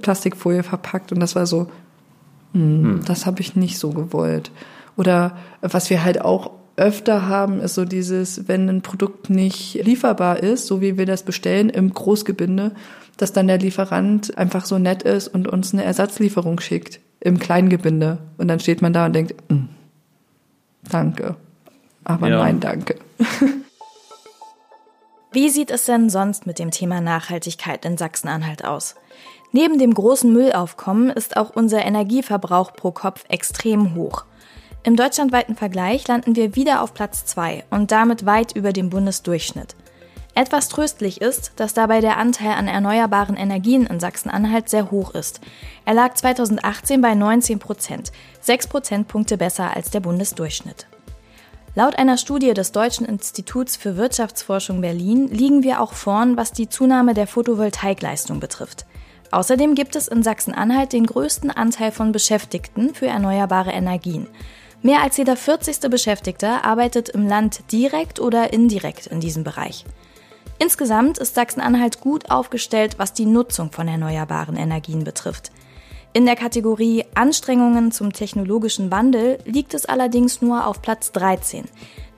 Plastikfolie 0.00 0.62
verpackt 0.62 1.12
und 1.12 1.20
das 1.20 1.36
war 1.36 1.44
so, 1.44 1.66
mh, 2.54 2.60
hm. 2.62 3.00
das 3.04 3.26
habe 3.26 3.42
ich 3.42 3.54
nicht 3.54 3.78
so 3.78 3.90
gewollt. 3.90 4.50
Oder 4.96 5.36
was 5.60 5.90
wir 5.90 6.02
halt 6.04 6.22
auch 6.22 6.52
öfter 6.78 7.28
haben, 7.28 7.60
ist 7.60 7.74
so 7.74 7.84
dieses, 7.84 8.48
wenn 8.48 8.68
ein 8.68 8.82
Produkt 8.82 9.30
nicht 9.30 9.74
lieferbar 9.74 10.42
ist, 10.42 10.66
so 10.66 10.80
wie 10.80 10.96
wir 10.96 11.06
das 11.06 11.22
bestellen 11.22 11.68
im 11.70 11.92
Großgebinde, 11.92 12.72
dass 13.16 13.32
dann 13.32 13.48
der 13.48 13.58
Lieferant 13.58 14.38
einfach 14.38 14.64
so 14.64 14.78
nett 14.78 15.02
ist 15.02 15.28
und 15.28 15.48
uns 15.48 15.72
eine 15.72 15.84
Ersatzlieferung 15.84 16.60
schickt 16.60 17.00
im 17.20 17.38
Kleingebinde. 17.38 18.18
Und 18.38 18.48
dann 18.48 18.60
steht 18.60 18.80
man 18.80 18.92
da 18.92 19.06
und 19.06 19.12
denkt, 19.12 19.34
hm, 19.48 19.68
danke, 20.88 21.36
aber 22.04 22.28
ja. 22.28 22.38
nein, 22.38 22.60
danke. 22.60 22.96
Wie 25.32 25.50
sieht 25.50 25.70
es 25.70 25.84
denn 25.84 26.08
sonst 26.08 26.46
mit 26.46 26.58
dem 26.58 26.70
Thema 26.70 27.00
Nachhaltigkeit 27.00 27.84
in 27.84 27.98
Sachsen-Anhalt 27.98 28.64
aus? 28.64 28.94
Neben 29.52 29.78
dem 29.78 29.92
großen 29.94 30.32
Müllaufkommen 30.32 31.10
ist 31.10 31.36
auch 31.36 31.50
unser 31.54 31.84
Energieverbrauch 31.84 32.72
pro 32.72 32.92
Kopf 32.92 33.24
extrem 33.28 33.94
hoch. 33.94 34.24
Im 34.84 34.96
deutschlandweiten 34.96 35.56
Vergleich 35.56 36.06
landen 36.06 36.36
wir 36.36 36.54
wieder 36.54 36.82
auf 36.82 36.94
Platz 36.94 37.24
2 37.26 37.64
und 37.70 37.90
damit 37.90 38.26
weit 38.26 38.54
über 38.54 38.72
dem 38.72 38.90
Bundesdurchschnitt. 38.90 39.74
Etwas 40.34 40.68
tröstlich 40.68 41.20
ist, 41.20 41.52
dass 41.56 41.74
dabei 41.74 42.00
der 42.00 42.16
Anteil 42.16 42.52
an 42.52 42.68
erneuerbaren 42.68 43.36
Energien 43.36 43.86
in 43.86 43.98
Sachsen-Anhalt 43.98 44.68
sehr 44.68 44.92
hoch 44.92 45.14
ist. 45.14 45.40
Er 45.84 45.94
lag 45.94 46.14
2018 46.14 47.00
bei 47.00 47.14
19 47.14 47.58
Prozent, 47.58 48.12
6 48.40 48.68
Prozentpunkte 48.68 49.36
besser 49.36 49.74
als 49.74 49.90
der 49.90 49.98
Bundesdurchschnitt. 49.98 50.86
Laut 51.74 51.98
einer 51.98 52.16
Studie 52.16 52.54
des 52.54 52.70
Deutschen 52.70 53.04
Instituts 53.04 53.76
für 53.76 53.96
Wirtschaftsforschung 53.96 54.80
Berlin 54.80 55.26
liegen 55.28 55.64
wir 55.64 55.80
auch 55.80 55.92
vorn, 55.92 56.36
was 56.36 56.52
die 56.52 56.68
Zunahme 56.68 57.14
der 57.14 57.26
Photovoltaikleistung 57.26 58.38
betrifft. 58.38 58.86
Außerdem 59.32 59.74
gibt 59.74 59.96
es 59.96 60.08
in 60.08 60.22
Sachsen-Anhalt 60.22 60.92
den 60.92 61.06
größten 61.06 61.50
Anteil 61.50 61.92
von 61.92 62.12
Beschäftigten 62.12 62.94
für 62.94 63.06
erneuerbare 63.06 63.72
Energien. 63.72 64.28
Mehr 64.82 65.02
als 65.02 65.16
jeder 65.16 65.36
40. 65.36 65.90
Beschäftigte 65.90 66.64
arbeitet 66.64 67.08
im 67.08 67.26
Land 67.26 67.72
direkt 67.72 68.20
oder 68.20 68.52
indirekt 68.52 69.06
in 69.08 69.20
diesem 69.20 69.42
Bereich. 69.42 69.84
Insgesamt 70.60 71.18
ist 71.18 71.34
Sachsen-Anhalt 71.34 72.00
gut 72.00 72.30
aufgestellt, 72.30 72.94
was 72.98 73.12
die 73.12 73.26
Nutzung 73.26 73.72
von 73.72 73.88
erneuerbaren 73.88 74.56
Energien 74.56 75.04
betrifft. 75.04 75.50
In 76.12 76.26
der 76.26 76.36
Kategorie 76.36 77.04
Anstrengungen 77.14 77.92
zum 77.92 78.12
technologischen 78.12 78.90
Wandel 78.90 79.38
liegt 79.44 79.74
es 79.74 79.84
allerdings 79.84 80.42
nur 80.42 80.66
auf 80.66 80.80
Platz 80.80 81.12
13. 81.12 81.64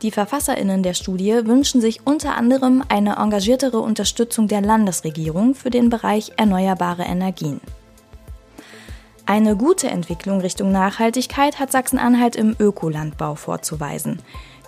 Die 0.02 0.10
Verfasserinnen 0.10 0.82
der 0.82 0.94
Studie 0.94 1.46
wünschen 1.46 1.80
sich 1.80 2.06
unter 2.06 2.36
anderem 2.36 2.82
eine 2.88 3.16
engagiertere 3.16 3.80
Unterstützung 3.80 4.48
der 4.48 4.60
Landesregierung 4.60 5.54
für 5.54 5.70
den 5.70 5.90
Bereich 5.90 6.32
erneuerbare 6.36 7.02
Energien. 7.02 7.60
Eine 9.30 9.54
gute 9.54 9.86
Entwicklung 9.86 10.40
Richtung 10.40 10.72
Nachhaltigkeit 10.72 11.60
hat 11.60 11.70
Sachsen-Anhalt 11.70 12.34
im 12.34 12.56
Ökolandbau 12.58 13.36
vorzuweisen. 13.36 14.20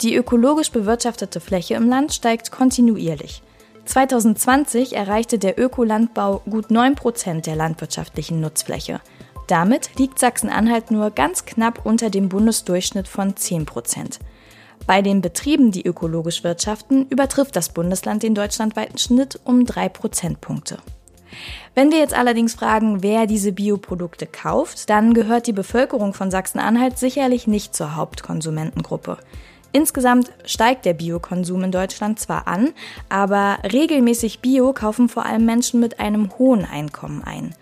Die 0.03 0.15
ökologisch 0.15 0.71
bewirtschaftete 0.71 1.41
Fläche 1.41 1.75
im 1.75 1.89
Land 1.89 2.15
steigt 2.15 2.53
kontinuierlich. 2.53 3.43
2020 3.87 4.95
erreichte 4.95 5.41
der 5.41 5.59
Ökolandbau 5.59 6.43
gut 6.49 6.71
9 6.71 6.95
Prozent 6.95 7.47
der 7.47 7.57
landwirtschaftlichen 7.57 8.41
Nutzfläche. 8.41 9.01
Damit 9.49 9.99
liegt 9.99 10.21
Sachsen-Anhalt 10.21 10.93
nur 10.93 11.11
ganz 11.11 11.45
knapp 11.45 11.85
unter 11.85 12.09
dem 12.09 12.29
Bundesdurchschnitt 12.29 13.09
von 13.09 13.35
10 13.35 13.67
Prozent. 13.67 14.21
Bei 14.87 15.03
den 15.03 15.23
Betrieben, 15.23 15.73
die 15.73 15.85
ökologisch 15.85 16.45
wirtschaften, 16.45 17.09
übertrifft 17.09 17.57
das 17.57 17.71
Bundesland 17.71 18.23
den 18.23 18.37
deutschlandweiten 18.37 18.99
Schnitt 18.99 19.41
um 19.43 19.67
drei 19.67 19.89
Prozentpunkte. 19.89 20.79
Wenn 21.75 21.91
wir 21.91 21.99
jetzt 21.99 22.15
allerdings 22.15 22.55
fragen, 22.55 23.03
wer 23.03 23.27
diese 23.27 23.51
Bioprodukte 23.51 24.27
kauft, 24.27 24.91
dann 24.91 25.15
gehört 25.15 25.47
die 25.47 25.55
Bevölkerung 25.55 26.13
von 26.13 26.31
Sachsen-Anhalt 26.31 26.99
sicherlich 26.99 27.47
nicht 27.47 27.75
zur 27.75 27.97
Hauptkonsumentengruppe. 27.97 29.17
Insgesamt 29.73 30.31
steigt 30.45 30.85
der 30.85 30.93
Biokonsum 30.93 31.65
in 31.65 31.73
Deutschland 31.73 32.21
zwar 32.21 32.47
an, 32.47 32.75
aber 33.09 33.57
regelmäßig 33.73 34.41
Bio 34.41 34.75
kaufen 34.75 35.09
vor 35.09 35.25
allem 35.25 35.47
Menschen 35.47 35.81
mit 35.81 35.99
einem 35.99 36.31
hohen 36.39 36.67
Einkommen 36.67 37.25
ein. 37.25 37.55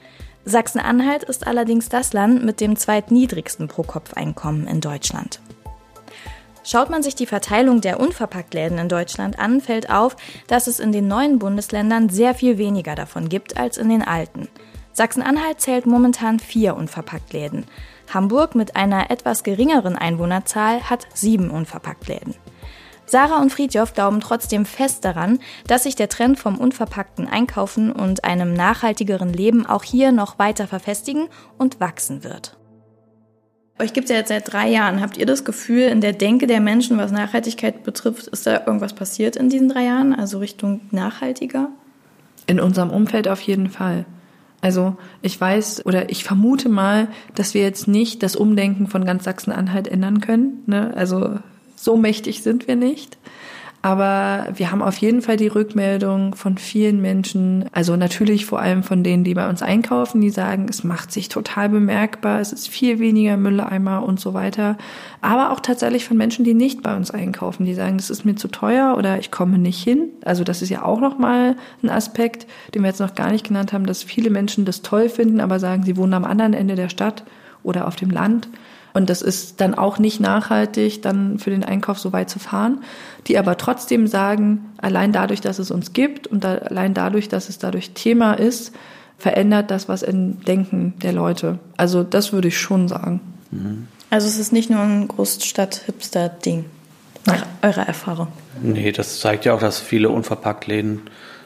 Sachsen-Anhalt 0.45 1.23
ist 1.23 1.47
allerdings 1.47 1.89
das 1.89 2.13
Land 2.13 2.45
mit 2.45 2.61
dem 2.61 2.75
zweitniedrigsten 2.75 3.69
Pro-Kopf-Einkommen 3.69 4.67
in 4.67 4.81
Deutschland. 4.81 5.41
Schaut 6.71 6.89
man 6.89 7.03
sich 7.03 7.17
die 7.17 7.27
Verteilung 7.27 7.81
der 7.81 7.99
Unverpacktläden 7.99 8.79
in 8.79 8.89
Deutschland 8.89 9.41
an, 9.41 9.61
fällt 9.61 9.91
auf, 9.91 10.15
dass 10.47 10.69
es 10.69 10.79
in 10.79 10.93
den 10.93 11.09
neuen 11.09 11.41
Bundesländern 11.41 12.09
sehr 12.11 12.33
viel 12.33 12.59
weniger 12.59 12.95
davon 12.95 13.29
gibt 13.29 13.57
als 13.57 13.77
in 13.77 13.89
den 13.89 14.03
alten. 14.03 14.47
Sachsen-Anhalt 14.93 15.61
zählt 15.61 15.87
momentan 15.87 16.39
vier 16.39 16.77
Unverpacktläden. 16.77 17.67
Hamburg 18.15 18.55
mit 18.55 18.77
einer 18.77 19.11
etwas 19.11 19.43
geringeren 19.43 19.97
Einwohnerzahl 19.97 20.89
hat 20.89 21.09
sieben 21.13 21.51
Unverpacktläden. 21.51 22.37
Sarah 23.05 23.41
und 23.41 23.51
Friedjof 23.51 23.93
glauben 23.93 24.21
trotzdem 24.21 24.65
fest 24.65 25.05
daran, 25.05 25.41
dass 25.67 25.83
sich 25.83 25.97
der 25.97 26.09
Trend 26.09 26.39
vom 26.39 26.57
unverpackten 26.57 27.27
Einkaufen 27.27 27.91
und 27.91 28.23
einem 28.23 28.53
nachhaltigeren 28.53 29.33
Leben 29.33 29.67
auch 29.67 29.83
hier 29.83 30.13
noch 30.13 30.39
weiter 30.39 30.69
verfestigen 30.69 31.27
und 31.59 31.81
wachsen 31.81 32.23
wird. 32.23 32.60
Euch 33.81 33.95
gibt 33.95 34.05
es 34.05 34.11
ja 34.11 34.17
jetzt 34.17 34.29
seit 34.29 34.53
drei 34.53 34.69
Jahren. 34.69 35.01
Habt 35.01 35.17
ihr 35.17 35.27
das 35.27 35.45
Gefühl, 35.45 35.85
in 35.85 36.01
der 36.01 36.13
Denke 36.13 36.47
der 36.47 36.61
Menschen, 36.61 36.99
was 36.99 37.13
Nachhaltigkeit 37.13 37.83
betrifft, 37.83 38.27
ist 38.27 38.47
da 38.47 38.67
irgendwas 38.67 38.93
passiert 38.93 39.37
in 39.37 39.49
diesen 39.49 39.71
drei 39.71 39.85
Jahren, 39.85 40.15
also 40.15 40.39
Richtung 40.39 40.83
nachhaltiger? 40.91 41.71
In 42.47 42.61
unserem 42.61 42.91
Umfeld 42.91 43.27
auf 43.27 43.41
jeden 43.41 43.71
Fall. 43.71 44.05
Also 44.61 44.97
ich 45.23 45.41
weiß 45.41 45.87
oder 45.87 46.11
ich 46.11 46.25
vermute 46.25 46.69
mal, 46.69 47.09
dass 47.35 47.55
wir 47.55 47.63
jetzt 47.63 47.89
nicht 47.89 48.23
das 48.23 48.37
Umdenken 48.37 48.87
von 48.87 49.05
ganz 49.05 49.25
Sachsen-Anhalt 49.25 49.89
ändern 49.89 50.21
können. 50.21 50.63
Ne? 50.67 50.93
Also 50.95 51.39
so 51.75 51.97
mächtig 51.97 52.43
sind 52.43 52.69
wir 52.69 52.77
nicht. 52.77 53.17
Aber 53.83 54.49
wir 54.55 54.71
haben 54.71 54.83
auf 54.83 54.99
jeden 54.99 55.23
Fall 55.23 55.39
die 55.39 55.47
Rückmeldung 55.47 56.35
von 56.35 56.59
vielen 56.59 57.01
Menschen, 57.01 57.65
also 57.73 57.97
natürlich 57.97 58.45
vor 58.45 58.61
allem 58.61 58.83
von 58.83 59.03
denen, 59.03 59.25
die 59.25 59.33
bei 59.33 59.49
uns 59.49 59.63
einkaufen, 59.63 60.21
die 60.21 60.29
sagen, 60.29 60.67
es 60.69 60.85
macht 60.85 61.11
sich 61.11 61.31
total 61.31 61.71
bemerkbar, 61.71 62.41
es 62.41 62.53
ist 62.53 62.69
viel 62.69 62.99
weniger 62.99 63.39
Mülleimer 63.39 64.03
und 64.03 64.21
so 64.21 64.35
weiter. 64.35 64.77
Aber 65.23 65.51
auch 65.51 65.61
tatsächlich 65.61 66.05
von 66.05 66.19
Menschen, 66.19 66.45
die 66.45 66.53
nicht 66.53 66.83
bei 66.83 66.95
uns 66.95 67.11
einkaufen, 67.11 67.65
die 67.65 67.73
sagen, 67.73 67.97
das 67.97 68.11
ist 68.11 68.27
mir 68.27 68.35
zu 68.35 68.49
teuer 68.49 68.97
oder 68.99 69.19
ich 69.19 69.31
komme 69.31 69.57
nicht 69.57 69.83
hin. 69.83 70.11
Also 70.27 70.45
das 70.45 70.61
ist 70.61 70.69
ja 70.69 70.85
auch 70.85 71.01
nochmal 71.01 71.57
ein 71.83 71.89
Aspekt, 71.89 72.47
den 72.75 72.83
wir 72.83 72.89
jetzt 72.89 73.01
noch 73.01 73.15
gar 73.15 73.31
nicht 73.31 73.47
genannt 73.47 73.73
haben, 73.73 73.87
dass 73.87 74.03
viele 74.03 74.29
Menschen 74.29 74.67
das 74.67 74.83
toll 74.83 75.09
finden, 75.09 75.41
aber 75.41 75.59
sagen, 75.59 75.85
sie 75.85 75.97
wohnen 75.97 76.13
am 76.13 76.25
anderen 76.25 76.53
Ende 76.53 76.75
der 76.75 76.91
Stadt 76.91 77.25
oder 77.63 77.87
auf 77.87 77.97
dem 77.97 78.11
Land 78.11 78.49
und 78.93 79.11
das 79.11 79.23
ist 79.23 79.61
dann 79.61 79.75
auch 79.75 79.99
nicht 79.99 80.21
nachhaltig, 80.21 81.03
dann 81.03 81.39
für 81.39 81.51
den 81.51 81.65
Einkauf 81.65 81.99
so 81.99 82.13
weit 82.13 82.31
zu 82.31 82.39
fahren, 82.39 82.83
die 83.27 83.39
aber 83.39 83.57
trotzdem 83.57 84.07
sagen, 84.07 84.73
allein 84.79 85.13
dadurch, 85.13 85.41
dass 85.41 85.59
es 85.59 85.71
uns 85.71 85.93
gibt 85.93 86.27
und 86.27 86.45
allein 86.45 86.95
dadurch, 86.95 87.29
dass 87.29 87.49
es 87.49 87.59
dadurch 87.59 87.93
Thema 87.93 88.35
ist, 88.35 88.73
verändert 89.19 89.71
das 89.71 89.89
was 89.89 90.03
im 90.03 90.43
Denken 90.45 90.95
der 91.03 91.13
Leute. 91.13 91.59
Also 91.77 92.03
das 92.03 92.33
würde 92.33 92.49
ich 92.49 92.59
schon 92.59 92.89
sagen. 92.89 93.21
Also 94.11 94.27
es 94.27 94.39
ist 94.39 94.53
nicht 94.53 94.71
nur 94.71 94.81
ein 94.81 95.09
Großstadt-Hipster-Ding, 95.09 96.65
nach 97.27 97.45
eurer 97.63 97.87
Erfahrung. 97.87 98.29
Nee, 98.63 98.93
das 98.93 99.21
zeigt 99.21 99.45
ja 99.45 99.55
auch, 99.55 99.61
dass 99.61 99.79
viele 99.79 100.09
Unverpacktläden 100.09 101.03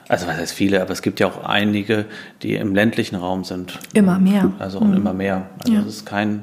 Also 0.09 0.27
was 0.27 0.37
heißt 0.37 0.53
viele, 0.53 0.81
aber 0.81 0.93
es 0.93 1.03
gibt 1.03 1.19
ja 1.21 1.27
auch 1.27 1.45
einige, 1.45 2.07
die 2.43 2.55
im 2.55 2.75
ländlichen 2.75 3.17
Raum 3.17 3.45
sind. 3.45 3.79
Immer 3.93 4.19
mehr. 4.19 4.53
Also 4.59 4.79
und 4.79 4.91
mhm. 4.91 4.97
immer 4.97 5.13
mehr. 5.13 5.47
Also 5.59 5.73
ja. 5.73 5.81
es 5.81 5.87
ist 5.87 6.07
kein 6.07 6.43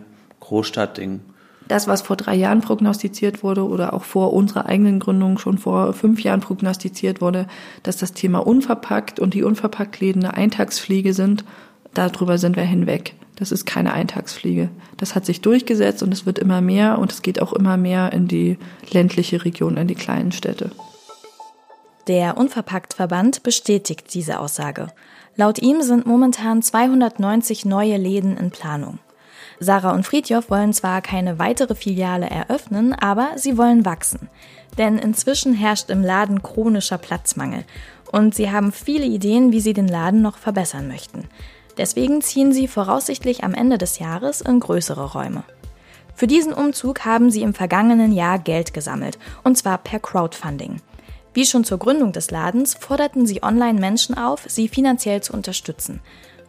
Großstadtding. 0.51 1.21
Das, 1.69 1.87
was 1.87 2.01
vor 2.01 2.17
drei 2.17 2.35
Jahren 2.35 2.59
prognostiziert 2.59 3.41
wurde 3.41 3.65
oder 3.65 3.93
auch 3.93 4.03
vor 4.03 4.33
unserer 4.33 4.65
eigenen 4.65 4.99
Gründung 4.99 5.37
schon 5.37 5.57
vor 5.57 5.93
fünf 5.93 6.21
Jahren 6.21 6.41
prognostiziert 6.41 7.21
wurde, 7.21 7.47
dass 7.83 7.95
das 7.95 8.11
Thema 8.11 8.45
unverpackt 8.45 9.21
und 9.21 9.33
die 9.33 9.43
Unverpacktläden 9.43 10.25
eine 10.25 10.33
Eintagsfliege 10.33 11.13
sind, 11.13 11.45
darüber 11.93 12.37
sind 12.37 12.57
wir 12.57 12.63
hinweg. 12.63 13.15
Das 13.37 13.53
ist 13.53 13.65
keine 13.65 13.93
Eintagsfliege. 13.93 14.67
Das 14.97 15.15
hat 15.15 15.25
sich 15.25 15.39
durchgesetzt 15.39 16.03
und 16.03 16.11
es 16.11 16.25
wird 16.25 16.37
immer 16.37 16.59
mehr 16.59 16.99
und 16.99 17.13
es 17.13 17.21
geht 17.21 17.41
auch 17.41 17.53
immer 17.53 17.77
mehr 17.77 18.11
in 18.11 18.27
die 18.27 18.57
ländliche 18.91 19.45
Region, 19.45 19.77
in 19.77 19.87
die 19.87 19.95
kleinen 19.95 20.33
Städte. 20.33 20.71
Der 22.07 22.37
Unverpacktverband 22.37 23.43
bestätigt 23.43 24.13
diese 24.13 24.39
Aussage. 24.39 24.87
Laut 25.37 25.59
ihm 25.59 25.81
sind 25.81 26.05
momentan 26.05 26.61
290 26.61 27.63
neue 27.63 27.95
Läden 27.95 28.35
in 28.35 28.51
Planung. 28.51 28.99
Sarah 29.63 29.91
und 29.91 30.07
Friedjof 30.07 30.49
wollen 30.49 30.73
zwar 30.73 31.03
keine 31.03 31.37
weitere 31.37 31.75
Filiale 31.75 32.27
eröffnen, 32.27 32.93
aber 32.93 33.33
sie 33.35 33.59
wollen 33.59 33.85
wachsen. 33.85 34.27
Denn 34.79 34.97
inzwischen 34.97 35.53
herrscht 35.53 35.91
im 35.91 36.01
Laden 36.01 36.41
chronischer 36.41 36.97
Platzmangel. 36.97 37.63
Und 38.11 38.33
sie 38.33 38.49
haben 38.49 38.71
viele 38.71 39.05
Ideen, 39.05 39.51
wie 39.51 39.61
sie 39.61 39.73
den 39.73 39.87
Laden 39.87 40.23
noch 40.23 40.37
verbessern 40.39 40.87
möchten. 40.87 41.29
Deswegen 41.77 42.23
ziehen 42.23 42.51
sie 42.53 42.67
voraussichtlich 42.67 43.43
am 43.43 43.53
Ende 43.53 43.77
des 43.77 43.99
Jahres 43.99 44.41
in 44.41 44.59
größere 44.59 45.13
Räume. 45.13 45.43
Für 46.15 46.25
diesen 46.25 46.53
Umzug 46.53 47.05
haben 47.05 47.29
sie 47.29 47.43
im 47.43 47.53
vergangenen 47.53 48.13
Jahr 48.13 48.39
Geld 48.39 48.73
gesammelt, 48.73 49.19
und 49.43 49.59
zwar 49.59 49.77
per 49.77 49.99
Crowdfunding. 49.99 50.81
Wie 51.35 51.45
schon 51.45 51.63
zur 51.63 51.77
Gründung 51.77 52.13
des 52.13 52.31
Ladens 52.31 52.73
forderten 52.73 53.27
sie 53.27 53.43
online 53.43 53.79
Menschen 53.79 54.17
auf, 54.17 54.43
sie 54.47 54.67
finanziell 54.67 55.21
zu 55.21 55.33
unterstützen. 55.33 56.01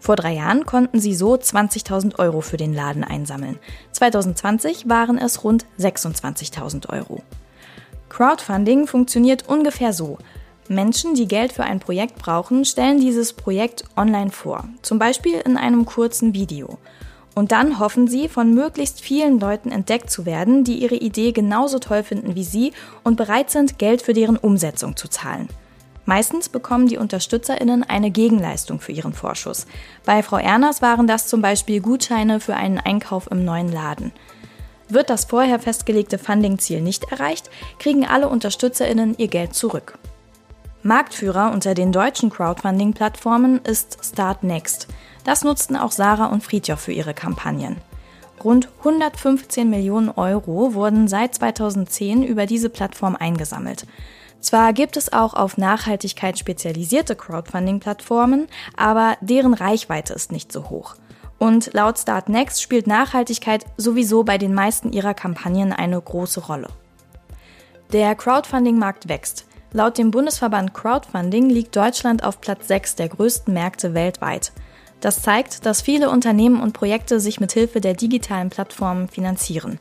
Vor 0.03 0.16
drei 0.16 0.32
Jahren 0.32 0.66
konnten 0.66 0.98
sie 0.98 1.14
so 1.14 1.34
20.000 1.34 2.18
Euro 2.18 2.40
für 2.40 2.57
den 2.57 2.74
Laden 2.74 3.05
einsammeln. 3.05 3.61
2020 3.92 4.88
waren 4.88 5.16
es 5.16 5.44
rund 5.44 5.64
26.000 5.78 6.90
Euro. 6.90 7.22
Crowdfunding 8.09 8.88
funktioniert 8.88 9.48
ungefähr 9.48 9.92
so. 9.92 10.18
Menschen, 10.66 11.14
die 11.14 11.28
Geld 11.28 11.53
für 11.53 11.62
ein 11.62 11.78
Projekt 11.78 12.16
brauchen, 12.16 12.64
stellen 12.64 13.00
dieses 13.00 13.32
Projekt 13.32 13.84
online 13.96 14.32
vor, 14.32 14.64
zum 14.82 14.98
Beispiel 14.98 15.34
in 15.34 15.57
einem 15.57 15.86
kurzen 15.86 16.34
Video. 16.34 16.78
Und 17.36 17.53
dann 17.53 17.78
hoffen 17.78 18.09
sie, 18.09 18.28
von 18.28 18.53
möglichst 18.53 19.00
vielen 19.00 19.38
Leuten 19.38 19.70
entdeckt 19.70 20.11
zu 20.11 20.26
werden, 20.26 20.64
die 20.64 20.82
ihre 20.82 20.96
Idee 20.96 21.30
genauso 21.30 21.78
toll 21.78 22.03
finden 22.03 22.34
wie 22.34 22.42
sie 22.42 22.72
und 23.05 23.16
bereit 23.16 23.53
sind, 23.53 23.78
Geld 23.78 24.03
für 24.03 24.14
deren 24.14 24.36
Umsetzung 24.36 24.96
zu 24.96 25.07
zahlen. 25.07 25.48
Meistens 26.05 26.48
bekommen 26.48 26.88
die 26.88 26.98
UnterstützerInnen 26.98 27.84
eine 27.84 28.11
Gegenleistung 28.11 28.80
für 28.80 28.92
ihren 28.92 29.12
Vorschuss. 29.12 29.66
Bei 30.05 30.22
Frau 30.22 30.36
Erners 30.36 30.82
waren 30.82 31.07
das 31.07 31.28
zum 31.28 31.42
Beispiel 31.42 31.80
Gutscheine 31.80 32.40
für 32.40 32.57
einen 32.57 32.78
Einkauf 32.78 33.30
im 33.30 33.44
neuen 33.44 33.70
Laden. 33.70 34.12
Wird 34.88 35.11
das 35.11 35.24
vorher 35.24 35.59
festgelegte 35.59 36.18
Funding-Ziel 36.18 36.80
nicht 36.80 37.11
erreicht, 37.12 37.50
kriegen 37.78 38.07
alle 38.07 38.28
UnterstützerInnen 38.28 39.16
ihr 39.16 39.28
Geld 39.28 39.55
zurück. 39.55 39.98
Marktführer 40.82 41.53
unter 41.53 41.74
den 41.74 41.92
deutschen 41.92 42.30
Crowdfunding-Plattformen 42.30 43.61
ist 43.64 43.98
Start 44.05 44.42
Next– 44.42 44.88
das 45.24 45.44
nutzten 45.44 45.76
auch 45.76 45.92
Sarah 45.92 46.26
und 46.26 46.42
Friedjof 46.42 46.80
für 46.80 46.92
ihre 46.92 47.14
Kampagnen. 47.14 47.76
Rund 48.42 48.68
115 48.78 49.70
Millionen 49.70 50.09
Euro 50.11 50.74
wurden 50.74 51.07
seit 51.07 51.34
2010 51.36 52.24
über 52.24 52.46
diese 52.46 52.70
Plattform 52.70 53.14
eingesammelt. 53.14 53.86
Zwar 54.43 54.72
gibt 54.72 54.97
es 54.97 55.12
auch 55.12 55.34
auf 55.34 55.57
Nachhaltigkeit 55.57 56.36
spezialisierte 56.36 57.14
Crowdfunding-Plattformen, 57.14 58.49
aber 58.76 59.16
deren 59.20 59.55
Reichweite 59.55 60.12
ist 60.12 60.32
nicht 60.32 60.51
so 60.51 60.68
hoch. 60.68 60.97
Und 61.38 61.72
laut 61.74 61.99
Startnext 61.99 62.61
spielt 62.61 62.88
Nachhaltigkeit 62.88 63.64
sowieso 63.76 64.24
bei 64.24 64.38
den 64.38 64.53
meisten 64.53 64.93
ihrer 64.93 65.14
Kampagnen 65.14 65.72
eine 65.72 66.01
große 66.01 66.40
Rolle. 66.40 66.68
Der 67.93 68.14
Crowdfunding-Markt 68.16 69.09
wächst. 69.09 69.47
Laut 69.72 69.97
dem 69.97 70.11
Bundesverband 70.11 70.74
Crowdfunding 70.74 71.49
liegt 71.49 71.76
Deutschland 71.76 72.24
auf 72.24 72.40
Platz 72.40 72.66
6 72.66 72.97
der 72.97 73.09
größten 73.11 73.55
Märkte 73.55 73.95
weltweit. 73.95 74.53
Das 75.01 75.22
zeigt, 75.22 75.66
dass 75.66 75.82
viele 75.82 76.11
Unternehmen 76.11 76.61
und 76.61 76.72
Projekte 76.72 77.20
sich 77.20 77.38
mit 77.38 77.53
Hilfe 77.53 77.80
der 77.80 77.95
digitalen 77.95 78.51
Plattformen 78.51 79.09
finanzieren. 79.09 79.78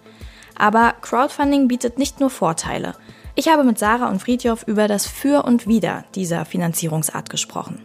Aber 0.57 0.93
Crowdfunding 1.01 1.68
bietet 1.68 1.97
nicht 1.97 2.20
nur 2.20 2.30
Vorteile. 2.30 2.93
Ich 3.41 3.47
habe 3.47 3.63
mit 3.63 3.79
Sarah 3.79 4.07
und 4.07 4.21
Friedjof 4.21 4.67
über 4.67 4.87
das 4.87 5.07
Für 5.07 5.45
und 5.45 5.65
Wider 5.65 6.05
dieser 6.13 6.45
Finanzierungsart 6.45 7.31
gesprochen. 7.31 7.79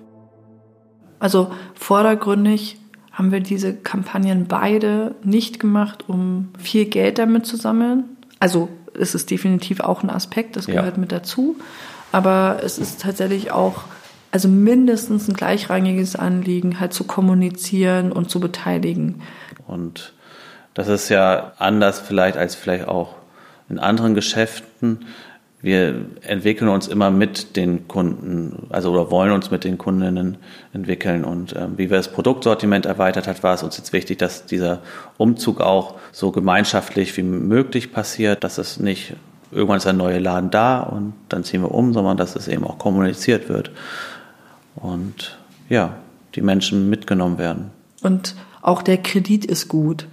Also 1.18 1.50
vordergründig 1.72 2.76
haben 3.10 3.32
wir 3.32 3.40
diese 3.40 3.72
Kampagnen 3.74 4.48
beide 4.48 5.14
nicht 5.22 5.58
gemacht, 5.58 6.04
um 6.08 6.50
viel 6.58 6.84
Geld 6.84 7.16
damit 7.16 7.46
zu 7.46 7.56
sammeln. 7.56 8.04
Also 8.38 8.68
es 8.92 9.14
ist 9.14 9.30
definitiv 9.30 9.80
auch 9.80 10.02
ein 10.02 10.10
Aspekt, 10.10 10.56
das 10.56 10.66
gehört 10.66 10.96
ja. 10.96 11.00
mit 11.00 11.10
dazu. 11.10 11.56
Aber 12.12 12.60
es 12.62 12.76
ist 12.76 13.00
tatsächlich 13.00 13.50
auch 13.50 13.84
also 14.32 14.48
mindestens 14.48 15.26
ein 15.26 15.32
gleichrangiges 15.32 16.16
Anliegen, 16.16 16.80
halt 16.80 16.92
zu 16.92 17.04
kommunizieren 17.04 18.12
und 18.12 18.28
zu 18.28 18.40
beteiligen. 18.40 19.22
Und 19.66 20.12
das 20.74 20.88
ist 20.88 21.08
ja 21.08 21.52
anders 21.56 21.98
vielleicht 21.98 22.36
als 22.36 22.54
vielleicht 22.54 22.88
auch 22.88 23.14
in 23.68 23.78
anderen 23.78 24.14
Geschäften. 24.14 25.06
Wir 25.66 25.96
entwickeln 26.22 26.68
uns 26.68 26.86
immer 26.86 27.10
mit 27.10 27.56
den 27.56 27.88
Kunden, 27.88 28.68
also 28.70 28.92
oder 28.92 29.10
wollen 29.10 29.32
uns 29.32 29.50
mit 29.50 29.64
den 29.64 29.78
Kundinnen 29.78 30.36
entwickeln. 30.72 31.24
Und 31.24 31.56
ähm, 31.56 31.72
wie 31.76 31.90
wir 31.90 31.96
das 31.96 32.12
Produktsortiment 32.12 32.86
erweitert 32.86 33.26
hat, 33.26 33.42
war 33.42 33.54
es 33.54 33.64
uns 33.64 33.76
jetzt 33.76 33.92
wichtig, 33.92 34.16
dass 34.18 34.46
dieser 34.46 34.78
Umzug 35.16 35.60
auch 35.60 35.94
so 36.12 36.30
gemeinschaftlich 36.30 37.16
wie 37.16 37.24
möglich 37.24 37.92
passiert, 37.92 38.44
dass 38.44 38.58
es 38.58 38.78
nicht 38.78 39.14
irgendwann 39.50 39.78
ist 39.78 39.88
ein 39.88 39.96
neuer 39.96 40.20
Laden 40.20 40.52
da 40.52 40.78
und 40.78 41.14
dann 41.28 41.42
ziehen 41.42 41.62
wir 41.62 41.72
um, 41.72 41.92
sondern 41.92 42.16
dass 42.16 42.36
es 42.36 42.46
eben 42.46 42.62
auch 42.62 42.78
kommuniziert 42.78 43.48
wird 43.48 43.72
und 44.76 45.36
ja, 45.68 45.96
die 46.36 46.42
Menschen 46.42 46.88
mitgenommen 46.88 47.38
werden. 47.38 47.72
Und 48.02 48.36
auch 48.62 48.82
der 48.82 48.98
Kredit 48.98 49.44
ist 49.44 49.66
gut. 49.66 50.06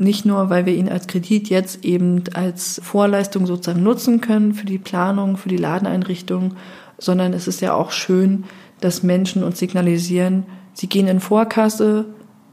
Nicht 0.00 0.24
nur, 0.24 0.48
weil 0.48 0.64
wir 0.64 0.74
ihn 0.74 0.88
als 0.88 1.08
Kredit 1.08 1.50
jetzt 1.50 1.84
eben 1.84 2.24
als 2.32 2.80
Vorleistung 2.82 3.44
sozusagen 3.44 3.82
nutzen 3.82 4.22
können 4.22 4.54
für 4.54 4.64
die 4.64 4.78
Planung, 4.78 5.36
für 5.36 5.50
die 5.50 5.58
Ladeneinrichtung, 5.58 6.54
sondern 6.96 7.34
es 7.34 7.46
ist 7.46 7.60
ja 7.60 7.74
auch 7.74 7.90
schön, 7.90 8.44
dass 8.80 9.02
Menschen 9.02 9.44
uns 9.44 9.58
signalisieren, 9.58 10.46
sie 10.72 10.86
gehen 10.86 11.06
in 11.06 11.20
Vorkasse, 11.20 12.06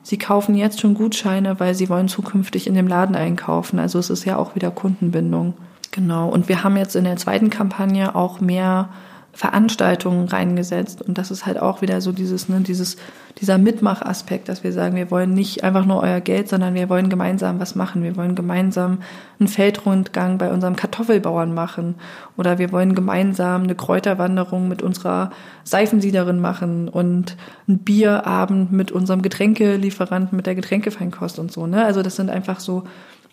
sie 0.03 0.17
kaufen 0.17 0.55
jetzt 0.55 0.81
schon 0.81 0.93
Gutscheine, 0.93 1.57
weil 1.57 1.73
sie 1.73 1.87
wollen 1.87 2.09
zukünftig 2.09 2.67
in 2.67 2.73
dem 2.73 2.89
Laden 2.89 3.15
einkaufen. 3.15 3.79
Also 3.79 3.97
es 3.97 4.09
ist 4.09 4.25
ja 4.25 4.35
auch 4.35 4.55
wieder 4.55 4.69
Kundenbindung. 4.69 5.53
Genau. 5.91 6.27
Und 6.27 6.49
wir 6.49 6.65
haben 6.65 6.75
jetzt 6.75 6.97
in 6.97 7.05
der 7.05 7.15
zweiten 7.15 7.49
Kampagne 7.49 8.13
auch 8.13 8.41
mehr 8.41 8.89
Veranstaltungen 9.37 10.27
reingesetzt. 10.27 11.03
Und 11.03 11.19
das 11.19 11.29
ist 11.29 11.45
halt 11.45 11.59
auch 11.59 11.83
wieder 11.83 12.01
so 12.01 12.11
dieses, 12.11 12.49
ne, 12.49 12.61
dieses, 12.61 12.97
dieser 13.39 13.59
Mitmachaspekt, 13.59 14.49
dass 14.49 14.63
wir 14.63 14.73
sagen, 14.73 14.95
wir 14.95 15.11
wollen 15.11 15.35
nicht 15.35 15.63
einfach 15.63 15.85
nur 15.85 16.01
euer 16.01 16.21
Geld, 16.21 16.49
sondern 16.49 16.73
wir 16.73 16.89
wollen 16.89 17.07
gemeinsam 17.07 17.59
was 17.59 17.75
machen. 17.75 18.01
Wir 18.01 18.15
wollen 18.15 18.33
gemeinsam 18.33 18.97
einen 19.39 19.47
Feldrundgang 19.47 20.39
bei 20.39 20.51
unserem 20.51 20.75
Kartoffelbauern 20.75 21.53
machen. 21.53 21.95
Oder 22.35 22.57
wir 22.57 22.71
wollen 22.71 22.95
gemeinsam 22.95 23.61
eine 23.61 23.75
Kräuterwanderung 23.75 24.67
mit 24.67 24.81
unserer 24.81 25.29
Seifensiederin 25.63 26.39
machen 26.39 26.89
und 26.89 27.37
einen 27.67 27.77
Bierabend 27.77 28.71
mit 28.71 28.91
unserem 28.91 29.21
Getränkelieferanten, 29.21 30.35
mit 30.35 30.47
der 30.47 30.55
Getränkefeinkost 30.55 31.37
und 31.37 31.51
so, 31.51 31.67
ne? 31.67 31.85
Also 31.85 32.01
das 32.01 32.15
sind 32.15 32.31
einfach 32.31 32.59
so, 32.59 32.85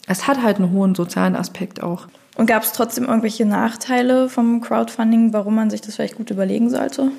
es 0.07 0.29
hat 0.29 0.43
halt 0.43 0.59
einen 0.59 0.71
hohen 0.71 0.95
sozialen 0.95 1.35
Aspekt 1.35 1.83
auch. 1.83 2.09
Und 2.37 2.47
gab 2.47 2.63
es 2.65 2.73
trotzdem 2.73 3.05
irgendwelche 3.05 3.47
Nachteile 3.47 4.29
vom 4.29 4.61
Crowdfunding, 4.61 5.33
warum 5.33 5.55
man 5.55 5.71
sich 5.71 5.81
das 5.81 5.97
vielleicht 5.97 6.17
gut 6.17 6.31
überlegen 6.31 6.69
sollte? 6.69 7.11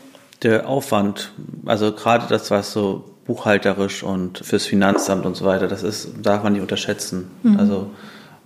Der 0.44 0.68
Aufwand, 0.68 1.32
also 1.66 1.94
gerade 1.94 2.26
das, 2.28 2.52
was 2.52 2.74
so 2.74 3.06
buchhalterisch 3.26 4.04
und 4.04 4.40
fürs 4.40 4.66
Finanzamt 4.66 5.26
und 5.26 5.36
so 5.36 5.46
weiter, 5.46 5.68
das 5.68 5.84
ist, 5.84 6.10
darf 6.22 6.44
man 6.44 6.54
nicht 6.54 6.62
unterschätzen. 6.62 7.32
Mhm. 7.44 7.60
Also 7.60 7.92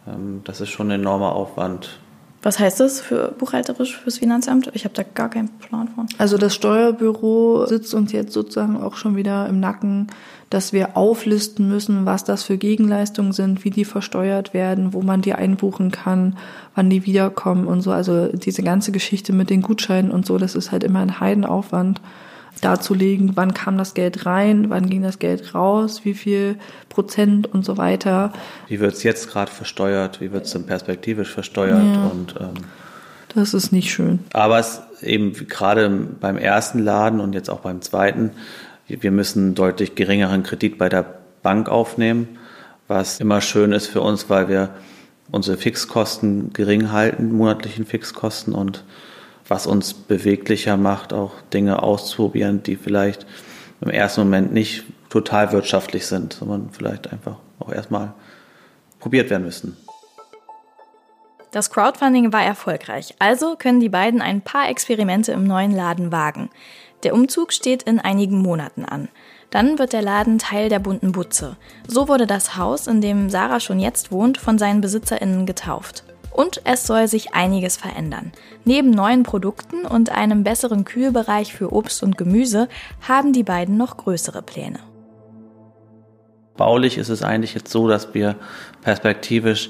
ähm, 0.07 0.41
das 0.43 0.61
ist 0.61 0.69
schon 0.69 0.87
ein 0.87 1.01
enormer 1.01 1.33
Aufwand. 1.33 1.99
Was 2.41 2.57
heißt 2.57 2.79
das 2.79 3.01
für 3.01 3.33
buchhalterisch 3.37 3.97
fürs 3.97 4.19
Finanzamt? 4.19 4.71
Ich 4.73 4.85
habe 4.85 4.95
da 4.95 5.03
gar 5.03 5.29
keinen 5.29 5.49
Plan 5.59 5.89
von. 5.89 6.07
Also 6.17 6.37
das 6.37 6.55
Steuerbüro 6.55 7.65
sitzt 7.65 7.93
uns 7.93 8.13
jetzt 8.13 8.31
sozusagen 8.31 8.77
auch 8.77 8.95
schon 8.95 9.17
wieder 9.17 9.47
im 9.49 9.59
Nacken, 9.59 10.07
dass 10.49 10.71
wir 10.71 10.95
auflisten 10.95 11.67
müssen, 11.67 12.05
was 12.05 12.23
das 12.23 12.43
für 12.43 12.57
Gegenleistungen 12.57 13.33
sind, 13.33 13.65
wie 13.65 13.71
die 13.71 13.83
versteuert 13.83 14.53
werden, 14.53 14.93
wo 14.93 15.01
man 15.01 15.21
die 15.21 15.33
einbuchen 15.33 15.91
kann, 15.91 16.37
wann 16.75 16.89
die 16.89 17.05
wiederkommen 17.05 17.67
und 17.67 17.81
so. 17.81 17.91
Also 17.91 18.27
diese 18.27 18.63
ganze 18.63 18.93
Geschichte 18.93 19.33
mit 19.33 19.49
den 19.49 19.61
Gutscheinen 19.61 20.09
und 20.09 20.25
so, 20.25 20.37
das 20.37 20.55
ist 20.55 20.71
halt 20.71 20.83
immer 20.83 20.99
ein 20.99 21.19
Heidenaufwand 21.19 21.99
darzulegen, 22.61 23.31
wann 23.35 23.53
kam 23.53 23.77
das 23.77 23.93
Geld 23.93 24.25
rein, 24.25 24.69
wann 24.69 24.89
ging 24.89 25.03
das 25.03 25.19
Geld 25.19 25.53
raus, 25.55 26.01
wie 26.03 26.13
viel 26.13 26.57
Prozent 26.89 27.47
und 27.53 27.65
so 27.65 27.77
weiter. 27.77 28.33
Wie 28.67 28.79
wird 28.79 28.93
es 28.93 29.03
jetzt 29.03 29.29
gerade 29.29 29.51
versteuert, 29.51 30.21
wie 30.21 30.31
wird 30.31 30.45
es 30.45 30.51
dann 30.53 30.65
perspektivisch 30.65 31.31
versteuert 31.31 31.95
ja. 31.95 32.05
und 32.05 32.35
ähm 32.39 32.53
Das 33.35 33.53
ist 33.53 33.71
nicht 33.71 33.91
schön. 33.91 34.19
Aber 34.33 34.59
es 34.59 34.81
eben 35.01 35.33
gerade 35.33 35.89
beim 35.89 36.37
ersten 36.37 36.79
Laden 36.79 37.19
und 37.19 37.33
jetzt 37.33 37.49
auch 37.49 37.59
beim 37.59 37.81
zweiten, 37.81 38.31
wir 38.87 39.11
müssen 39.11 39.53
deutlich 39.55 39.95
geringeren 39.95 40.43
Kredit 40.43 40.77
bei 40.77 40.89
der 40.89 41.05
Bank 41.43 41.69
aufnehmen, 41.69 42.39
was 42.87 43.19
immer 43.19 43.39
schön 43.41 43.71
ist 43.71 43.87
für 43.87 44.01
uns, 44.01 44.29
weil 44.29 44.49
wir 44.49 44.69
unsere 45.31 45.57
Fixkosten 45.57 46.53
gering 46.53 46.91
halten, 46.91 47.31
monatlichen 47.31 47.85
Fixkosten 47.85 48.53
und 48.53 48.83
was 49.49 49.67
uns 49.67 49.93
beweglicher 49.93 50.77
macht, 50.77 51.11
auch 51.13 51.33
Dinge 51.53 51.83
auszuprobieren, 51.83 52.63
die 52.63 52.75
vielleicht 52.75 53.25
im 53.81 53.89
ersten 53.89 54.21
Moment 54.21 54.53
nicht 54.53 54.83
total 55.09 55.51
wirtschaftlich 55.51 56.05
sind, 56.05 56.33
sondern 56.33 56.69
vielleicht 56.71 57.11
einfach 57.11 57.37
auch 57.59 57.71
erstmal 57.71 58.13
probiert 58.99 59.29
werden 59.29 59.43
müssen. 59.43 59.77
Das 61.51 61.71
Crowdfunding 61.71 62.31
war 62.31 62.43
erfolgreich, 62.43 63.15
also 63.17 63.55
können 63.55 63.79
die 63.79 63.89
beiden 63.89 64.21
ein 64.21 64.41
paar 64.41 64.69
Experimente 64.69 65.31
im 65.31 65.45
neuen 65.45 65.71
Laden 65.71 66.11
wagen. 66.11 66.49
Der 67.03 67.15
Umzug 67.15 67.53
steht 67.53 67.83
in 67.83 67.99
einigen 67.99 68.39
Monaten 68.39 68.85
an. 68.85 69.07
Dann 69.49 69.79
wird 69.79 69.93
der 69.93 70.03
Laden 70.03 70.37
Teil 70.37 70.69
der 70.69 70.77
bunten 70.77 71.11
Butze. 71.11 71.55
So 71.87 72.07
wurde 72.07 72.27
das 72.27 72.55
Haus, 72.55 72.85
in 72.85 73.01
dem 73.01 73.31
Sarah 73.31 73.59
schon 73.59 73.79
jetzt 73.79 74.11
wohnt, 74.11 74.37
von 74.37 74.59
seinen 74.59 74.81
BesitzerInnen 74.81 75.47
getauft. 75.47 76.03
Und 76.31 76.61
es 76.63 76.85
soll 76.85 77.07
sich 77.07 77.33
einiges 77.33 77.77
verändern. 77.77 78.31
Neben 78.65 78.91
neuen 78.91 79.23
Produkten 79.23 79.85
und 79.85 80.11
einem 80.11 80.43
besseren 80.43 80.85
Kühlbereich 80.85 81.53
für 81.53 81.73
Obst 81.73 82.03
und 82.03 82.17
Gemüse 82.17 82.69
haben 83.07 83.33
die 83.33 83.43
beiden 83.43 83.77
noch 83.77 83.97
größere 83.97 84.41
Pläne. 84.41 84.79
Baulich 86.55 86.97
ist 86.97 87.09
es 87.09 87.23
eigentlich 87.23 87.53
jetzt 87.53 87.71
so, 87.71 87.87
dass 87.87 88.13
wir 88.13 88.35
perspektivisch 88.81 89.69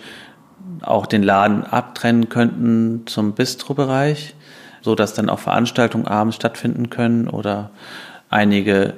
auch 0.82 1.06
den 1.06 1.24
Laden 1.24 1.64
abtrennen 1.64 2.30
könnten 2.30 3.04
zum 3.06 3.34
Bistro-Bereich, 3.34 4.36
so 4.82 4.96
dass 4.96 5.14
dann 5.14 5.30
auch 5.30 5.40
Veranstaltungen 5.40 6.08
abends 6.08 6.36
stattfinden 6.36 6.90
können 6.90 7.28
oder 7.28 7.72
einige, 8.30 8.96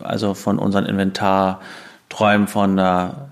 also 0.00 0.34
von 0.34 0.58
unserem 0.58 0.86
Inventar 0.86 1.60
träumen 2.08 2.46
von 2.46 2.78
einer 2.78 3.30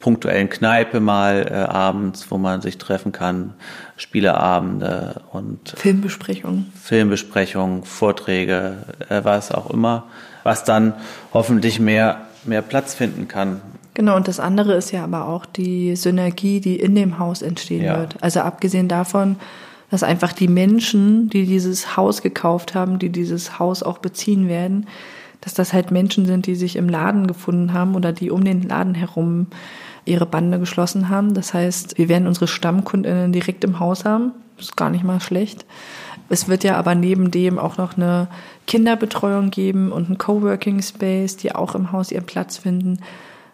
punktuellen 0.00 0.48
Kneipe 0.48 0.98
mal 0.98 1.46
äh, 1.48 1.54
abends, 1.54 2.30
wo 2.30 2.38
man 2.38 2.62
sich 2.62 2.78
treffen 2.78 3.12
kann, 3.12 3.54
Spieleabende 3.96 5.20
und 5.30 5.74
Filmbesprechungen, 5.76 6.72
Filmbesprechungen, 6.74 7.84
Vorträge, 7.84 8.78
äh, 9.08 9.20
was 9.22 9.52
auch 9.52 9.70
immer, 9.70 10.04
was 10.42 10.64
dann 10.64 10.94
hoffentlich 11.32 11.78
mehr 11.78 12.22
mehr 12.44 12.62
Platz 12.62 12.94
finden 12.94 13.28
kann. 13.28 13.60
Genau, 13.94 14.16
und 14.16 14.28
das 14.28 14.40
andere 14.40 14.74
ist 14.74 14.92
ja 14.92 15.04
aber 15.04 15.28
auch 15.28 15.44
die 15.44 15.94
Synergie, 15.96 16.60
die 16.60 16.76
in 16.76 16.94
dem 16.94 17.18
Haus 17.18 17.42
entstehen 17.42 17.84
ja. 17.84 17.98
wird. 17.98 18.16
Also 18.22 18.40
abgesehen 18.40 18.88
davon, 18.88 19.36
dass 19.90 20.02
einfach 20.02 20.32
die 20.32 20.48
Menschen, 20.48 21.28
die 21.28 21.44
dieses 21.44 21.96
Haus 21.96 22.22
gekauft 22.22 22.74
haben, 22.74 22.98
die 22.98 23.10
dieses 23.10 23.58
Haus 23.58 23.82
auch 23.82 23.98
beziehen 23.98 24.48
werden, 24.48 24.86
dass 25.40 25.54
das 25.54 25.72
halt 25.72 25.90
Menschen 25.90 26.26
sind, 26.26 26.46
die 26.46 26.54
sich 26.54 26.76
im 26.76 26.88
Laden 26.88 27.26
gefunden 27.26 27.72
haben 27.72 27.94
oder 27.94 28.12
die 28.12 28.30
um 28.30 28.44
den 28.44 28.62
Laden 28.62 28.94
herum 28.94 29.48
ihre 30.04 30.26
Bande 30.26 30.58
geschlossen 30.58 31.08
haben. 31.08 31.34
Das 31.34 31.54
heißt, 31.54 31.98
wir 31.98 32.08
werden 32.08 32.26
unsere 32.26 32.48
Stammkundinnen 32.48 33.32
direkt 33.32 33.64
im 33.64 33.80
Haus 33.80 34.04
haben. 34.04 34.32
Ist 34.58 34.76
gar 34.76 34.90
nicht 34.90 35.04
mal 35.04 35.20
schlecht. 35.20 35.64
Es 36.28 36.48
wird 36.48 36.62
ja 36.64 36.76
aber 36.76 36.94
neben 36.94 37.30
dem 37.30 37.58
auch 37.58 37.76
noch 37.76 37.96
eine 37.96 38.28
Kinderbetreuung 38.66 39.50
geben 39.50 39.90
und 39.90 40.10
ein 40.10 40.18
Coworking 40.18 40.80
Space, 40.80 41.36
die 41.36 41.54
auch 41.54 41.74
im 41.74 41.92
Haus 41.92 42.12
ihren 42.12 42.26
Platz 42.26 42.58
finden. 42.58 43.00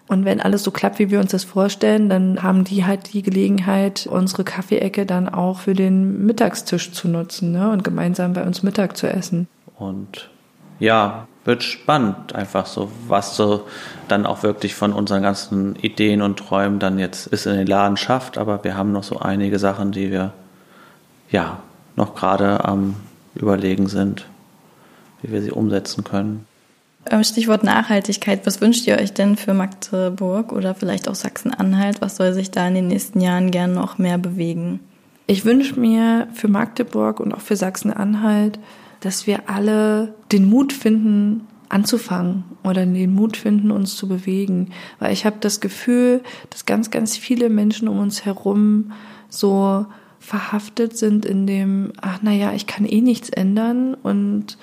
Und 0.08 0.24
wenn 0.24 0.40
alles 0.40 0.62
so 0.62 0.70
klappt, 0.70 0.98
wie 0.98 1.10
wir 1.10 1.18
uns 1.18 1.32
das 1.32 1.42
vorstellen, 1.42 2.08
dann 2.08 2.42
haben 2.42 2.64
die 2.64 2.84
halt 2.84 3.12
die 3.12 3.22
Gelegenheit, 3.22 4.06
unsere 4.06 4.44
Kaffeeecke 4.44 5.04
dann 5.04 5.28
auch 5.28 5.60
für 5.60 5.74
den 5.74 6.26
Mittagstisch 6.26 6.92
zu 6.92 7.08
nutzen 7.08 7.52
ne? 7.52 7.70
und 7.70 7.82
gemeinsam 7.82 8.32
bei 8.32 8.44
uns 8.44 8.62
Mittag 8.62 8.96
zu 8.96 9.08
essen. 9.08 9.48
Und 9.78 10.30
ja, 10.78 11.26
wird 11.46 11.62
spannend, 11.62 12.34
einfach 12.34 12.66
so, 12.66 12.90
was 13.06 13.36
so 13.36 13.66
dann 14.08 14.26
auch 14.26 14.42
wirklich 14.42 14.74
von 14.74 14.92
unseren 14.92 15.22
ganzen 15.22 15.76
Ideen 15.76 16.22
und 16.22 16.38
Träumen 16.38 16.78
dann 16.78 16.98
jetzt 16.98 17.30
bis 17.30 17.46
in 17.46 17.56
den 17.56 17.66
Laden 17.66 17.96
schafft. 17.96 18.38
Aber 18.38 18.64
wir 18.64 18.76
haben 18.76 18.92
noch 18.92 19.04
so 19.04 19.18
einige 19.18 19.58
Sachen, 19.58 19.92
die 19.92 20.10
wir 20.10 20.32
ja 21.30 21.60
noch 21.94 22.14
gerade 22.14 22.64
am 22.64 22.96
Überlegen 23.34 23.88
sind, 23.88 24.26
wie 25.22 25.32
wir 25.32 25.42
sie 25.42 25.50
umsetzen 25.50 26.04
können. 26.04 26.46
Ähm, 27.08 27.22
Stichwort 27.22 27.62
Nachhaltigkeit. 27.62 28.46
Was 28.46 28.60
wünscht 28.60 28.86
ihr 28.86 28.98
euch 28.98 29.12
denn 29.12 29.36
für 29.36 29.54
Magdeburg 29.54 30.52
oder 30.52 30.74
vielleicht 30.74 31.08
auch 31.08 31.14
Sachsen-Anhalt? 31.14 32.00
Was 32.00 32.16
soll 32.16 32.32
sich 32.32 32.50
da 32.50 32.66
in 32.66 32.74
den 32.74 32.88
nächsten 32.88 33.20
Jahren 33.20 33.50
gern 33.50 33.74
noch 33.74 33.98
mehr 33.98 34.18
bewegen? 34.18 34.80
Ich 35.28 35.44
wünsche 35.44 35.78
mir 35.78 36.28
für 36.34 36.48
Magdeburg 36.48 37.20
und 37.20 37.32
auch 37.32 37.40
für 37.40 37.56
Sachsen-Anhalt, 37.56 38.58
dass 39.06 39.28
wir 39.28 39.48
alle 39.48 40.14
den 40.32 40.50
Mut 40.50 40.72
finden, 40.72 41.46
anzufangen 41.68 42.42
oder 42.64 42.84
den 42.84 43.14
Mut 43.14 43.36
finden, 43.36 43.70
uns 43.70 43.96
zu 43.96 44.08
bewegen. 44.08 44.70
Weil 44.98 45.12
ich 45.12 45.24
habe 45.24 45.36
das 45.40 45.60
Gefühl, 45.60 46.22
dass 46.50 46.66
ganz, 46.66 46.90
ganz 46.90 47.16
viele 47.16 47.48
Menschen 47.48 47.86
um 47.86 48.00
uns 48.00 48.24
herum 48.24 48.90
so 49.28 49.86
verhaftet 50.18 50.96
sind 50.96 51.24
in 51.24 51.46
dem, 51.46 51.92
ach 52.00 52.20
naja, 52.20 52.52
ich 52.52 52.66
kann 52.66 52.84
eh 52.84 53.00
nichts 53.00 53.28
ändern 53.28 53.94
und 53.94 54.58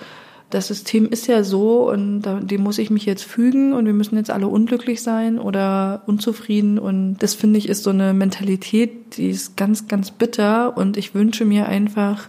das 0.50 0.68
System 0.68 1.08
ist 1.08 1.28
ja 1.28 1.44
so 1.44 1.89
und 1.89 2.24
dem 2.24 2.62
muss 2.62 2.78
ich 2.78 2.89
mich 2.89 3.06
jetzt 3.06 3.24
fügen 3.24 3.72
und 3.72 3.86
wir 3.86 3.94
müssen 3.94 4.18
jetzt 4.18 4.30
alle 4.30 4.48
unglücklich 4.48 5.02
sein 5.02 5.39
oder 5.39 6.04
unzufrieden 6.06 6.78
und 6.78 7.18
das 7.20 7.34
finde 7.34 7.60
ich 7.60 7.70
ist 7.70 7.84
so 7.84 7.91
eine 7.91 8.14
Mentalität, 8.14 9.18
die 9.18 9.30
ist 9.30 9.56
ganz, 9.56 9.88
ganz 9.88 10.12
bitter 10.12 10.78
und 10.78 10.98
ich 10.98 11.16
wünsche 11.16 11.46
mir 11.46 11.68
einfach, 11.68 12.28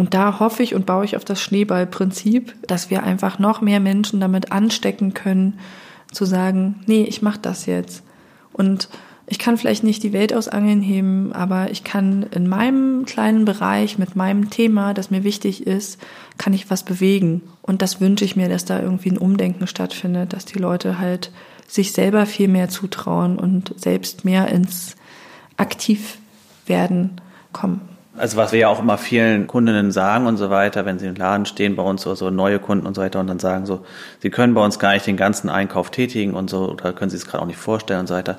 und 0.00 0.14
da 0.14 0.40
hoffe 0.40 0.62
ich 0.62 0.74
und 0.74 0.86
baue 0.86 1.04
ich 1.04 1.14
auf 1.14 1.26
das 1.26 1.42
Schneeballprinzip, 1.42 2.54
dass 2.66 2.88
wir 2.88 3.02
einfach 3.02 3.38
noch 3.38 3.60
mehr 3.60 3.80
Menschen 3.80 4.18
damit 4.18 4.50
anstecken 4.50 5.12
können, 5.12 5.58
zu 6.10 6.24
sagen, 6.24 6.76
nee, 6.86 7.02
ich 7.02 7.20
mache 7.20 7.40
das 7.42 7.66
jetzt. 7.66 8.02
Und 8.54 8.88
ich 9.26 9.38
kann 9.38 9.58
vielleicht 9.58 9.84
nicht 9.84 10.02
die 10.02 10.14
Welt 10.14 10.32
aus 10.32 10.48
Angeln 10.48 10.80
heben, 10.80 11.34
aber 11.34 11.70
ich 11.70 11.84
kann 11.84 12.22
in 12.34 12.48
meinem 12.48 13.04
kleinen 13.04 13.44
Bereich 13.44 13.98
mit 13.98 14.16
meinem 14.16 14.48
Thema, 14.48 14.94
das 14.94 15.10
mir 15.10 15.22
wichtig 15.22 15.66
ist, 15.66 16.00
kann 16.38 16.54
ich 16.54 16.70
was 16.70 16.82
bewegen. 16.82 17.42
Und 17.60 17.82
das 17.82 18.00
wünsche 18.00 18.24
ich 18.24 18.36
mir, 18.36 18.48
dass 18.48 18.64
da 18.64 18.80
irgendwie 18.80 19.10
ein 19.10 19.18
Umdenken 19.18 19.66
stattfindet, 19.66 20.32
dass 20.32 20.46
die 20.46 20.58
Leute 20.58 20.98
halt 20.98 21.30
sich 21.68 21.92
selber 21.92 22.24
viel 22.24 22.48
mehr 22.48 22.70
zutrauen 22.70 23.38
und 23.38 23.74
selbst 23.76 24.24
mehr 24.24 24.48
ins 24.48 24.96
Aktivwerden 25.58 27.20
kommen. 27.52 27.82
Also 28.20 28.36
was 28.36 28.52
wir 28.52 28.58
ja 28.58 28.68
auch 28.68 28.80
immer 28.80 28.98
vielen 28.98 29.46
Kundinnen 29.46 29.92
sagen 29.92 30.26
und 30.26 30.36
so 30.36 30.50
weiter, 30.50 30.84
wenn 30.84 30.98
sie 30.98 31.06
im 31.06 31.14
Laden 31.14 31.46
stehen 31.46 31.74
bei 31.74 31.82
uns 31.82 32.06
oder 32.06 32.16
so 32.16 32.28
neue 32.28 32.58
Kunden 32.58 32.86
und 32.86 32.94
so 32.94 33.00
weiter 33.00 33.18
und 33.18 33.28
dann 33.28 33.38
sagen 33.38 33.64
so, 33.64 33.84
sie 34.20 34.28
können 34.28 34.52
bei 34.52 34.62
uns 34.62 34.78
gar 34.78 34.92
nicht 34.92 35.06
den 35.06 35.16
ganzen 35.16 35.48
Einkauf 35.48 35.90
tätigen 35.90 36.34
und 36.34 36.50
so 36.50 36.70
oder 36.70 36.92
können 36.92 37.10
sie 37.10 37.16
es 37.16 37.26
gerade 37.26 37.42
auch 37.42 37.46
nicht 37.46 37.58
vorstellen 37.58 38.00
und 38.00 38.08
so 38.08 38.14
weiter. 38.14 38.36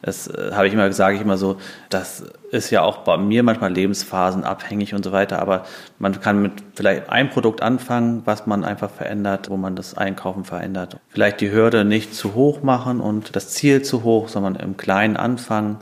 Das 0.00 0.28
äh, 0.28 0.52
habe 0.52 0.66
ich 0.66 0.72
immer, 0.72 0.90
sage 0.92 1.16
ich 1.16 1.22
immer 1.22 1.36
so, 1.36 1.58
das 1.90 2.24
ist 2.52 2.70
ja 2.70 2.80
auch 2.80 2.98
bei 2.98 3.18
mir 3.18 3.42
manchmal 3.42 3.70
lebensphasenabhängig 3.70 4.94
und 4.94 5.04
so 5.04 5.12
weiter, 5.12 5.40
aber 5.40 5.64
man 5.98 6.18
kann 6.20 6.40
mit 6.40 6.52
vielleicht 6.74 7.10
einem 7.10 7.28
Produkt 7.28 7.60
anfangen, 7.62 8.22
was 8.24 8.46
man 8.46 8.64
einfach 8.64 8.90
verändert, 8.90 9.50
wo 9.50 9.58
man 9.58 9.76
das 9.76 9.94
Einkaufen 9.94 10.44
verändert. 10.44 10.98
Vielleicht 11.08 11.42
die 11.42 11.50
Hürde 11.50 11.84
nicht 11.84 12.14
zu 12.14 12.34
hoch 12.34 12.62
machen 12.62 13.00
und 13.00 13.36
das 13.36 13.50
Ziel 13.50 13.82
zu 13.82 14.04
hoch, 14.04 14.28
sondern 14.28 14.56
im 14.56 14.78
Kleinen 14.78 15.18
anfangen, 15.18 15.78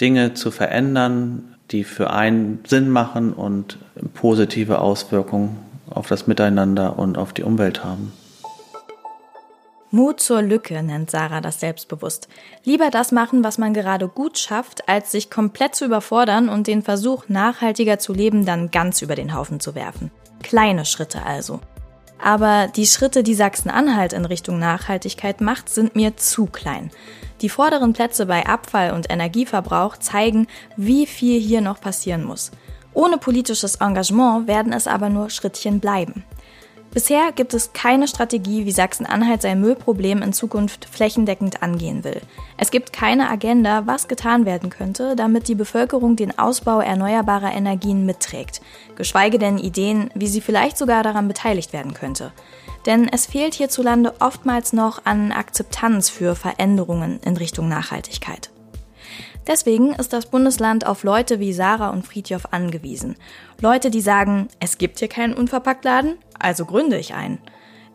Dinge 0.00 0.34
zu 0.34 0.50
verändern, 0.50 1.49
die 1.70 1.84
für 1.84 2.10
einen 2.10 2.60
Sinn 2.66 2.90
machen 2.90 3.32
und 3.32 3.78
positive 4.14 4.80
Auswirkungen 4.80 5.56
auf 5.88 6.08
das 6.08 6.26
Miteinander 6.26 6.98
und 6.98 7.18
auf 7.18 7.32
die 7.32 7.42
Umwelt 7.42 7.84
haben. 7.84 8.12
Mut 9.92 10.20
zur 10.20 10.40
Lücke 10.40 10.80
nennt 10.84 11.10
Sarah 11.10 11.40
das 11.40 11.58
selbstbewusst. 11.58 12.28
Lieber 12.64 12.90
das 12.90 13.10
machen, 13.10 13.42
was 13.42 13.58
man 13.58 13.74
gerade 13.74 14.06
gut 14.06 14.38
schafft, 14.38 14.88
als 14.88 15.10
sich 15.10 15.30
komplett 15.30 15.74
zu 15.74 15.84
überfordern 15.84 16.48
und 16.48 16.68
den 16.68 16.82
Versuch, 16.82 17.24
nachhaltiger 17.28 17.98
zu 17.98 18.12
leben, 18.12 18.46
dann 18.46 18.70
ganz 18.70 19.02
über 19.02 19.16
den 19.16 19.34
Haufen 19.34 19.58
zu 19.58 19.74
werfen. 19.74 20.12
Kleine 20.44 20.84
Schritte 20.84 21.24
also. 21.24 21.60
Aber 22.22 22.68
die 22.68 22.86
Schritte, 22.86 23.22
die 23.22 23.34
Sachsen-Anhalt 23.34 24.12
in 24.12 24.24
Richtung 24.24 24.58
Nachhaltigkeit 24.58 25.40
macht, 25.40 25.68
sind 25.68 25.96
mir 25.96 26.16
zu 26.16 26.46
klein. 26.46 26.90
Die 27.40 27.48
vorderen 27.48 27.94
Plätze 27.94 28.26
bei 28.26 28.46
Abfall- 28.46 28.92
und 28.92 29.10
Energieverbrauch 29.10 29.96
zeigen, 29.96 30.46
wie 30.76 31.06
viel 31.06 31.40
hier 31.40 31.62
noch 31.62 31.80
passieren 31.80 32.24
muss. 32.24 32.50
Ohne 32.92 33.16
politisches 33.16 33.76
Engagement 33.76 34.46
werden 34.46 34.72
es 34.72 34.86
aber 34.86 35.08
nur 35.08 35.30
Schrittchen 35.30 35.80
bleiben. 35.80 36.24
Bisher 36.92 37.30
gibt 37.30 37.54
es 37.54 37.72
keine 37.72 38.08
Strategie, 38.08 38.66
wie 38.66 38.72
Sachsen-Anhalt 38.72 39.42
sein 39.42 39.60
Müllproblem 39.60 40.22
in 40.22 40.32
Zukunft 40.32 40.86
flächendeckend 40.86 41.62
angehen 41.62 42.02
will. 42.02 42.20
Es 42.56 42.72
gibt 42.72 42.92
keine 42.92 43.30
Agenda, 43.30 43.86
was 43.86 44.08
getan 44.08 44.44
werden 44.44 44.70
könnte, 44.70 45.14
damit 45.14 45.46
die 45.46 45.54
Bevölkerung 45.54 46.16
den 46.16 46.36
Ausbau 46.36 46.80
erneuerbarer 46.80 47.54
Energien 47.54 48.06
mitträgt, 48.06 48.60
geschweige 48.96 49.38
denn 49.38 49.58
Ideen, 49.58 50.10
wie 50.14 50.26
sie 50.26 50.40
vielleicht 50.40 50.76
sogar 50.76 51.04
daran 51.04 51.28
beteiligt 51.28 51.72
werden 51.72 51.94
könnte. 51.94 52.32
Denn 52.86 53.08
es 53.08 53.26
fehlt 53.26 53.54
hierzulande 53.54 54.14
oftmals 54.18 54.72
noch 54.72 55.04
an 55.04 55.30
Akzeptanz 55.30 56.10
für 56.10 56.34
Veränderungen 56.34 57.20
in 57.24 57.36
Richtung 57.36 57.68
Nachhaltigkeit. 57.68 58.50
Deswegen 59.46 59.94
ist 59.94 60.12
das 60.12 60.26
Bundesland 60.26 60.86
auf 60.86 61.04
Leute 61.04 61.40
wie 61.40 61.52
Sarah 61.52 61.90
und 61.90 62.06
Friedjof 62.06 62.48
angewiesen. 62.50 63.16
Leute, 63.60 63.90
die 63.90 64.00
sagen, 64.00 64.48
es 64.58 64.76
gibt 64.76 64.98
hier 64.98 65.08
keinen 65.08 65.34
Unverpacktladen, 65.34 66.18
also 66.40 66.64
gründe 66.64 66.98
ich 66.98 67.14
einen. 67.14 67.38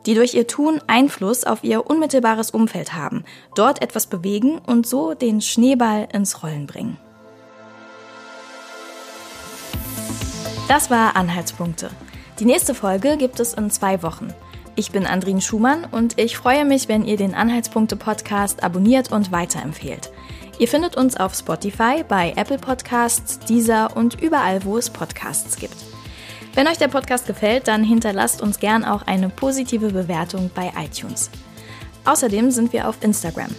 Die 0.05 0.13
durch 0.13 0.33
ihr 0.35 0.47
Tun 0.47 0.81
Einfluss 0.87 1.43
auf 1.43 1.63
ihr 1.63 1.89
unmittelbares 1.89 2.51
Umfeld 2.51 2.93
haben, 2.93 3.23
dort 3.55 3.81
etwas 3.81 4.05
bewegen 4.05 4.59
und 4.59 4.85
so 4.85 5.13
den 5.13 5.41
Schneeball 5.41 6.07
ins 6.13 6.43
Rollen 6.43 6.67
bringen. 6.67 6.97
Das 10.67 10.89
war 10.89 11.15
Anhaltspunkte. 11.15 11.89
Die 12.39 12.45
nächste 12.45 12.73
Folge 12.73 13.17
gibt 13.17 13.39
es 13.39 13.53
in 13.53 13.69
zwei 13.69 14.01
Wochen. 14.03 14.33
Ich 14.75 14.91
bin 14.91 15.05
Andrin 15.05 15.39
Schumann 15.39 15.85
und 15.89 16.19
ich 16.19 16.37
freue 16.37 16.65
mich, 16.65 16.89
wenn 16.89 17.05
ihr 17.05 17.17
den 17.17 17.33
Anhaltspunkte-Podcast 17.33 18.61
abonniert 18.61 19.11
und 19.11 19.31
weiterempfehlt. 19.31 20.11
Ihr 20.59 20.67
findet 20.67 20.97
uns 20.97 21.17
auf 21.17 21.33
Spotify, 21.33 22.03
bei 22.07 22.33
Apple 22.35 22.57
Podcasts, 22.57 23.39
Deezer 23.39 23.95
und 23.95 24.21
überall, 24.21 24.65
wo 24.65 24.77
es 24.77 24.89
Podcasts 24.89 25.57
gibt. 25.57 25.94
Wenn 26.55 26.69
euch 26.69 26.77
der 26.77 26.87
Podcast 26.87 27.27
gefällt, 27.27 27.67
dann 27.67 27.83
hinterlasst 27.83 28.41
uns 28.41 28.59
gern 28.59 28.85
auch 28.85 29.01
eine 29.01 29.27
positive 29.27 29.91
Bewertung 29.91 30.49
bei 30.55 30.71
iTunes. 30.81 31.29
Außerdem 32.05 32.49
sind 32.49 32.71
wir 32.71 32.87
auf 32.87 32.95
Instagram. 33.01 33.49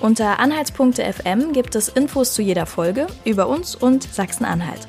Unter 0.00 0.38
Anhaltspunkte.fm 0.38 1.52
gibt 1.52 1.74
es 1.74 1.88
Infos 1.88 2.32
zu 2.32 2.42
jeder 2.42 2.66
Folge 2.66 3.08
über 3.24 3.48
uns 3.48 3.74
und 3.74 4.04
Sachsen-Anhalt. 4.04 4.86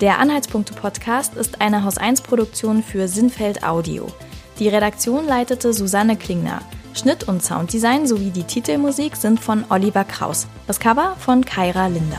Der 0.00 0.18
Anhaltspunkte-Podcast 0.18 1.36
ist 1.36 1.60
eine 1.60 1.84
Haus 1.84 1.96
1 1.96 2.22
Produktion 2.22 2.82
für 2.82 3.06
Sinnfeld 3.06 3.62
Audio. 3.62 4.08
Die 4.58 4.68
Redaktion 4.68 5.26
leitete 5.26 5.72
Susanne 5.72 6.16
Klingner. 6.16 6.60
Schnitt 6.92 7.28
und 7.28 7.40
Sounddesign 7.40 8.08
sowie 8.08 8.30
die 8.30 8.44
Titelmusik 8.44 9.14
sind 9.14 9.38
von 9.38 9.64
Oliver 9.68 10.04
Kraus. 10.04 10.48
Das 10.66 10.80
Cover 10.80 11.14
von 11.20 11.44
Kaira 11.44 11.86
Linder. 11.86 12.18